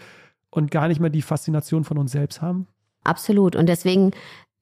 und 0.51 0.70
gar 0.70 0.89
nicht 0.89 1.01
mehr 1.01 1.11
die 1.11 1.22
Faszination 1.22 1.85
von 1.85 1.99
uns 1.99 2.12
selbst 2.12 2.41
haben? 2.41 2.66
Absolut. 3.03 3.57
Und 3.57 3.68
deswegen 3.68 4.12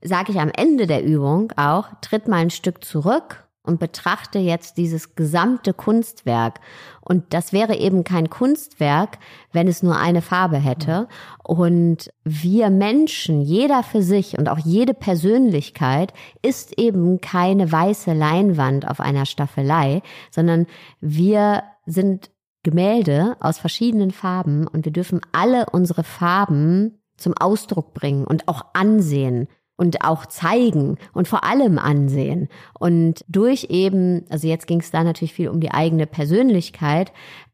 sage 0.02 0.32
ich 0.32 0.40
am 0.40 0.50
Ende 0.54 0.86
der 0.86 1.04
Übung 1.04 1.52
auch, 1.56 1.88
tritt 2.00 2.28
mal 2.28 2.38
ein 2.38 2.50
Stück 2.50 2.84
zurück 2.84 3.46
und 3.64 3.78
betrachte 3.78 4.38
jetzt 4.38 4.76
dieses 4.76 5.14
gesamte 5.14 5.72
Kunstwerk. 5.72 6.60
Und 7.00 7.32
das 7.32 7.52
wäre 7.52 7.76
eben 7.76 8.02
kein 8.02 8.28
Kunstwerk, 8.28 9.18
wenn 9.52 9.68
es 9.68 9.82
nur 9.82 9.96
eine 9.96 10.22
Farbe 10.22 10.56
hätte. 10.56 11.08
Und 11.44 12.10
wir 12.24 12.70
Menschen, 12.70 13.40
jeder 13.40 13.82
für 13.82 14.02
sich 14.02 14.38
und 14.38 14.48
auch 14.48 14.58
jede 14.58 14.94
Persönlichkeit 14.94 16.12
ist 16.42 16.78
eben 16.78 17.20
keine 17.20 17.70
weiße 17.70 18.12
Leinwand 18.12 18.88
auf 18.88 19.00
einer 19.00 19.26
Staffelei, 19.26 20.02
sondern 20.30 20.66
wir 21.00 21.62
sind 21.86 22.30
Gemälde 22.64 23.36
aus 23.40 23.58
verschiedenen 23.58 24.12
Farben 24.12 24.66
und 24.66 24.84
wir 24.84 24.92
dürfen 24.92 25.20
alle 25.32 25.66
unsere 25.70 26.04
Farben 26.04 27.02
zum 27.16 27.34
Ausdruck 27.36 27.94
bringen 27.94 28.24
und 28.24 28.48
auch 28.48 28.66
ansehen 28.74 29.48
und 29.82 30.04
auch 30.04 30.26
zeigen 30.26 30.96
und 31.12 31.26
vor 31.26 31.42
allem 31.42 31.76
ansehen. 31.76 32.48
Und 32.78 33.24
durch 33.26 33.66
eben, 33.68 34.24
also 34.30 34.46
jetzt 34.46 34.68
ging 34.68 34.78
es 34.78 34.92
da 34.92 35.02
natürlich 35.02 35.34
viel 35.34 35.48
um 35.48 35.58
die 35.58 35.72
eigene 35.72 36.06
Persönlichkeit, 36.06 37.12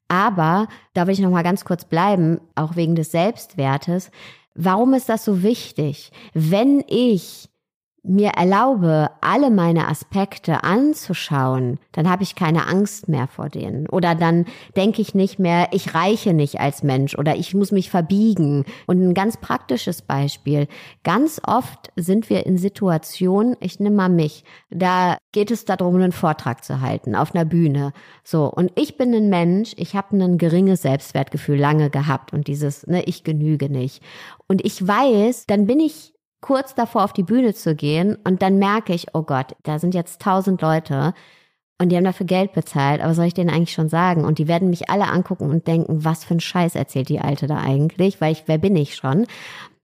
aber 0.09 0.68
da 0.93 1.07
will 1.07 1.14
ich 1.14 1.20
noch 1.20 1.31
mal 1.31 1.43
ganz 1.43 1.64
kurz 1.64 1.87
bleiben, 1.87 2.39
auch 2.55 2.76
wegen 2.76 2.95
des 2.97 3.12
Selbstwertes. 3.12 4.11
Warum 4.55 4.93
ist 4.93 5.09
das 5.09 5.24
so 5.24 5.43
wichtig? 5.43 6.12
Wenn 6.35 6.85
ich 6.87 7.49
mir 8.03 8.30
erlaube, 8.30 9.11
alle 9.20 9.51
meine 9.51 9.88
Aspekte 9.88 10.64
anzuschauen, 10.64 11.78
dann 11.92 12.09
habe 12.09 12.22
ich 12.22 12.34
keine 12.34 12.66
Angst 12.66 13.09
mehr 13.09 13.26
vor 13.26 13.49
denen. 13.49 13.88
Oder 13.88 14.14
dann 14.14 14.46
denke 14.76 15.03
ich 15.03 15.14
nicht 15.14 15.38
mehr, 15.38 15.68
ich 15.72 15.94
reiche 15.94 16.32
nicht 16.32 16.61
als 16.61 16.82
Mensch 16.82 17.16
oder 17.16 17.36
ich 17.36 17.55
muss 17.55 17.72
mich 17.72 17.90
verbiegen. 17.90 18.64
Und 18.86 19.03
ein 19.03 19.14
ganz 19.14 19.36
praktisches 19.36 20.03
Beispiel. 20.03 20.68
Ganz 21.05 21.40
oft 21.46 21.92
sind 21.96 22.30
wir 22.30 22.46
in 22.46 22.57
Situationen, 22.57 23.57
ich 23.61 23.80
nehme 23.80 23.96
mal 23.96 24.09
mich, 24.09 24.44
da 24.70 25.18
geht 25.32 25.51
es 25.51 25.64
darum, 25.64 25.96
einen 25.96 26.12
Vortrag 26.12 26.64
zu 26.64 26.80
halten 26.80 27.14
auf 27.14 27.34
einer 27.34 27.44
Bühne. 27.44 27.92
So, 28.24 28.46
und 28.46 28.72
ich 28.76 28.96
bin 28.96 29.14
ein 29.14 29.28
Mensch, 29.28 29.74
ich 29.76 29.94
habe 29.94 30.16
ein 30.16 30.38
geringes 30.38 30.82
Selbstwertgefühl 30.82 31.59
lange 31.59 31.90
gehabt 31.90 32.32
und 32.32 32.46
dieses, 32.46 32.86
ne, 32.86 33.03
ich 33.05 33.24
genüge 33.24 33.68
nicht. 33.68 34.03
Und 34.46 34.64
ich 34.64 34.86
weiß, 34.86 35.44
dann 35.46 35.66
bin 35.66 35.80
ich 35.80 36.14
kurz 36.41 36.74
davor 36.74 37.05
auf 37.05 37.12
die 37.12 37.22
Bühne 37.22 37.55
zu 37.55 37.74
gehen 37.74 38.16
und 38.24 38.43
dann 38.43 38.59
merke 38.59 38.93
ich, 38.93 39.14
oh 39.14 39.22
Gott, 39.22 39.57
da 39.64 39.78
sind 39.78 39.95
jetzt 39.95 40.22
tausend 40.22 40.62
Leute 40.62 41.14
und 41.80 41.91
die 41.91 41.97
haben 41.97 42.05
dafür 42.05 42.26
Geld 42.26 42.53
bezahlt, 42.53 43.01
aber 43.01 43.14
soll 43.14 43.26
ich 43.26 43.34
denen 43.34 43.51
eigentlich 43.51 43.72
schon 43.72 43.89
sagen? 43.89 44.24
Und 44.24 44.39
die 44.39 44.49
werden 44.49 44.70
mich 44.70 44.91
alle 44.91 45.09
angucken 45.09 45.49
und 45.49 45.66
denken, 45.68 46.05
was 46.05 46.24
für 46.24 46.34
ein 46.34 46.41
Scheiß 46.41 46.74
erzählt 46.74 47.09
die 47.09 47.20
Alte 47.20 47.47
da 47.47 47.59
eigentlich, 47.59 48.20
weil 48.20 48.32
ich, 48.32 48.45
wer 48.47 48.59
bin 48.59 48.74
ich 48.74 48.97
schon? 48.97 49.26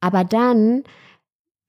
Aber 0.01 0.25
dann, 0.25 0.83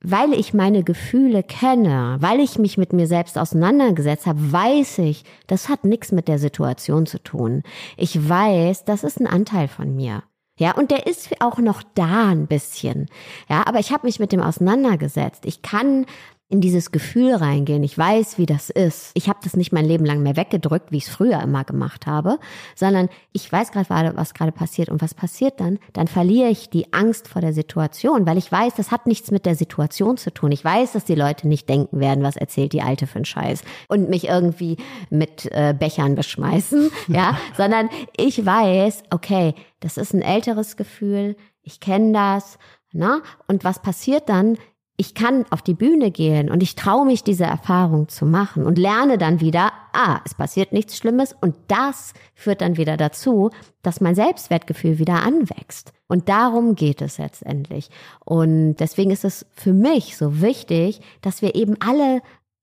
weil 0.01 0.33
ich 0.33 0.53
meine 0.53 0.83
Gefühle 0.83 1.43
kenne, 1.43 2.17
weil 2.19 2.39
ich 2.39 2.57
mich 2.57 2.77
mit 2.77 2.91
mir 2.91 3.05
selbst 3.05 3.37
auseinandergesetzt 3.37 4.25
habe, 4.25 4.51
weiß 4.51 4.99
ich, 4.99 5.25
das 5.45 5.69
hat 5.69 5.83
nichts 5.83 6.11
mit 6.11 6.27
der 6.27 6.39
Situation 6.39 7.05
zu 7.05 7.21
tun. 7.21 7.61
Ich 7.95 8.27
weiß, 8.27 8.85
das 8.85 9.03
ist 9.03 9.19
ein 9.19 9.27
Anteil 9.27 9.67
von 9.67 9.95
mir. 9.95 10.23
Ja, 10.57 10.71
und 10.71 10.89
der 10.89 11.05
ist 11.05 11.41
auch 11.41 11.57
noch 11.57 11.83
da 11.95 12.29
ein 12.29 12.47
bisschen. 12.47 13.07
Ja, 13.49 13.67
aber 13.67 13.79
ich 13.79 13.91
habe 13.91 14.07
mich 14.07 14.19
mit 14.19 14.31
dem 14.31 14.41
auseinandergesetzt. 14.41 15.45
Ich 15.45 15.61
kann 15.61 16.05
in 16.47 16.61
dieses 16.61 16.91
Gefühl 16.91 17.33
reingehen. 17.33 17.83
Ich 17.83 17.97
weiß, 17.97 18.37
wie 18.37 18.45
das 18.45 18.69
ist. 18.69 19.09
Ich 19.15 19.29
habe 19.29 19.39
das 19.43 19.55
nicht 19.55 19.71
mein 19.71 19.85
Leben 19.85 20.05
lang 20.05 20.21
mehr 20.21 20.35
weggedrückt, 20.35 20.91
wie 20.91 20.97
ich 20.97 21.07
es 21.07 21.09
früher 21.09 21.41
immer 21.41 21.63
gemacht 21.63 22.05
habe, 22.05 22.37
sondern 22.75 23.09
ich 23.31 23.51
weiß 23.51 23.71
gerade, 23.71 24.15
was 24.15 24.35
gerade 24.35 24.51
passiert. 24.51 24.89
Und 24.89 25.01
was 25.01 25.15
passiert 25.15 25.59
dann? 25.59 25.79
Dann 25.93 26.07
verliere 26.07 26.49
ich 26.49 26.69
die 26.69 26.93
Angst 26.93 27.27
vor 27.27 27.41
der 27.41 27.53
Situation, 27.53 28.27
weil 28.27 28.37
ich 28.37 28.51
weiß, 28.51 28.75
das 28.75 28.91
hat 28.91 29.07
nichts 29.07 29.31
mit 29.31 29.47
der 29.47 29.55
Situation 29.55 30.17
zu 30.17 30.31
tun. 30.31 30.51
Ich 30.51 30.63
weiß, 30.63 30.91
dass 30.91 31.03
die 31.03 31.15
Leute 31.15 31.47
nicht 31.47 31.67
denken 31.67 31.99
werden, 31.99 32.23
was 32.23 32.35
erzählt 32.35 32.73
die 32.73 32.83
Alte 32.83 33.07
für 33.07 33.15
einen 33.15 33.25
Scheiß 33.25 33.63
und 33.87 34.09
mich 34.09 34.27
irgendwie 34.27 34.77
mit 35.09 35.51
äh, 35.51 35.73
Bechern 35.77 36.13
beschmeißen, 36.13 36.91
ja, 37.07 37.39
sondern 37.57 37.89
ich 38.17 38.45
weiß, 38.45 39.03
okay, 39.09 39.55
das 39.79 39.97
ist 39.97 40.13
ein 40.13 40.21
älteres 40.21 40.77
Gefühl. 40.77 41.37
Ich 41.63 41.79
kenne 41.79 42.13
das. 42.13 42.59
Na? 42.93 43.21
Und 43.47 43.63
was 43.63 43.81
passiert 43.81 44.29
dann? 44.29 44.57
Ich 44.97 45.13
kann 45.13 45.45
auf 45.49 45.61
die 45.61 45.73
Bühne 45.73 46.09
gehen 46.09 46.49
und 46.49 46.63
ich 46.63 46.75
traue 46.75 47.05
mich, 47.05 47.23
diese 47.23 47.43
Erfahrung 47.43 48.07
zu 48.07 48.25
machen 48.25 48.65
und 48.65 48.77
lerne 48.77 49.17
dann 49.17 49.41
wieder, 49.41 49.71
ah, 49.91 50.21
es 50.25 50.33
passiert 50.33 50.71
nichts 50.71 50.97
Schlimmes 50.97 51.35
und 51.39 51.55
das 51.67 52.13
führt 52.33 52.61
dann 52.61 52.77
wieder 52.77 52.95
dazu, 52.95 53.49
dass 53.81 53.99
mein 53.99 54.15
Selbstwertgefühl 54.15 54.97
wieder 54.97 55.23
anwächst. 55.23 55.91
Und 56.07 56.29
darum 56.29 56.75
geht 56.75 57.01
es 57.01 57.17
letztendlich. 57.17 57.89
Und 58.23 58.75
deswegen 58.75 59.11
ist 59.11 59.25
es 59.25 59.45
für 59.53 59.73
mich 59.73 60.15
so 60.17 60.41
wichtig, 60.41 61.01
dass 61.21 61.41
wir 61.41 61.55
eben 61.55 61.75
alle 61.81 62.21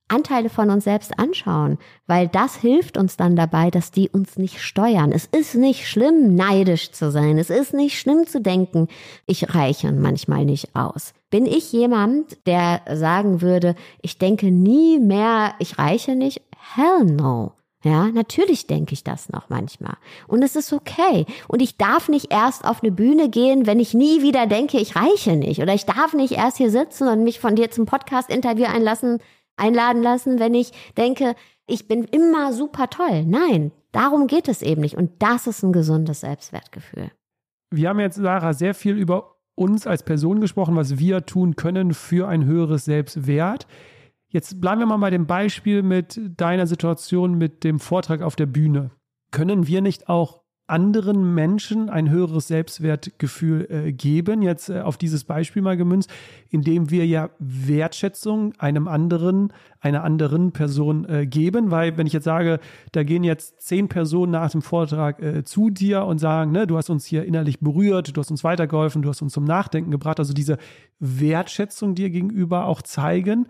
Anteile 0.09 0.51
von 0.51 0.71
uns 0.71 0.85
selbst 0.85 1.19
anschauen, 1.19 1.79
weil 2.07 2.29
das 2.29 2.57
hilft 2.57 2.97
uns 2.97 3.17
dann 3.17 3.37
dabei, 3.37 3.71
dass 3.71 3.91
die 3.91 4.09
uns 4.09 4.37
nicht 4.37 4.61
steuern. 4.61 5.13
Es 5.13 5.27
ist 5.27 5.55
nicht 5.55 5.89
schlimm, 5.89 6.35
neidisch 6.35 6.93
zu 6.93 7.11
sein. 7.11 7.39
Es 7.39 7.51
ist 7.51 7.73
nicht 7.73 7.99
schlimm 7.99 8.27
zu 8.27 8.41
denken, 8.41 8.89
ich 9.27 9.55
reiche 9.55 9.91
manchmal 9.93 10.45
nicht 10.45 10.75
aus. 10.77 11.15
Bin 11.31 11.47
ich 11.47 11.73
jemand, 11.73 12.47
der 12.47 12.83
sagen 12.93 13.41
würde, 13.41 13.75
ich 14.03 14.19
denke 14.19 14.51
nie 14.51 14.99
mehr, 14.99 15.55
ich 15.59 15.79
reiche 15.79 16.15
nicht? 16.15 16.43
Hell 16.75 17.05
no. 17.05 17.53
Ja, 17.85 18.07
natürlich 18.09 18.69
denke 18.69 18.93
ich 18.93 19.03
das 19.03 19.29
noch 19.29 19.49
manchmal. 19.49 19.97
Und 20.29 20.43
es 20.43 20.55
ist 20.55 20.73
okay. 20.73 21.27
Und 21.49 21.61
ich 21.61 21.79
darf 21.79 22.09
nicht 22.09 22.33
erst 22.33 22.65
auf 22.65 22.83
eine 22.83 22.93
Bühne 22.93 23.29
gehen, 23.29 23.67
wenn 23.67 23.81
ich 23.81 23.93
nie 23.93 24.23
wieder 24.23 24.47
denke, 24.47 24.79
ich 24.79 24.95
reiche 24.95 25.35
nicht. 25.35 25.61
Oder 25.61 25.75
ich 25.75 25.85
darf 25.85 26.13
nicht 26.13 26.33
erst 26.33 26.59
hier 26.59 26.71
sitzen 26.71 27.09
und 27.09 27.25
mich 27.25 27.41
von 27.41 27.57
dir 27.57 27.73
zum 27.73 27.87
Podcast-Interview 27.87 28.67
einlassen, 28.67 29.19
einladen 29.63 30.03
lassen, 30.03 30.39
wenn 30.39 30.55
ich 30.55 30.73
denke, 30.97 31.35
ich 31.67 31.89
bin 31.89 32.05
immer 32.05 32.53
super 32.53 32.91
toll. 32.91 33.25
Nein, 33.25 33.73
darum 33.93 34.27
geht 34.27 34.49
es 34.49 34.63
eben 34.63 34.83
nicht. 34.83 34.97
Und 34.97 35.23
das 35.23 35.47
ist 35.47 35.63
ein 35.63 35.73
gesundes 35.73 36.21
Selbstwertgefühl. 36.21 37.11
Wir 37.71 37.89
haben 37.89 38.01
jetzt, 38.01 38.17
Sarah, 38.17 38.53
sehr 38.53 38.75
viel 38.75 38.97
über 38.97 39.37
uns 39.55 39.87
als 39.87 40.03
Person 40.03 40.41
gesprochen, 40.41 40.77
was 40.77 40.99
wir 40.99 41.25
tun 41.25 41.57
können 41.57 41.95
für 41.95 42.29
ein 42.29 42.45
höheres 42.45 42.85
Selbstwert. 42.85 43.67
Jetzt 44.29 44.61
bleiben 44.61 44.81
wir 44.81 44.87
mal 44.87 44.97
bei 44.97 45.11
dem 45.11 45.27
Beispiel 45.27 45.83
mit 45.83 46.21
deiner 46.37 46.67
Situation 46.67 47.37
mit 47.37 47.65
dem 47.65 47.79
Vortrag 47.79 48.23
auf 48.23 48.35
der 48.37 48.47
Bühne. 48.47 48.91
Können 49.31 49.67
wir 49.67 49.83
nicht 49.83 50.09
auch 50.09 50.42
anderen 50.67 51.35
Menschen 51.35 51.91
ein 51.91 52.09
höheres 52.09 52.49
Selbstwertgefühl 52.49 53.67
äh, 53.71 53.93
geben, 53.93 54.43
jetzt 54.43 54.69
äh, 54.71 54.81
auf 54.81 54.97
dieses 54.97 55.25
Beispiel 55.25 55.61
mal 55.61 55.77
gemünzt, 55.77 56.11
indem 56.51 56.91
wir 56.91 57.07
ja 57.07 57.31
Wertschätzung 57.39 58.55
einem 58.59 58.89
anderen, 58.89 59.53
einer 59.81 60.05
anderen 60.05 60.53
Person 60.53 61.05
äh, 61.05 61.27
geben, 61.27 61.71
weil 61.71 61.97
wenn 61.99 62.07
ich 62.07 62.13
jetzt 62.13 62.25
sage, 62.25 62.61
da 62.93 63.03
gehen 63.03 63.25
jetzt 63.25 63.61
zehn 63.61 63.89
Personen 63.89 64.33
nach 64.33 64.51
dem 64.51 64.63
Vortrag 64.63 65.21
äh, 65.21 65.45
zu 65.45 65.69
dir 65.69 66.05
und 66.05 66.19
sagen, 66.19 66.53
ne, 66.53 66.67
du 66.67 66.77
hast 66.77 66.91
uns 66.91 67.05
hier 67.05 67.25
innerlich 67.25 67.61
berührt, 67.61 68.17
du 68.17 68.21
hast 68.21 68.31
uns 68.31 68.45
weitergeholfen, 68.45 69.03
du 69.03 69.09
hast 69.09 69.21
uns 69.21 69.33
zum 69.33 69.45
Nachdenken 69.45 69.91
gebracht, 69.91 70.21
also 70.21 70.33
diese 70.33 70.59
Wertschätzung 71.01 71.95
dir 71.95 72.11
gegenüber 72.11 72.67
auch 72.67 72.83
zeigen, 72.83 73.47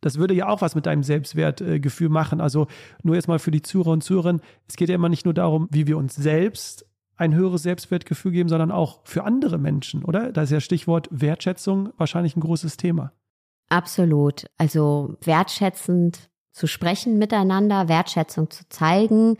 Das 0.00 0.18
würde 0.18 0.34
ja 0.34 0.48
auch 0.48 0.62
was 0.62 0.74
mit 0.74 0.86
deinem 0.86 1.02
Selbstwertgefühl 1.02 2.08
machen. 2.08 2.40
Also 2.40 2.66
nur 3.02 3.14
jetzt 3.14 3.28
mal 3.28 3.38
für 3.38 3.50
die 3.50 3.62
Zuhörer 3.62 3.92
und 3.92 4.02
Zuhörerinnen, 4.02 4.42
es 4.68 4.76
geht 4.76 4.88
ja 4.88 4.94
immer 4.94 5.08
nicht 5.08 5.24
nur 5.24 5.34
darum, 5.34 5.68
wie 5.70 5.86
wir 5.86 5.98
uns 5.98 6.14
selbst 6.14 6.86
ein 7.16 7.34
höheres 7.34 7.62
Selbstwertgefühl 7.62 8.32
geben, 8.32 8.48
sondern 8.48 8.70
auch 8.70 9.00
für 9.04 9.24
andere 9.24 9.58
Menschen, 9.58 10.04
oder? 10.04 10.32
Da 10.32 10.42
ist 10.42 10.50
ja 10.50 10.60
Stichwort 10.60 11.08
Wertschätzung 11.10 11.90
wahrscheinlich 11.98 12.34
ein 12.34 12.40
großes 12.40 12.78
Thema. 12.78 13.12
Absolut. 13.68 14.46
Also 14.56 15.16
wertschätzend 15.20 16.30
zu 16.50 16.66
sprechen 16.66 17.18
miteinander, 17.18 17.88
Wertschätzung 17.88 18.50
zu 18.50 18.68
zeigen, 18.70 19.36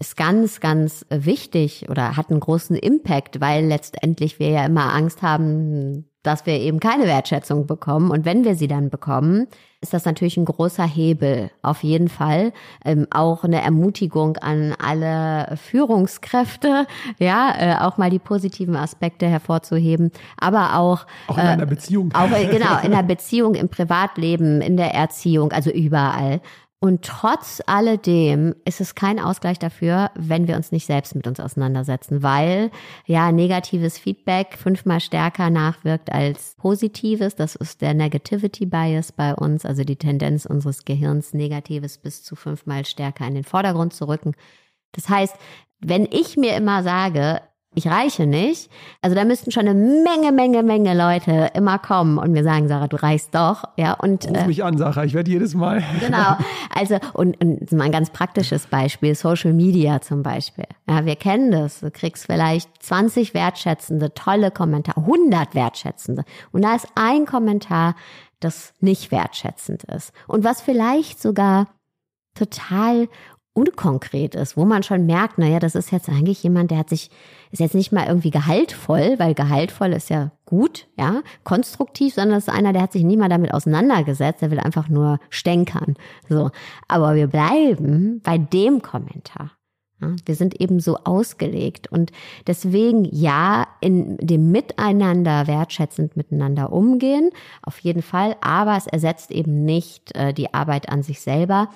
ist 0.00 0.16
ganz, 0.16 0.60
ganz 0.60 1.04
wichtig 1.10 1.88
oder 1.90 2.16
hat 2.16 2.30
einen 2.30 2.40
großen 2.40 2.74
Impact, 2.74 3.40
weil 3.40 3.66
letztendlich 3.66 4.38
wir 4.38 4.48
ja 4.48 4.64
immer 4.64 4.94
Angst 4.94 5.20
haben, 5.20 6.06
dass 6.22 6.46
wir 6.46 6.54
eben 6.54 6.80
keine 6.80 7.04
Wertschätzung 7.04 7.66
bekommen. 7.66 8.10
Und 8.10 8.24
wenn 8.24 8.44
wir 8.44 8.54
sie 8.54 8.66
dann 8.66 8.88
bekommen, 8.88 9.46
ist 9.82 9.92
das 9.92 10.06
natürlich 10.06 10.38
ein 10.38 10.46
großer 10.46 10.84
Hebel, 10.84 11.50
auf 11.62 11.82
jeden 11.82 12.08
Fall. 12.08 12.52
Ähm, 12.84 13.06
auch 13.10 13.44
eine 13.44 13.62
Ermutigung 13.62 14.38
an 14.38 14.74
alle 14.78 15.56
Führungskräfte, 15.56 16.86
ja, 17.18 17.54
äh, 17.58 17.84
auch 17.84 17.98
mal 17.98 18.10
die 18.10 18.18
positiven 18.18 18.76
Aspekte 18.76 19.26
hervorzuheben, 19.26 20.12
aber 20.38 20.76
auch 20.76 21.06
auch 21.28 21.38
in 21.38 21.44
äh, 21.44 21.48
einer 21.48 21.66
Beziehung, 21.66 22.10
auch 22.14 22.30
äh, 22.30 22.46
genau 22.46 22.78
in 22.82 22.90
der 22.92 23.02
Beziehung, 23.02 23.54
im 23.54 23.68
Privatleben, 23.68 24.60
in 24.62 24.76
der 24.76 24.94
Erziehung, 24.94 25.52
also 25.52 25.70
überall. 25.70 26.40
Und 26.82 27.02
trotz 27.02 27.60
alledem 27.66 28.54
ist 28.64 28.80
es 28.80 28.94
kein 28.94 29.20
Ausgleich 29.20 29.58
dafür, 29.58 30.10
wenn 30.14 30.48
wir 30.48 30.56
uns 30.56 30.72
nicht 30.72 30.86
selbst 30.86 31.14
mit 31.14 31.26
uns 31.26 31.38
auseinandersetzen, 31.38 32.22
weil 32.22 32.70
ja 33.04 33.32
negatives 33.32 33.98
Feedback 33.98 34.56
fünfmal 34.56 35.00
stärker 35.00 35.50
nachwirkt 35.50 36.10
als 36.10 36.54
positives. 36.56 37.36
Das 37.36 37.54
ist 37.54 37.82
der 37.82 37.92
Negativity 37.92 38.64
Bias 38.64 39.12
bei 39.12 39.34
uns, 39.34 39.66
also 39.66 39.84
die 39.84 39.96
Tendenz 39.96 40.46
unseres 40.46 40.86
Gehirns, 40.86 41.34
negatives 41.34 41.98
bis 41.98 42.22
zu 42.22 42.34
fünfmal 42.34 42.86
stärker 42.86 43.26
in 43.26 43.34
den 43.34 43.44
Vordergrund 43.44 43.92
zu 43.92 44.08
rücken. 44.08 44.32
Das 44.92 45.10
heißt, 45.10 45.36
wenn 45.80 46.08
ich 46.10 46.38
mir 46.38 46.56
immer 46.56 46.82
sage, 46.82 47.42
ich 47.74 47.86
reiche 47.86 48.26
nicht. 48.26 48.68
Also 49.00 49.14
da 49.14 49.24
müssten 49.24 49.52
schon 49.52 49.68
eine 49.68 49.74
Menge, 49.74 50.32
Menge, 50.32 50.64
Menge 50.64 50.92
Leute 50.92 51.50
immer 51.54 51.78
kommen 51.78 52.18
und 52.18 52.32
mir 52.32 52.42
sagen, 52.42 52.66
Sarah, 52.66 52.88
du 52.88 52.96
reichst 52.96 53.32
doch, 53.32 53.62
ja. 53.76 53.92
Und 53.92 54.28
ruf 54.28 54.36
äh, 54.36 54.46
mich 54.48 54.64
an, 54.64 54.76
Sarah, 54.76 55.04
ich 55.04 55.14
werde 55.14 55.30
jedes 55.30 55.54
Mal. 55.54 55.82
Genau. 56.00 56.36
Also 56.74 56.98
und, 57.12 57.40
und 57.40 57.70
mal 57.72 57.84
ein 57.84 57.92
ganz 57.92 58.10
praktisches 58.10 58.66
Beispiel, 58.66 59.14
Social 59.14 59.52
Media 59.52 60.00
zum 60.00 60.22
Beispiel. 60.22 60.64
Ja, 60.88 61.04
wir 61.04 61.14
kennen 61.14 61.50
das. 61.52 61.80
Du 61.80 61.90
kriegst 61.90 62.26
vielleicht 62.26 62.82
20 62.82 63.34
wertschätzende, 63.34 64.14
tolle 64.14 64.50
Kommentare, 64.50 65.00
100 65.00 65.54
wertschätzende 65.54 66.24
und 66.52 66.62
da 66.62 66.74
ist 66.74 66.88
ein 66.94 67.26
Kommentar, 67.26 67.94
das 68.40 68.72
nicht 68.80 69.10
wertschätzend 69.10 69.84
ist 69.84 70.12
und 70.26 70.42
was 70.42 70.60
vielleicht 70.62 71.20
sogar 71.20 71.66
total 72.34 73.08
unkonkret 73.52 74.34
ist, 74.34 74.56
wo 74.56 74.64
man 74.64 74.82
schon 74.82 75.06
merkt, 75.06 75.38
naja, 75.38 75.58
das 75.58 75.74
ist 75.74 75.90
jetzt 75.90 76.08
eigentlich 76.08 76.42
jemand, 76.42 76.70
der 76.70 76.78
hat 76.78 76.88
sich, 76.88 77.10
ist 77.50 77.58
jetzt 77.58 77.74
nicht 77.74 77.92
mal 77.92 78.06
irgendwie 78.06 78.30
gehaltvoll, 78.30 79.18
weil 79.18 79.34
gehaltvoll 79.34 79.92
ist 79.92 80.08
ja 80.08 80.30
gut, 80.46 80.86
ja, 80.96 81.22
konstruktiv, 81.42 82.14
sondern 82.14 82.38
es 82.38 82.48
ist 82.48 82.54
einer, 82.54 82.72
der 82.72 82.82
hat 82.82 82.92
sich 82.92 83.02
nie 83.02 83.16
mal 83.16 83.28
damit 83.28 83.52
auseinandergesetzt, 83.52 84.42
der 84.42 84.50
will 84.50 84.60
einfach 84.60 84.88
nur 84.88 85.18
stänkern. 85.30 85.94
So. 86.28 86.50
Aber 86.86 87.14
wir 87.16 87.26
bleiben 87.26 88.20
bei 88.22 88.38
dem 88.38 88.82
Kommentar. 88.82 89.52
Ja, 90.00 90.14
wir 90.24 90.34
sind 90.34 90.58
eben 90.60 90.80
so 90.80 90.96
ausgelegt 91.04 91.92
und 91.92 92.10
deswegen 92.46 93.04
ja, 93.04 93.66
in 93.80 94.16
dem 94.16 94.50
Miteinander 94.50 95.46
wertschätzend 95.46 96.16
miteinander 96.16 96.72
umgehen, 96.72 97.30
auf 97.62 97.78
jeden 97.80 98.00
Fall, 98.00 98.36
aber 98.40 98.76
es 98.78 98.86
ersetzt 98.86 99.30
eben 99.30 99.64
nicht 99.64 100.16
äh, 100.16 100.32
die 100.32 100.54
Arbeit 100.54 100.88
an 100.88 101.02
sich 101.02 101.20
selber, 101.20 101.68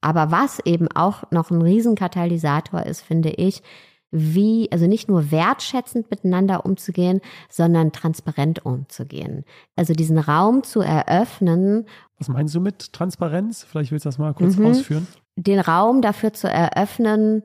aber 0.00 0.30
was 0.30 0.60
eben 0.64 0.88
auch 0.88 1.30
noch 1.30 1.50
ein 1.50 1.62
Riesenkatalysator 1.62 2.84
ist, 2.84 3.02
finde 3.02 3.30
ich, 3.30 3.62
wie, 4.12 4.68
also 4.72 4.86
nicht 4.86 5.08
nur 5.08 5.30
wertschätzend 5.30 6.10
miteinander 6.10 6.64
umzugehen, 6.64 7.20
sondern 7.48 7.92
transparent 7.92 8.64
umzugehen. 8.64 9.44
Also 9.76 9.92
diesen 9.92 10.18
Raum 10.18 10.64
zu 10.64 10.80
eröffnen. 10.80 11.86
Was 12.18 12.28
meinst 12.28 12.54
du 12.54 12.60
mit 12.60 12.92
Transparenz? 12.92 13.62
Vielleicht 13.62 13.92
willst 13.92 14.04
du 14.04 14.08
das 14.08 14.18
mal 14.18 14.34
kurz 14.34 14.56
mhm. 14.56 14.66
ausführen. 14.66 15.06
Den 15.36 15.60
Raum 15.60 16.02
dafür 16.02 16.32
zu 16.32 16.48
eröffnen, 16.48 17.44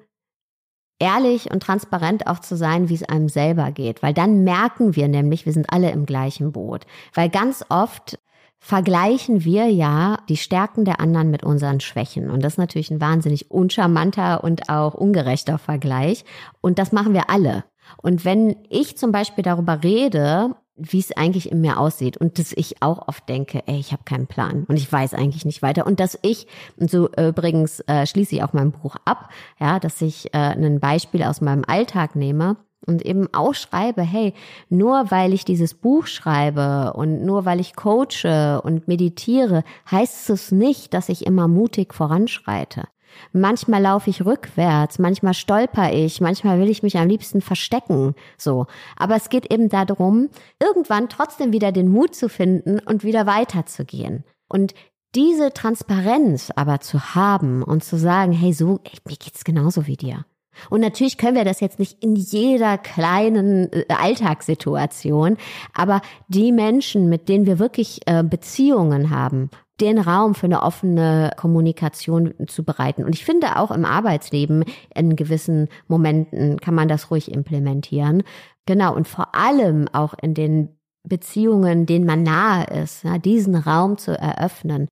ehrlich 0.99 1.51
und 1.51 1.61
transparent 1.61 2.25
auch 2.25 2.39
zu 2.39 2.57
sein, 2.57 2.89
wie 2.89 2.95
es 2.95 3.03
einem 3.03 3.29
selber 3.29 3.71
geht. 3.71 4.01
Weil 4.01 4.13
dann 4.13 4.43
merken 4.43 4.95
wir 4.95 5.07
nämlich, 5.07 5.45
wir 5.45 5.53
sind 5.53 5.71
alle 5.71 5.91
im 5.91 6.07
gleichen 6.07 6.51
Boot. 6.51 6.85
Weil 7.13 7.29
ganz 7.29 7.63
oft 7.69 8.17
vergleichen 8.65 9.45
wir 9.45 9.67
ja 9.67 10.17
die 10.27 10.37
Stärken 10.37 10.85
der 10.85 10.99
anderen 10.99 11.29
mit 11.29 11.43
unseren 11.43 11.81
Schwächen. 11.81 12.31
Und 12.31 12.43
das 12.43 12.53
ist 12.53 12.57
natürlich 12.57 12.89
ein 12.89 12.99
wahnsinnig 12.99 13.51
uncharmanter 13.51 14.43
und 14.43 14.69
auch 14.69 14.95
ungerechter 14.95 15.59
Vergleich. 15.59 16.25
Und 16.61 16.79
das 16.79 16.91
machen 16.91 17.13
wir 17.13 17.29
alle. 17.29 17.63
Und 18.01 18.25
wenn 18.25 18.55
ich 18.71 18.97
zum 18.97 19.11
Beispiel 19.11 19.43
darüber 19.43 19.83
rede, 19.83 20.55
wie 20.75 20.97
es 20.97 21.15
eigentlich 21.15 21.51
in 21.51 21.61
mir 21.61 21.79
aussieht 21.79 22.17
und 22.17 22.39
dass 22.39 22.53
ich 22.53 22.81
auch 22.81 23.07
oft 23.07 23.29
denke, 23.29 23.61
ey, 23.67 23.77
ich 23.77 23.91
habe 23.91 24.01
keinen 24.03 24.25
Plan 24.25 24.63
und 24.67 24.77
ich 24.77 24.91
weiß 24.91 25.13
eigentlich 25.13 25.45
nicht 25.45 25.61
weiter 25.61 25.85
und 25.85 25.99
dass 25.99 26.17
ich 26.23 26.47
und 26.75 26.89
so 26.89 27.07
übrigens 27.11 27.81
äh, 27.81 28.07
schließe 28.07 28.35
ich 28.35 28.43
auch 28.43 28.53
mein 28.53 28.71
Buch 28.71 28.95
ab, 29.05 29.29
ja, 29.59 29.79
dass 29.79 30.01
ich 30.01 30.33
äh, 30.33 30.37
ein 30.37 30.79
Beispiel 30.79 31.21
aus 31.21 31.39
meinem 31.39 31.63
Alltag 31.67 32.15
nehme 32.15 32.57
und 32.85 33.05
eben 33.05 33.27
auch 33.33 33.53
schreibe, 33.53 34.01
hey, 34.01 34.33
nur 34.69 35.11
weil 35.11 35.33
ich 35.33 35.45
dieses 35.45 35.73
Buch 35.73 36.07
schreibe 36.07 36.93
und 36.93 37.23
nur 37.23 37.45
weil 37.45 37.59
ich 37.59 37.75
coache 37.75 38.61
und 38.63 38.87
meditiere, 38.87 39.63
heißt 39.89 40.29
es 40.29 40.51
nicht, 40.51 40.93
dass 40.93 41.09
ich 41.09 41.25
immer 41.25 41.47
mutig 41.47 41.93
voranschreite. 41.93 42.83
Manchmal 43.31 43.81
laufe 43.81 44.09
ich 44.09 44.25
rückwärts, 44.25 44.99
manchmal 44.99 45.33
stolper 45.33 45.93
ich, 45.93 46.19
manchmal 46.21 46.59
will 46.59 46.69
ich 46.69 46.83
mich 46.83 46.97
am 46.97 47.07
liebsten 47.07 47.41
verstecken, 47.41 48.13
so. 48.37 48.67
Aber 48.97 49.15
es 49.15 49.29
geht 49.29 49.51
eben 49.51 49.69
darum, 49.69 50.29
irgendwann 50.59 51.09
trotzdem 51.09 51.53
wieder 51.53 51.71
den 51.71 51.87
Mut 51.87 52.13
zu 52.13 52.29
finden 52.29 52.79
und 52.79 53.03
wieder 53.03 53.25
weiterzugehen. 53.25 54.23
Und 54.49 54.73
diese 55.15 55.53
Transparenz 55.53 56.51
aber 56.55 56.81
zu 56.81 57.15
haben 57.15 57.63
und 57.63 57.83
zu 57.83 57.97
sagen, 57.97 58.33
hey, 58.33 58.51
so, 58.51 58.79
ey, 58.83 58.99
mir 59.07 59.15
geht's 59.15 59.45
genauso 59.45 59.87
wie 59.87 59.95
dir. 59.95 60.25
Und 60.69 60.81
natürlich 60.81 61.17
können 61.17 61.35
wir 61.35 61.45
das 61.45 61.59
jetzt 61.59 61.79
nicht 61.79 62.03
in 62.03 62.15
jeder 62.15 62.77
kleinen 62.77 63.71
äh, 63.71 63.85
Alltagssituation, 63.89 65.37
aber 65.73 66.01
die 66.27 66.51
Menschen, 66.51 67.09
mit 67.09 67.29
denen 67.29 67.45
wir 67.45 67.59
wirklich 67.59 68.01
äh, 68.05 68.23
Beziehungen 68.23 69.09
haben, 69.09 69.49
den 69.81 69.99
Raum 69.99 70.35
für 70.35 70.45
eine 70.45 70.63
offene 70.63 71.31
Kommunikation 71.37 72.33
zu 72.47 72.63
bereiten. 72.63 73.03
Und 73.03 73.13
ich 73.13 73.25
finde 73.25 73.57
auch 73.57 73.71
im 73.71 73.85
Arbeitsleben 73.85 74.63
in 74.93 75.15
gewissen 75.15 75.67
Momenten 75.87 76.59
kann 76.59 76.75
man 76.75 76.87
das 76.87 77.11
ruhig 77.11 77.31
implementieren. 77.31 78.23
Genau. 78.65 78.95
Und 78.95 79.07
vor 79.07 79.35
allem 79.35 79.87
auch 79.91 80.13
in 80.21 80.33
den 80.33 80.69
Beziehungen, 81.03 81.85
denen 81.85 82.05
man 82.05 82.23
nahe 82.23 82.65
ist, 82.65 83.03
diesen 83.23 83.55
Raum 83.55 83.97
zu 83.97 84.17
eröffnen. 84.17 84.87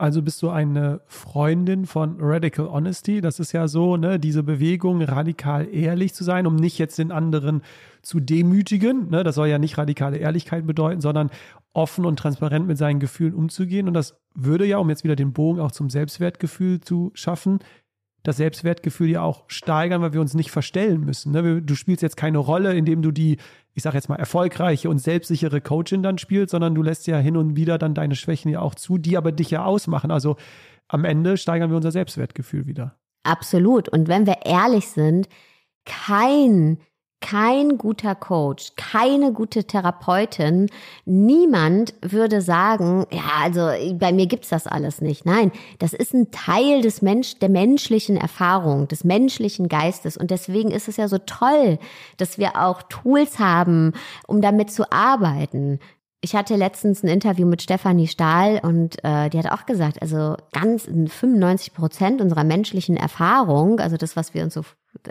Also 0.00 0.22
bist 0.22 0.40
du 0.40 0.48
eine 0.48 1.02
Freundin 1.06 1.84
von 1.84 2.16
Radical 2.18 2.68
Honesty. 2.68 3.20
Das 3.20 3.38
ist 3.38 3.52
ja 3.52 3.68
so, 3.68 3.98
ne, 3.98 4.18
diese 4.18 4.42
Bewegung, 4.42 5.02
radikal 5.02 5.68
ehrlich 5.70 6.14
zu 6.14 6.24
sein, 6.24 6.46
um 6.46 6.56
nicht 6.56 6.78
jetzt 6.78 6.98
den 6.98 7.12
anderen 7.12 7.60
zu 8.00 8.18
demütigen. 8.18 9.10
Ne, 9.10 9.24
das 9.24 9.34
soll 9.34 9.48
ja 9.48 9.58
nicht 9.58 9.76
radikale 9.76 10.16
Ehrlichkeit 10.16 10.66
bedeuten, 10.66 11.02
sondern 11.02 11.28
offen 11.74 12.06
und 12.06 12.18
transparent 12.18 12.66
mit 12.66 12.78
seinen 12.78 12.98
Gefühlen 12.98 13.34
umzugehen. 13.34 13.88
Und 13.88 13.94
das 13.94 14.18
würde 14.34 14.64
ja, 14.64 14.78
um 14.78 14.88
jetzt 14.88 15.04
wieder 15.04 15.16
den 15.16 15.34
Bogen 15.34 15.60
auch 15.60 15.70
zum 15.70 15.90
Selbstwertgefühl 15.90 16.80
zu 16.80 17.10
schaffen, 17.12 17.58
das 18.22 18.36
Selbstwertgefühl 18.36 19.10
ja 19.10 19.22
auch 19.22 19.44
steigern, 19.46 20.02
weil 20.02 20.12
wir 20.12 20.20
uns 20.20 20.34
nicht 20.34 20.50
verstellen 20.50 21.00
müssen. 21.00 21.32
Ne? 21.32 21.62
Du 21.62 21.74
spielst 21.74 22.02
jetzt 22.02 22.16
keine 22.16 22.38
Rolle, 22.38 22.74
indem 22.74 23.02
du 23.02 23.10
die, 23.10 23.38
ich 23.74 23.82
sage 23.82 23.96
jetzt 23.96 24.08
mal, 24.08 24.16
erfolgreiche 24.16 24.90
und 24.90 24.98
selbstsichere 24.98 25.60
Coachin 25.60 26.02
dann 26.02 26.18
spielst, 26.18 26.50
sondern 26.50 26.74
du 26.74 26.82
lässt 26.82 27.06
ja 27.06 27.18
hin 27.18 27.36
und 27.36 27.56
wieder 27.56 27.78
dann 27.78 27.94
deine 27.94 28.14
Schwächen 28.14 28.50
ja 28.50 28.60
auch 28.60 28.74
zu, 28.74 28.98
die 28.98 29.16
aber 29.16 29.32
dich 29.32 29.50
ja 29.50 29.64
ausmachen. 29.64 30.10
Also 30.10 30.36
am 30.88 31.04
Ende 31.04 31.36
steigern 31.36 31.70
wir 31.70 31.76
unser 31.76 31.92
Selbstwertgefühl 31.92 32.66
wieder. 32.66 32.96
Absolut. 33.22 33.88
Und 33.88 34.08
wenn 34.08 34.26
wir 34.26 34.44
ehrlich 34.44 34.88
sind, 34.88 35.28
kein 35.84 36.78
kein 37.20 37.76
guter 37.76 38.14
Coach, 38.14 38.72
keine 38.76 39.32
gute 39.32 39.64
Therapeutin, 39.64 40.70
niemand 41.04 41.94
würde 42.00 42.40
sagen, 42.40 43.06
ja, 43.12 43.42
also 43.42 43.70
bei 43.94 44.12
mir 44.12 44.26
gibt's 44.26 44.48
das 44.48 44.66
alles 44.66 45.00
nicht. 45.00 45.26
Nein, 45.26 45.52
das 45.78 45.92
ist 45.92 46.14
ein 46.14 46.30
Teil 46.30 46.80
des 46.80 47.02
Mensch, 47.02 47.38
der 47.38 47.50
menschlichen 47.50 48.16
Erfahrung, 48.16 48.88
des 48.88 49.04
menschlichen 49.04 49.68
Geistes. 49.68 50.16
Und 50.16 50.30
deswegen 50.30 50.70
ist 50.70 50.88
es 50.88 50.96
ja 50.96 51.08
so 51.08 51.18
toll, 51.18 51.78
dass 52.16 52.38
wir 52.38 52.56
auch 52.56 52.82
Tools 52.82 53.38
haben, 53.38 53.92
um 54.26 54.40
damit 54.40 54.70
zu 54.70 54.90
arbeiten. 54.90 55.78
Ich 56.22 56.34
hatte 56.34 56.56
letztens 56.56 57.02
ein 57.02 57.08
Interview 57.08 57.46
mit 57.46 57.62
Stefanie 57.62 58.06
Stahl 58.06 58.60
und 58.62 59.02
äh, 59.04 59.30
die 59.30 59.38
hat 59.38 59.50
auch 59.52 59.64
gesagt, 59.64 60.02
also 60.02 60.36
ganz 60.52 60.84
95 60.84 61.72
Prozent 61.72 62.20
unserer 62.20 62.44
menschlichen 62.44 62.96
Erfahrung, 62.96 63.80
also 63.80 63.96
das, 63.96 64.16
was 64.16 64.34
wir 64.34 64.42
uns 64.42 64.52
so 64.52 64.62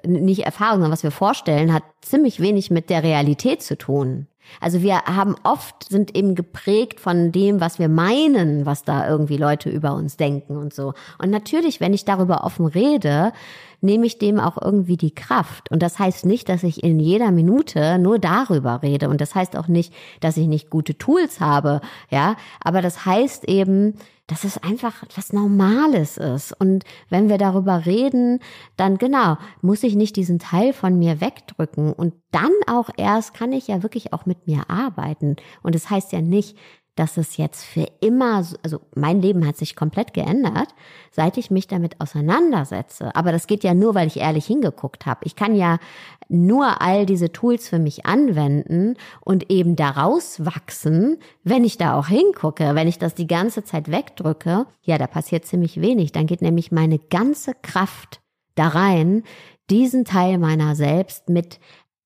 nicht 0.05 0.45
Erfahrung, 0.45 0.75
sondern 0.75 0.91
was 0.91 1.03
wir 1.03 1.11
vorstellen, 1.11 1.73
hat 1.73 1.83
ziemlich 2.01 2.39
wenig 2.39 2.71
mit 2.71 2.89
der 2.89 3.03
Realität 3.03 3.61
zu 3.61 3.77
tun. 3.77 4.27
Also 4.59 4.81
wir 4.81 5.03
haben 5.03 5.35
oft, 5.43 5.89
sind 5.89 6.15
eben 6.15 6.35
geprägt 6.35 6.99
von 6.99 7.31
dem, 7.31 7.61
was 7.61 7.79
wir 7.79 7.87
meinen, 7.87 8.65
was 8.65 8.83
da 8.83 9.07
irgendwie 9.07 9.37
Leute 9.37 9.69
über 9.69 9.93
uns 9.93 10.17
denken 10.17 10.57
und 10.57 10.73
so. 10.73 10.93
Und 11.21 11.29
natürlich, 11.29 11.79
wenn 11.79 11.93
ich 11.93 12.05
darüber 12.05 12.43
offen 12.43 12.65
rede, 12.65 13.31
nehme 13.81 14.05
ich 14.05 14.17
dem 14.17 14.39
auch 14.39 14.57
irgendwie 14.61 14.97
die 14.97 15.13
Kraft. 15.13 15.71
Und 15.71 15.81
das 15.81 15.99
heißt 15.99 16.25
nicht, 16.25 16.49
dass 16.49 16.63
ich 16.63 16.83
in 16.83 16.99
jeder 16.99 17.31
Minute 17.31 17.97
nur 17.99 18.19
darüber 18.19 18.81
rede. 18.81 19.07
Und 19.09 19.21
das 19.21 19.35
heißt 19.35 19.55
auch 19.55 19.67
nicht, 19.67 19.93
dass 20.19 20.37
ich 20.37 20.47
nicht 20.47 20.69
gute 20.69 20.97
Tools 20.97 21.39
habe, 21.39 21.81
ja. 22.09 22.35
Aber 22.61 22.81
das 22.81 23.05
heißt 23.05 23.45
eben, 23.47 23.95
dass 24.29 24.43
es 24.43 24.57
einfach 24.59 25.03
was 25.15 25.33
Normales 25.33 26.17
ist. 26.17 26.53
Und 26.59 26.85
wenn 27.09 27.29
wir 27.29 27.39
darüber 27.39 27.85
reden, 27.85 28.39
dann 28.77 28.97
genau, 28.97 29.37
muss 29.61 29.83
ich 29.83 29.95
nicht 29.95 30.15
diesen 30.15 30.37
Teil 30.37 30.71
von 30.71 30.97
mir 30.99 31.19
wegdrücken. 31.19 31.91
Und 31.91 32.13
dann 32.31 32.51
auch 32.67 32.89
erst 32.95 33.33
kann 33.33 33.51
ich 33.51 33.67
ja 33.67 33.81
wirklich 33.81 34.13
auch 34.13 34.27
mit 34.27 34.45
mir 34.45 34.69
arbeiten. 34.69 35.35
Und 35.63 35.75
es 35.75 35.83
das 35.83 35.89
heißt 35.89 36.11
ja 36.13 36.21
nicht, 36.21 36.57
dass 36.99 37.15
es 37.15 37.37
jetzt 37.37 37.63
für 37.63 37.87
immer, 38.01 38.45
also 38.61 38.81
mein 38.93 39.21
Leben 39.21 39.47
hat 39.47 39.55
sich 39.55 39.77
komplett 39.77 40.13
geändert, 40.13 40.75
seit 41.11 41.37
ich 41.37 41.49
mich 41.49 41.65
damit 41.65 42.01
auseinandersetze. 42.01 43.15
Aber 43.15 43.31
das 43.31 43.47
geht 43.47 43.63
ja 43.63 43.73
nur, 43.73 43.95
weil 43.95 44.07
ich 44.07 44.17
ehrlich 44.17 44.45
hingeguckt 44.45 45.05
habe. 45.05 45.21
Ich 45.23 45.37
kann 45.37 45.55
ja 45.55 45.79
nur 46.27 46.81
all 46.81 47.05
diese 47.05 47.31
Tools 47.31 47.69
für 47.69 47.79
mich 47.79 48.05
anwenden 48.05 48.97
und 49.21 49.49
eben 49.49 49.77
daraus 49.77 50.43
wachsen, 50.45 51.19
wenn 51.45 51.63
ich 51.63 51.77
da 51.77 51.97
auch 51.97 52.07
hingucke. 52.07 52.75
Wenn 52.75 52.89
ich 52.89 52.99
das 52.99 53.15
die 53.15 53.27
ganze 53.27 53.63
Zeit 53.63 53.89
wegdrücke, 53.89 54.65
ja, 54.81 54.97
da 54.97 55.07
passiert 55.07 55.45
ziemlich 55.45 55.79
wenig. 55.79 56.11
Dann 56.11 56.27
geht 56.27 56.41
nämlich 56.41 56.69
meine 56.69 56.99
ganze 56.99 57.53
Kraft 57.61 58.19
da 58.55 58.67
rein, 58.67 59.23
diesen 59.69 60.03
Teil 60.03 60.37
meiner 60.37 60.75
selbst 60.75 61.29
mit 61.29 61.61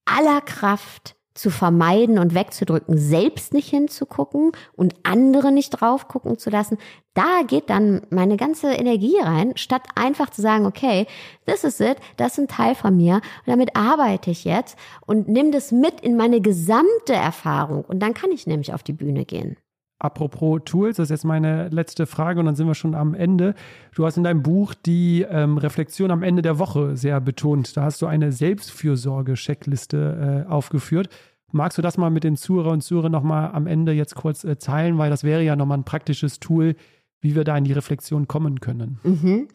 aller 0.05 0.41
Kraft 0.41 1.15
zu 1.33 1.49
vermeiden 1.49 2.19
und 2.19 2.35
wegzudrücken, 2.35 2.97
selbst 2.97 3.53
nicht 3.53 3.69
hinzugucken 3.69 4.51
und 4.75 4.95
andere 5.03 5.51
nicht 5.51 5.69
drauf 5.69 6.07
gucken 6.07 6.37
zu 6.37 6.49
lassen, 6.49 6.77
da 7.13 7.41
geht 7.45 7.69
dann 7.69 8.01
meine 8.09 8.37
ganze 8.37 8.71
Energie 8.73 9.19
rein, 9.19 9.53
statt 9.55 9.83
einfach 9.95 10.29
zu 10.29 10.41
sagen, 10.41 10.65
okay, 10.65 11.07
this 11.45 11.63
is 11.63 11.79
it, 11.79 11.97
das 12.17 12.33
ist 12.33 12.39
ein 12.39 12.47
Teil 12.47 12.75
von 12.75 12.95
mir 12.97 13.15
und 13.15 13.47
damit 13.47 13.75
arbeite 13.75 14.31
ich 14.31 14.45
jetzt 14.45 14.77
und 15.05 15.27
nimm 15.27 15.51
das 15.51 15.71
mit 15.71 16.01
in 16.01 16.17
meine 16.17 16.41
gesamte 16.41 17.13
Erfahrung 17.13 17.83
und 17.83 17.99
dann 17.99 18.13
kann 18.13 18.31
ich 18.31 18.47
nämlich 18.47 18.73
auf 18.73 18.83
die 18.83 18.93
Bühne 18.93 19.25
gehen. 19.25 19.57
Apropos 19.99 20.61
Tools, 20.65 20.97
das 20.97 21.05
ist 21.05 21.11
jetzt 21.11 21.25
meine 21.25 21.69
letzte 21.69 22.05
Frage 22.05 22.39
und 22.39 22.45
dann 22.45 22.55
sind 22.55 22.67
wir 22.67 22.75
schon 22.75 22.93
am 22.93 23.13
Ende. 23.13 23.55
Du 23.95 24.05
hast 24.05 24.17
in 24.17 24.23
deinem 24.23 24.43
Buch 24.43 24.73
die 24.73 25.25
ähm, 25.29 25.57
Reflexion 25.57 26.11
am 26.11 26.23
Ende 26.23 26.41
der 26.41 26.59
Woche 26.59 26.97
sehr 26.97 27.21
betont. 27.21 27.77
Da 27.77 27.83
hast 27.83 28.01
du 28.01 28.07
eine 28.07 28.31
Selbstfürsorge-Checkliste 28.31 30.45
äh, 30.47 30.51
aufgeführt. 30.51 31.09
Magst 31.51 31.77
du 31.77 31.81
das 31.81 31.97
mal 31.97 32.09
mit 32.09 32.23
den 32.23 32.35
Zuhörer 32.35 32.71
und 32.71 32.81
Zuhörern 32.81 33.11
nochmal 33.11 33.51
am 33.53 33.67
Ende 33.67 33.93
jetzt 33.93 34.15
kurz 34.15 34.43
äh, 34.43 34.57
teilen, 34.57 34.97
weil 34.97 35.09
das 35.09 35.23
wäre 35.23 35.43
ja 35.43 35.55
nochmal 35.55 35.77
ein 35.77 35.85
praktisches 35.85 36.39
Tool, 36.39 36.75
wie 37.21 37.35
wir 37.35 37.45
da 37.45 37.57
in 37.57 37.63
die 37.63 37.73
Reflexion 37.73 38.27
kommen 38.27 38.59
können. 38.59 38.99
Mhm. 39.03 39.47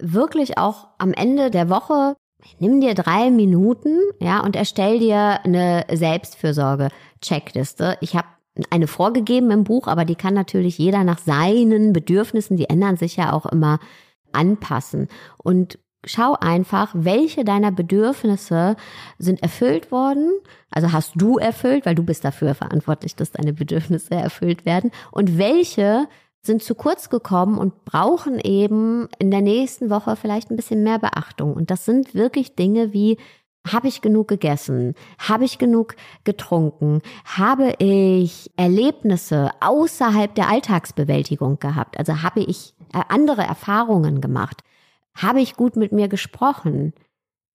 Wirklich 0.00 0.58
auch 0.58 0.88
am 0.98 1.12
Ende 1.12 1.50
der 1.50 1.68
Woche 1.68 2.16
Nimm 2.58 2.80
dir 2.80 2.94
drei 2.94 3.30
Minuten, 3.30 4.00
ja, 4.20 4.40
und 4.40 4.56
erstell 4.56 4.98
dir 4.98 5.38
eine 5.44 5.84
Selbstfürsorge-Checkliste. 5.90 7.98
Ich 8.00 8.16
habe 8.16 8.26
eine 8.70 8.86
vorgegeben 8.86 9.50
im 9.50 9.64
Buch, 9.64 9.86
aber 9.86 10.04
die 10.04 10.14
kann 10.14 10.34
natürlich 10.34 10.78
jeder 10.78 11.04
nach 11.04 11.18
seinen 11.18 11.92
Bedürfnissen, 11.92 12.56
die 12.56 12.68
ändern 12.68 12.96
sich 12.96 13.16
ja 13.16 13.32
auch 13.32 13.46
immer, 13.46 13.78
anpassen. 14.32 15.08
Und 15.38 15.78
schau 16.04 16.34
einfach, 16.40 16.90
welche 16.94 17.44
deiner 17.44 17.70
Bedürfnisse 17.70 18.76
sind 19.18 19.42
erfüllt 19.42 19.90
worden. 19.92 20.30
Also 20.70 20.92
hast 20.92 21.12
du 21.14 21.38
erfüllt, 21.38 21.86
weil 21.86 21.94
du 21.94 22.02
bist 22.02 22.24
dafür 22.24 22.54
verantwortlich, 22.54 23.14
dass 23.14 23.30
deine 23.30 23.52
Bedürfnisse 23.52 24.14
erfüllt 24.14 24.64
werden. 24.64 24.90
Und 25.10 25.38
welche 25.38 26.08
sind 26.44 26.62
zu 26.62 26.74
kurz 26.74 27.08
gekommen 27.08 27.56
und 27.56 27.84
brauchen 27.84 28.40
eben 28.40 29.08
in 29.18 29.30
der 29.30 29.42
nächsten 29.42 29.90
Woche 29.90 30.16
vielleicht 30.16 30.50
ein 30.50 30.56
bisschen 30.56 30.82
mehr 30.82 30.98
Beachtung. 30.98 31.54
Und 31.54 31.70
das 31.70 31.84
sind 31.84 32.14
wirklich 32.14 32.56
Dinge 32.56 32.92
wie 32.92 33.16
habe 33.66 33.88
ich 33.88 34.00
genug 34.00 34.28
gegessen? 34.28 34.94
Habe 35.18 35.44
ich 35.44 35.58
genug 35.58 35.94
getrunken? 36.24 37.00
Habe 37.24 37.74
ich 37.78 38.50
Erlebnisse 38.56 39.50
außerhalb 39.60 40.34
der 40.34 40.48
Alltagsbewältigung 40.48 41.58
gehabt? 41.58 41.98
Also 41.98 42.22
habe 42.22 42.40
ich 42.40 42.74
äh, 42.92 43.00
andere 43.08 43.42
Erfahrungen 43.42 44.20
gemacht? 44.20 44.62
Habe 45.14 45.40
ich 45.40 45.54
gut 45.54 45.76
mit 45.76 45.92
mir 45.92 46.08
gesprochen? 46.08 46.92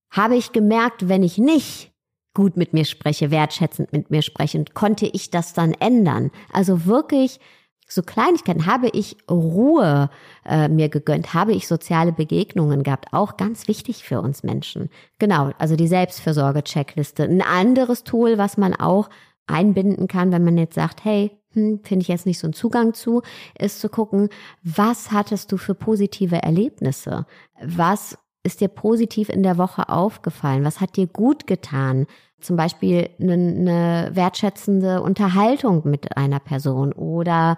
Habe 0.10 0.36
ich 0.36 0.54
gemerkt, 0.54 1.10
wenn 1.10 1.24
ich 1.24 1.38
nicht 1.38 1.92
gut 2.34 2.56
mit 2.56 2.72
mir 2.72 2.86
spreche, 2.86 3.32
wertschätzend 3.32 3.92
mit 3.92 4.12
mir 4.12 4.22
spreche, 4.22 4.64
konnte 4.74 5.08
ich 5.08 5.32
das 5.32 5.54
dann 5.54 5.74
ändern? 5.74 6.32
Also 6.54 6.86
wirklich 6.86 7.40
so 7.88 8.02
Kleinigkeiten, 8.02 8.66
habe 8.66 8.90
ich 8.90 9.18
Ruhe 9.30 10.10
äh, 10.46 10.68
mir 10.68 10.90
gegönnt, 10.90 11.34
habe 11.34 11.54
ich 11.54 11.68
soziale 11.68 12.12
Begegnungen 12.12 12.84
gehabt, 12.84 13.14
auch 13.14 13.38
ganz 13.38 13.68
wichtig 13.68 14.04
für 14.04 14.22
uns 14.22 14.44
Menschen. 14.44 14.90
Genau, 15.20 15.52
also 15.58 15.76
die 15.76 15.88
Selbstfürsorge-Checkliste. 15.88 17.24
Ein 17.24 17.42
anderes 17.42 18.04
Tool, 18.04 18.38
was 18.38 18.58
man 18.58 18.74
auch 18.74 19.10
einbinden 19.48 20.08
kann, 20.08 20.32
wenn 20.32 20.44
man 20.44 20.58
jetzt 20.58 20.76
sagt, 20.76 21.06
hey, 21.06 21.32
hm, 21.54 21.80
finde 21.84 22.04
ich 22.04 22.10
jetzt 22.10 22.26
nicht 22.26 22.40
so 22.40 22.48
einen 22.48 22.54
Zugang 22.54 22.94
zu, 22.94 23.22
ist 23.58 23.80
zu 23.80 23.90
gucken, 23.90 24.30
was 24.64 25.12
hattest 25.12 25.52
du 25.52 25.58
für 25.58 25.74
positive 25.74 26.44
Erlebnisse? 26.44 27.26
Was 27.62 28.18
ist 28.48 28.62
dir 28.62 28.70
positiv 28.70 29.30
in 29.30 29.44
der 29.44 29.60
Woche 29.60 29.90
aufgefallen? 29.90 30.66
Was 30.66 30.82
hat 30.82 30.96
dir 30.96 31.06
gut 31.06 31.46
getan? 31.46 32.08
Zum 32.40 32.56
Beispiel 32.56 33.10
eine, 33.20 33.34
eine 33.34 34.10
wertschätzende 34.14 35.02
Unterhaltung 35.04 35.82
mit 35.86 36.18
einer 36.18 36.40
Person 36.40 36.94
oder 36.94 37.58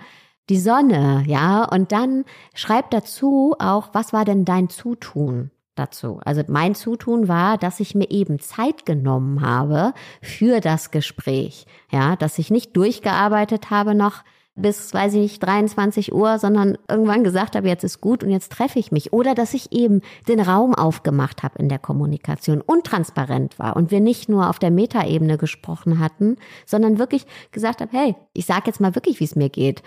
die 0.49 0.59
Sonne, 0.59 1.23
ja, 1.27 1.63
und 1.63 1.91
dann 1.91 2.25
schreib 2.55 2.89
dazu 2.89 3.55
auch, 3.59 3.89
was 3.93 4.13
war 4.13 4.25
denn 4.25 4.45
dein 4.45 4.67
Zutun? 4.69 5.51
dazu. 5.79 6.19
Also 6.25 6.43
mein 6.47 6.75
Zutun 6.75 7.27
war, 7.29 7.57
dass 7.57 7.79
ich 7.79 7.95
mir 7.95 8.11
eben 8.11 8.39
Zeit 8.39 8.85
genommen 8.85 9.41
habe 9.41 9.93
für 10.21 10.59
das 10.59 10.91
Gespräch. 10.91 11.65
Ja, 11.89 12.17
dass 12.17 12.37
ich 12.37 12.51
nicht 12.51 12.75
durchgearbeitet 12.75 13.69
habe 13.69 13.95
noch 13.95 14.23
bis, 14.61 14.93
weiß 14.93 15.13
ich 15.13 15.19
nicht, 15.19 15.43
23 15.43 16.13
Uhr, 16.13 16.39
sondern 16.39 16.77
irgendwann 16.87 17.23
gesagt 17.23 17.55
habe, 17.55 17.67
jetzt 17.67 17.83
ist 17.83 18.01
gut 18.01 18.23
und 18.23 18.29
jetzt 18.29 18.51
treffe 18.51 18.79
ich 18.79 18.91
mich. 18.91 19.13
Oder 19.13 19.35
dass 19.35 19.53
ich 19.53 19.71
eben 19.71 20.01
den 20.27 20.39
Raum 20.39 20.75
aufgemacht 20.75 21.43
habe 21.43 21.59
in 21.59 21.69
der 21.69 21.79
Kommunikation 21.79 22.61
und 22.61 22.85
transparent 22.85 23.59
war 23.59 23.75
und 23.75 23.91
wir 23.91 23.99
nicht 23.99 24.29
nur 24.29 24.49
auf 24.49 24.59
der 24.59 24.71
Metaebene 24.71 25.37
gesprochen 25.37 25.99
hatten, 25.99 26.37
sondern 26.65 26.99
wirklich 26.99 27.25
gesagt 27.51 27.81
habe, 27.81 27.91
hey, 27.91 28.15
ich 28.33 28.45
sage 28.45 28.63
jetzt 28.67 28.79
mal 28.79 28.95
wirklich, 28.95 29.19
wie 29.19 29.25
es 29.25 29.35
mir 29.35 29.49
geht. 29.49 29.83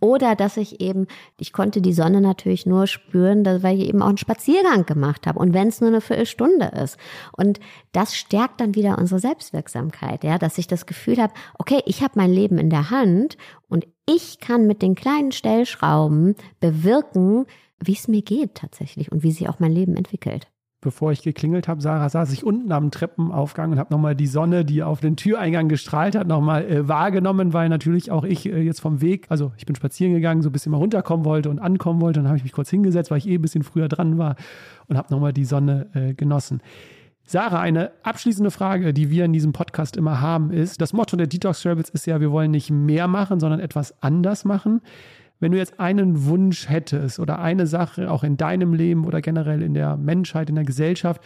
Oder 0.00 0.36
dass 0.36 0.56
ich 0.56 0.80
eben, 0.80 1.06
ich 1.38 1.52
konnte 1.52 1.80
die 1.80 1.92
Sonne 1.92 2.20
natürlich 2.20 2.66
nur 2.66 2.86
spüren, 2.86 3.44
weil 3.62 3.78
ich 3.78 3.88
eben 3.88 4.02
auch 4.02 4.08
einen 4.08 4.18
Spaziergang 4.18 4.86
gemacht 4.86 5.26
habe. 5.26 5.38
Und 5.38 5.54
wenn 5.54 5.68
es 5.68 5.80
nur 5.80 5.88
eine 5.88 6.00
Viertelstunde 6.00 6.66
ist. 6.82 6.98
Und 7.32 7.60
das 7.92 8.14
stärkt 8.14 8.60
dann 8.60 8.74
wieder 8.74 8.98
unsere 8.98 9.20
Selbstwirksamkeit, 9.20 10.24
ja, 10.24 10.38
dass 10.38 10.58
ich 10.58 10.66
das 10.66 10.86
Gefühl 10.86 11.18
habe, 11.18 11.32
okay, 11.58 11.80
ich 11.86 12.02
habe 12.02 12.14
mein 12.16 12.30
Leben 12.30 12.58
in 12.58 12.70
der 12.70 12.90
Hand 12.90 13.36
und 13.68 13.86
ich 14.06 14.38
kann 14.40 14.66
mit 14.66 14.82
den 14.82 14.94
kleinen 14.94 15.32
Stellschrauben 15.32 16.36
bewirken, 16.60 17.46
wie 17.80 17.94
es 17.94 18.08
mir 18.08 18.22
geht 18.22 18.54
tatsächlich 18.54 19.12
und 19.12 19.22
wie 19.22 19.32
sich 19.32 19.48
auch 19.48 19.60
mein 19.60 19.72
Leben 19.72 19.96
entwickelt. 19.96 20.48
Bevor 20.82 21.10
ich 21.10 21.22
geklingelt 21.22 21.66
habe, 21.66 21.80
Sarah, 21.80 22.08
saß 22.08 22.32
ich 22.32 22.44
unten 22.44 22.70
am 22.70 22.92
Treppenaufgang 22.92 23.72
und 23.72 23.78
habe 23.78 23.92
nochmal 23.92 24.14
die 24.14 24.28
Sonne, 24.28 24.64
die 24.64 24.84
auf 24.84 25.00
den 25.00 25.16
Türeingang 25.16 25.68
gestrahlt 25.68 26.14
hat, 26.14 26.28
nochmal 26.28 26.64
äh, 26.64 26.86
wahrgenommen, 26.86 27.52
weil 27.52 27.68
natürlich 27.68 28.12
auch 28.12 28.24
ich 28.24 28.46
äh, 28.46 28.60
jetzt 28.60 28.80
vom 28.80 29.00
Weg, 29.00 29.26
also 29.28 29.52
ich 29.56 29.66
bin 29.66 29.74
spazieren 29.74 30.14
gegangen, 30.14 30.42
so 30.42 30.50
ein 30.50 30.52
bisschen 30.52 30.70
mal 30.70 30.78
runterkommen 30.78 31.24
wollte 31.24 31.50
und 31.50 31.58
ankommen 31.58 32.00
wollte. 32.00 32.20
Dann 32.20 32.28
habe 32.28 32.36
ich 32.36 32.44
mich 32.44 32.52
kurz 32.52 32.70
hingesetzt, 32.70 33.10
weil 33.10 33.18
ich 33.18 33.26
eh 33.26 33.34
ein 33.34 33.42
bisschen 33.42 33.64
früher 33.64 33.88
dran 33.88 34.16
war 34.18 34.36
und 34.86 34.96
habe 34.96 35.12
nochmal 35.12 35.32
die 35.32 35.44
Sonne 35.44 35.88
äh, 35.94 36.14
genossen. 36.14 36.60
Sarah, 37.28 37.58
eine 37.58 37.90
abschließende 38.04 38.52
Frage, 38.52 38.94
die 38.94 39.10
wir 39.10 39.24
in 39.24 39.32
diesem 39.32 39.52
Podcast 39.52 39.96
immer 39.96 40.20
haben, 40.20 40.52
ist, 40.52 40.80
das 40.80 40.92
Motto 40.92 41.16
der 41.16 41.26
Detox 41.26 41.66
Rebels 41.66 41.90
ist 41.90 42.06
ja, 42.06 42.20
wir 42.20 42.30
wollen 42.30 42.52
nicht 42.52 42.70
mehr 42.70 43.08
machen, 43.08 43.40
sondern 43.40 43.58
etwas 43.58 44.00
anders 44.00 44.44
machen. 44.44 44.80
Wenn 45.40 45.50
du 45.50 45.58
jetzt 45.58 45.80
einen 45.80 46.26
Wunsch 46.26 46.68
hättest 46.68 47.18
oder 47.18 47.40
eine 47.40 47.66
Sache 47.66 48.12
auch 48.12 48.22
in 48.22 48.36
deinem 48.36 48.74
Leben 48.74 49.04
oder 49.04 49.20
generell 49.20 49.62
in 49.62 49.74
der 49.74 49.96
Menschheit, 49.96 50.48
in 50.48 50.54
der 50.54 50.64
Gesellschaft, 50.64 51.20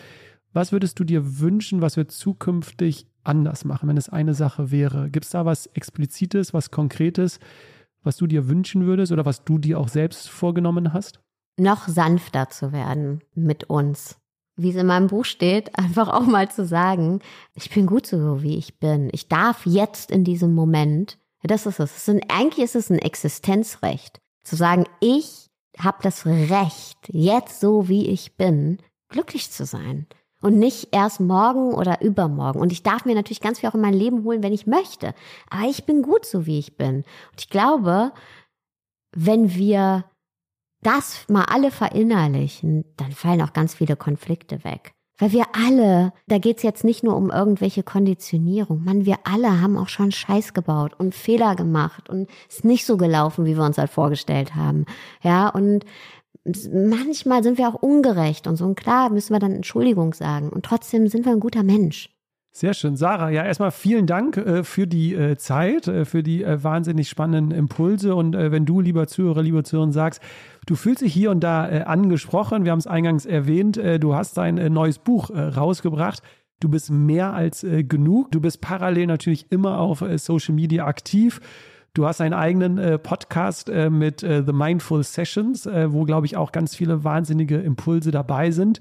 was 0.55 0.73
würdest 0.73 0.99
du 0.99 1.05
dir 1.05 1.39
wünschen, 1.39 1.83
was 1.83 1.99
wir 1.99 2.09
zukünftig 2.09 3.07
anders 3.23 3.67
machen, 3.67 3.87
wenn 3.87 3.99
es 3.99 4.09
eine 4.09 4.33
Sache 4.33 4.71
wäre? 4.71 5.11
Gibt 5.11 5.27
es 5.27 5.33
da 5.33 5.45
was 5.45 5.67
Explizites, 5.67 6.55
was 6.55 6.71
Konkretes, 6.71 7.41
was 8.03 8.17
du 8.17 8.27
dir 8.27 8.49
wünschen 8.49 8.87
würdest 8.87 9.13
oder 9.13 9.27
was 9.27 9.45
du 9.45 9.59
dir 9.59 9.79
auch 9.79 9.89
selbst 9.89 10.31
vorgenommen 10.31 10.95
hast? 10.95 11.21
Noch 11.59 11.89
sanfter 11.89 12.49
zu 12.49 12.73
werden 12.73 13.21
mit 13.35 13.65
uns 13.65 14.20
wie 14.63 14.71
es 14.71 14.77
in 14.77 14.87
meinem 14.87 15.09
Buch 15.09 15.25
steht, 15.25 15.77
einfach 15.79 16.09
auch 16.09 16.27
mal 16.27 16.51
zu 16.51 16.65
sagen, 16.65 17.21
ich 17.55 17.71
bin 17.71 17.87
gut 17.87 18.07
so, 18.07 18.43
wie 18.43 18.57
ich 18.57 18.79
bin. 18.79 19.11
Ich 19.13 19.29
darf 19.29 19.67
jetzt 19.67 20.11
in 20.11 20.25
diesem 20.25 20.55
Moment, 20.55 21.19
das 21.43 21.67
ist 21.67 21.81
es, 21.81 22.09
eigentlich 22.29 22.65
ist 22.65 22.77
es 22.77 22.91
ein 22.91 22.99
Existenzrecht, 22.99 24.21
zu 24.45 24.57
sagen, 24.57 24.85
ich 25.01 25.47
habe 25.79 25.99
das 26.03 26.27
Recht, 26.27 26.99
jetzt 27.09 27.61
so 27.61 27.89
wie 27.89 28.09
ich 28.09 28.37
bin, 28.37 28.79
glücklich 29.09 29.51
zu 29.51 29.65
sein. 29.65 30.07
Und 30.43 30.59
nicht 30.59 30.89
erst 30.93 31.21
morgen 31.21 31.75
oder 31.75 32.01
übermorgen. 32.01 32.61
Und 32.61 32.73
ich 32.73 32.83
darf 32.83 33.05
mir 33.05 33.15
natürlich 33.15 33.43
ganz 33.43 33.61
viel 33.61 33.69
auch 33.69 33.75
in 33.75 33.83
mein 33.83 33.93
Leben 33.93 34.25
holen, 34.25 34.43
wenn 34.43 34.55
ich 34.55 34.67
möchte. 34.67 35.15
Aber 35.51 35.69
ich 35.69 35.85
bin 35.85 36.01
gut 36.01 36.25
so, 36.25 36.47
wie 36.47 36.59
ich 36.59 36.79
bin. 36.79 36.97
Und 37.33 37.41
ich 37.41 37.51
glaube, 37.51 38.13
wenn 39.13 39.55
wir 39.55 40.07
das 40.83 41.25
mal 41.29 41.45
alle 41.45 41.71
verinnerlichen, 41.71 42.85
dann 42.97 43.13
fallen 43.13 43.43
auch 43.43 43.53
ganz 43.53 43.75
viele 43.75 43.97
Konflikte 43.97 44.65
weg. 44.65 44.93
Weil 45.19 45.33
wir 45.33 45.45
alle, 45.53 46.15
da 46.29 46.39
geht's 46.39 46.63
jetzt 46.63 46.83
nicht 46.83 47.05
nur 47.05 47.15
um 47.15 47.31
irgendwelche 47.31 47.83
Konditionierung, 47.83 48.83
man, 48.83 49.05
wir 49.05 49.17
alle 49.25 49.61
haben 49.61 49.77
auch 49.77 49.89
schon 49.89 50.13
Scheiß 50.13 50.55
gebaut 50.55 50.93
und 50.97 51.15
Fehler 51.15 51.57
gemacht 51.57 52.09
und 52.09 52.31
ist 52.49 52.65
nicht 52.65 52.87
so 52.87 52.97
gelaufen, 52.97 53.45
wie 53.45 53.57
wir 53.57 53.65
uns 53.65 53.77
halt 53.77 53.91
vorgestellt 53.91 54.55
haben. 54.55 54.87
Ja, 55.23 55.51
und 55.51 55.85
manchmal 56.73 57.43
sind 57.43 57.59
wir 57.59 57.69
auch 57.69 57.75
ungerecht 57.75 58.47
und 58.47 58.57
so. 58.57 58.65
Und 58.65 58.77
klar 58.77 59.11
müssen 59.11 59.35
wir 59.35 59.41
dann 59.41 59.53
Entschuldigung 59.53 60.15
sagen. 60.15 60.49
Und 60.49 60.65
trotzdem 60.65 61.07
sind 61.07 61.27
wir 61.27 61.33
ein 61.33 61.41
guter 61.41 61.63
Mensch. 61.63 62.09
Sehr 62.53 62.75
schön. 62.75 62.97
Sarah, 62.97 63.31
ja, 63.31 63.45
erstmal 63.45 63.71
vielen 63.71 64.07
Dank 64.07 64.37
äh, 64.37 64.65
für 64.65 64.89
die 64.89 65.15
äh, 65.15 65.37
Zeit, 65.37 65.87
äh, 65.87 66.05
für 66.05 66.25
die 66.25 66.43
äh, 66.43 66.65
wahnsinnig 66.65 67.09
spannenden 67.09 67.57
Impulse. 67.57 68.15
Und 68.17 68.35
äh, 68.35 68.51
wenn 68.51 68.67
du, 68.67 68.81
lieber 68.81 69.07
Zuhörer, 69.07 69.43
lieber 69.43 69.63
Zuhörer, 69.63 69.93
sagst, 69.93 70.21
du 70.71 70.77
fühlst 70.77 71.03
dich 71.03 71.13
hier 71.13 71.33
und 71.33 71.41
da 71.41 71.69
äh, 71.69 71.83
angesprochen, 71.83 72.65
wir 72.65 72.71
haben 72.71 72.79
es 72.79 72.87
eingangs 72.87 73.27
erwähnt, 73.27 73.77
du 73.77 74.15
hast 74.15 74.37
dein 74.37 74.55
neues 74.73 75.01
Buch 75.01 75.31
rausgebracht. 75.31 76.23
Du 76.61 76.69
bist 76.69 76.91
mehr 76.91 77.33
als 77.33 77.67
genug. 77.67 78.31
Du 78.31 78.41
bist 78.41 78.61
parallel 78.61 79.07
natürlich 79.07 79.51
immer 79.51 79.79
auf 79.79 80.05
Social 80.17 80.55
Media 80.55 80.87
aktiv. 80.87 81.41
Du 81.95 82.07
hast 82.07 82.21
einen 82.21 82.35
eigenen 82.35 83.01
Podcast 83.03 83.69
mit 83.69 84.21
The 84.21 84.53
Mindful 84.53 85.03
Sessions, 85.03 85.67
wo, 85.67 86.05
glaube 86.05 86.27
ich, 86.27 86.37
auch 86.37 86.53
ganz 86.53 86.77
viele 86.77 87.03
wahnsinnige 87.03 87.57
Impulse 87.57 88.11
dabei 88.11 88.51
sind. 88.51 88.79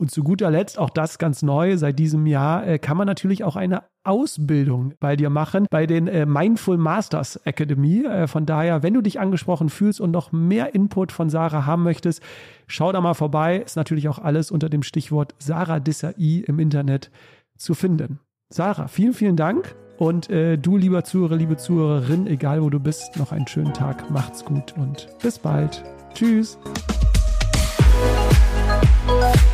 Und 0.00 0.10
zu 0.10 0.24
guter 0.24 0.50
Letzt, 0.50 0.78
auch 0.78 0.88
das 0.88 1.18
ganz 1.18 1.42
neu, 1.42 1.76
seit 1.76 1.98
diesem 1.98 2.24
Jahr 2.24 2.66
äh, 2.66 2.78
kann 2.78 2.96
man 2.96 3.06
natürlich 3.06 3.44
auch 3.44 3.54
eine 3.54 3.82
Ausbildung 4.02 4.94
bei 4.98 5.14
dir 5.14 5.28
machen, 5.28 5.66
bei 5.70 5.86
den 5.86 6.08
äh, 6.08 6.24
Mindful 6.24 6.78
Masters 6.78 7.36
Academy. 7.44 8.06
Äh, 8.06 8.26
von 8.26 8.46
daher, 8.46 8.82
wenn 8.82 8.94
du 8.94 9.02
dich 9.02 9.20
angesprochen 9.20 9.68
fühlst 9.68 10.00
und 10.00 10.10
noch 10.10 10.32
mehr 10.32 10.74
Input 10.74 11.12
von 11.12 11.28
Sarah 11.28 11.66
haben 11.66 11.82
möchtest, 11.82 12.22
schau 12.66 12.92
da 12.92 13.02
mal 13.02 13.12
vorbei. 13.12 13.58
Ist 13.58 13.76
natürlich 13.76 14.08
auch 14.08 14.18
alles 14.18 14.50
unter 14.50 14.70
dem 14.70 14.82
Stichwort 14.82 15.34
Sarah 15.38 15.80
Dessai 15.80 16.14
im 16.46 16.58
Internet 16.60 17.10
zu 17.58 17.74
finden. 17.74 18.20
Sarah, 18.48 18.88
vielen, 18.88 19.12
vielen 19.12 19.36
Dank. 19.36 19.76
Und 19.98 20.30
äh, 20.30 20.56
du, 20.56 20.78
lieber 20.78 21.04
Zuhörer, 21.04 21.36
liebe 21.36 21.58
Zuhörerin, 21.58 22.26
egal 22.26 22.62
wo 22.62 22.70
du 22.70 22.80
bist, 22.80 23.18
noch 23.18 23.32
einen 23.32 23.46
schönen 23.46 23.74
Tag. 23.74 24.10
Macht's 24.10 24.46
gut 24.46 24.74
und 24.78 25.08
bis 25.22 25.38
bald. 25.38 25.84
Tschüss. 26.14 26.58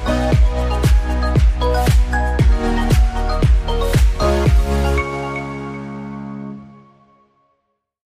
Oh, 0.09 0.76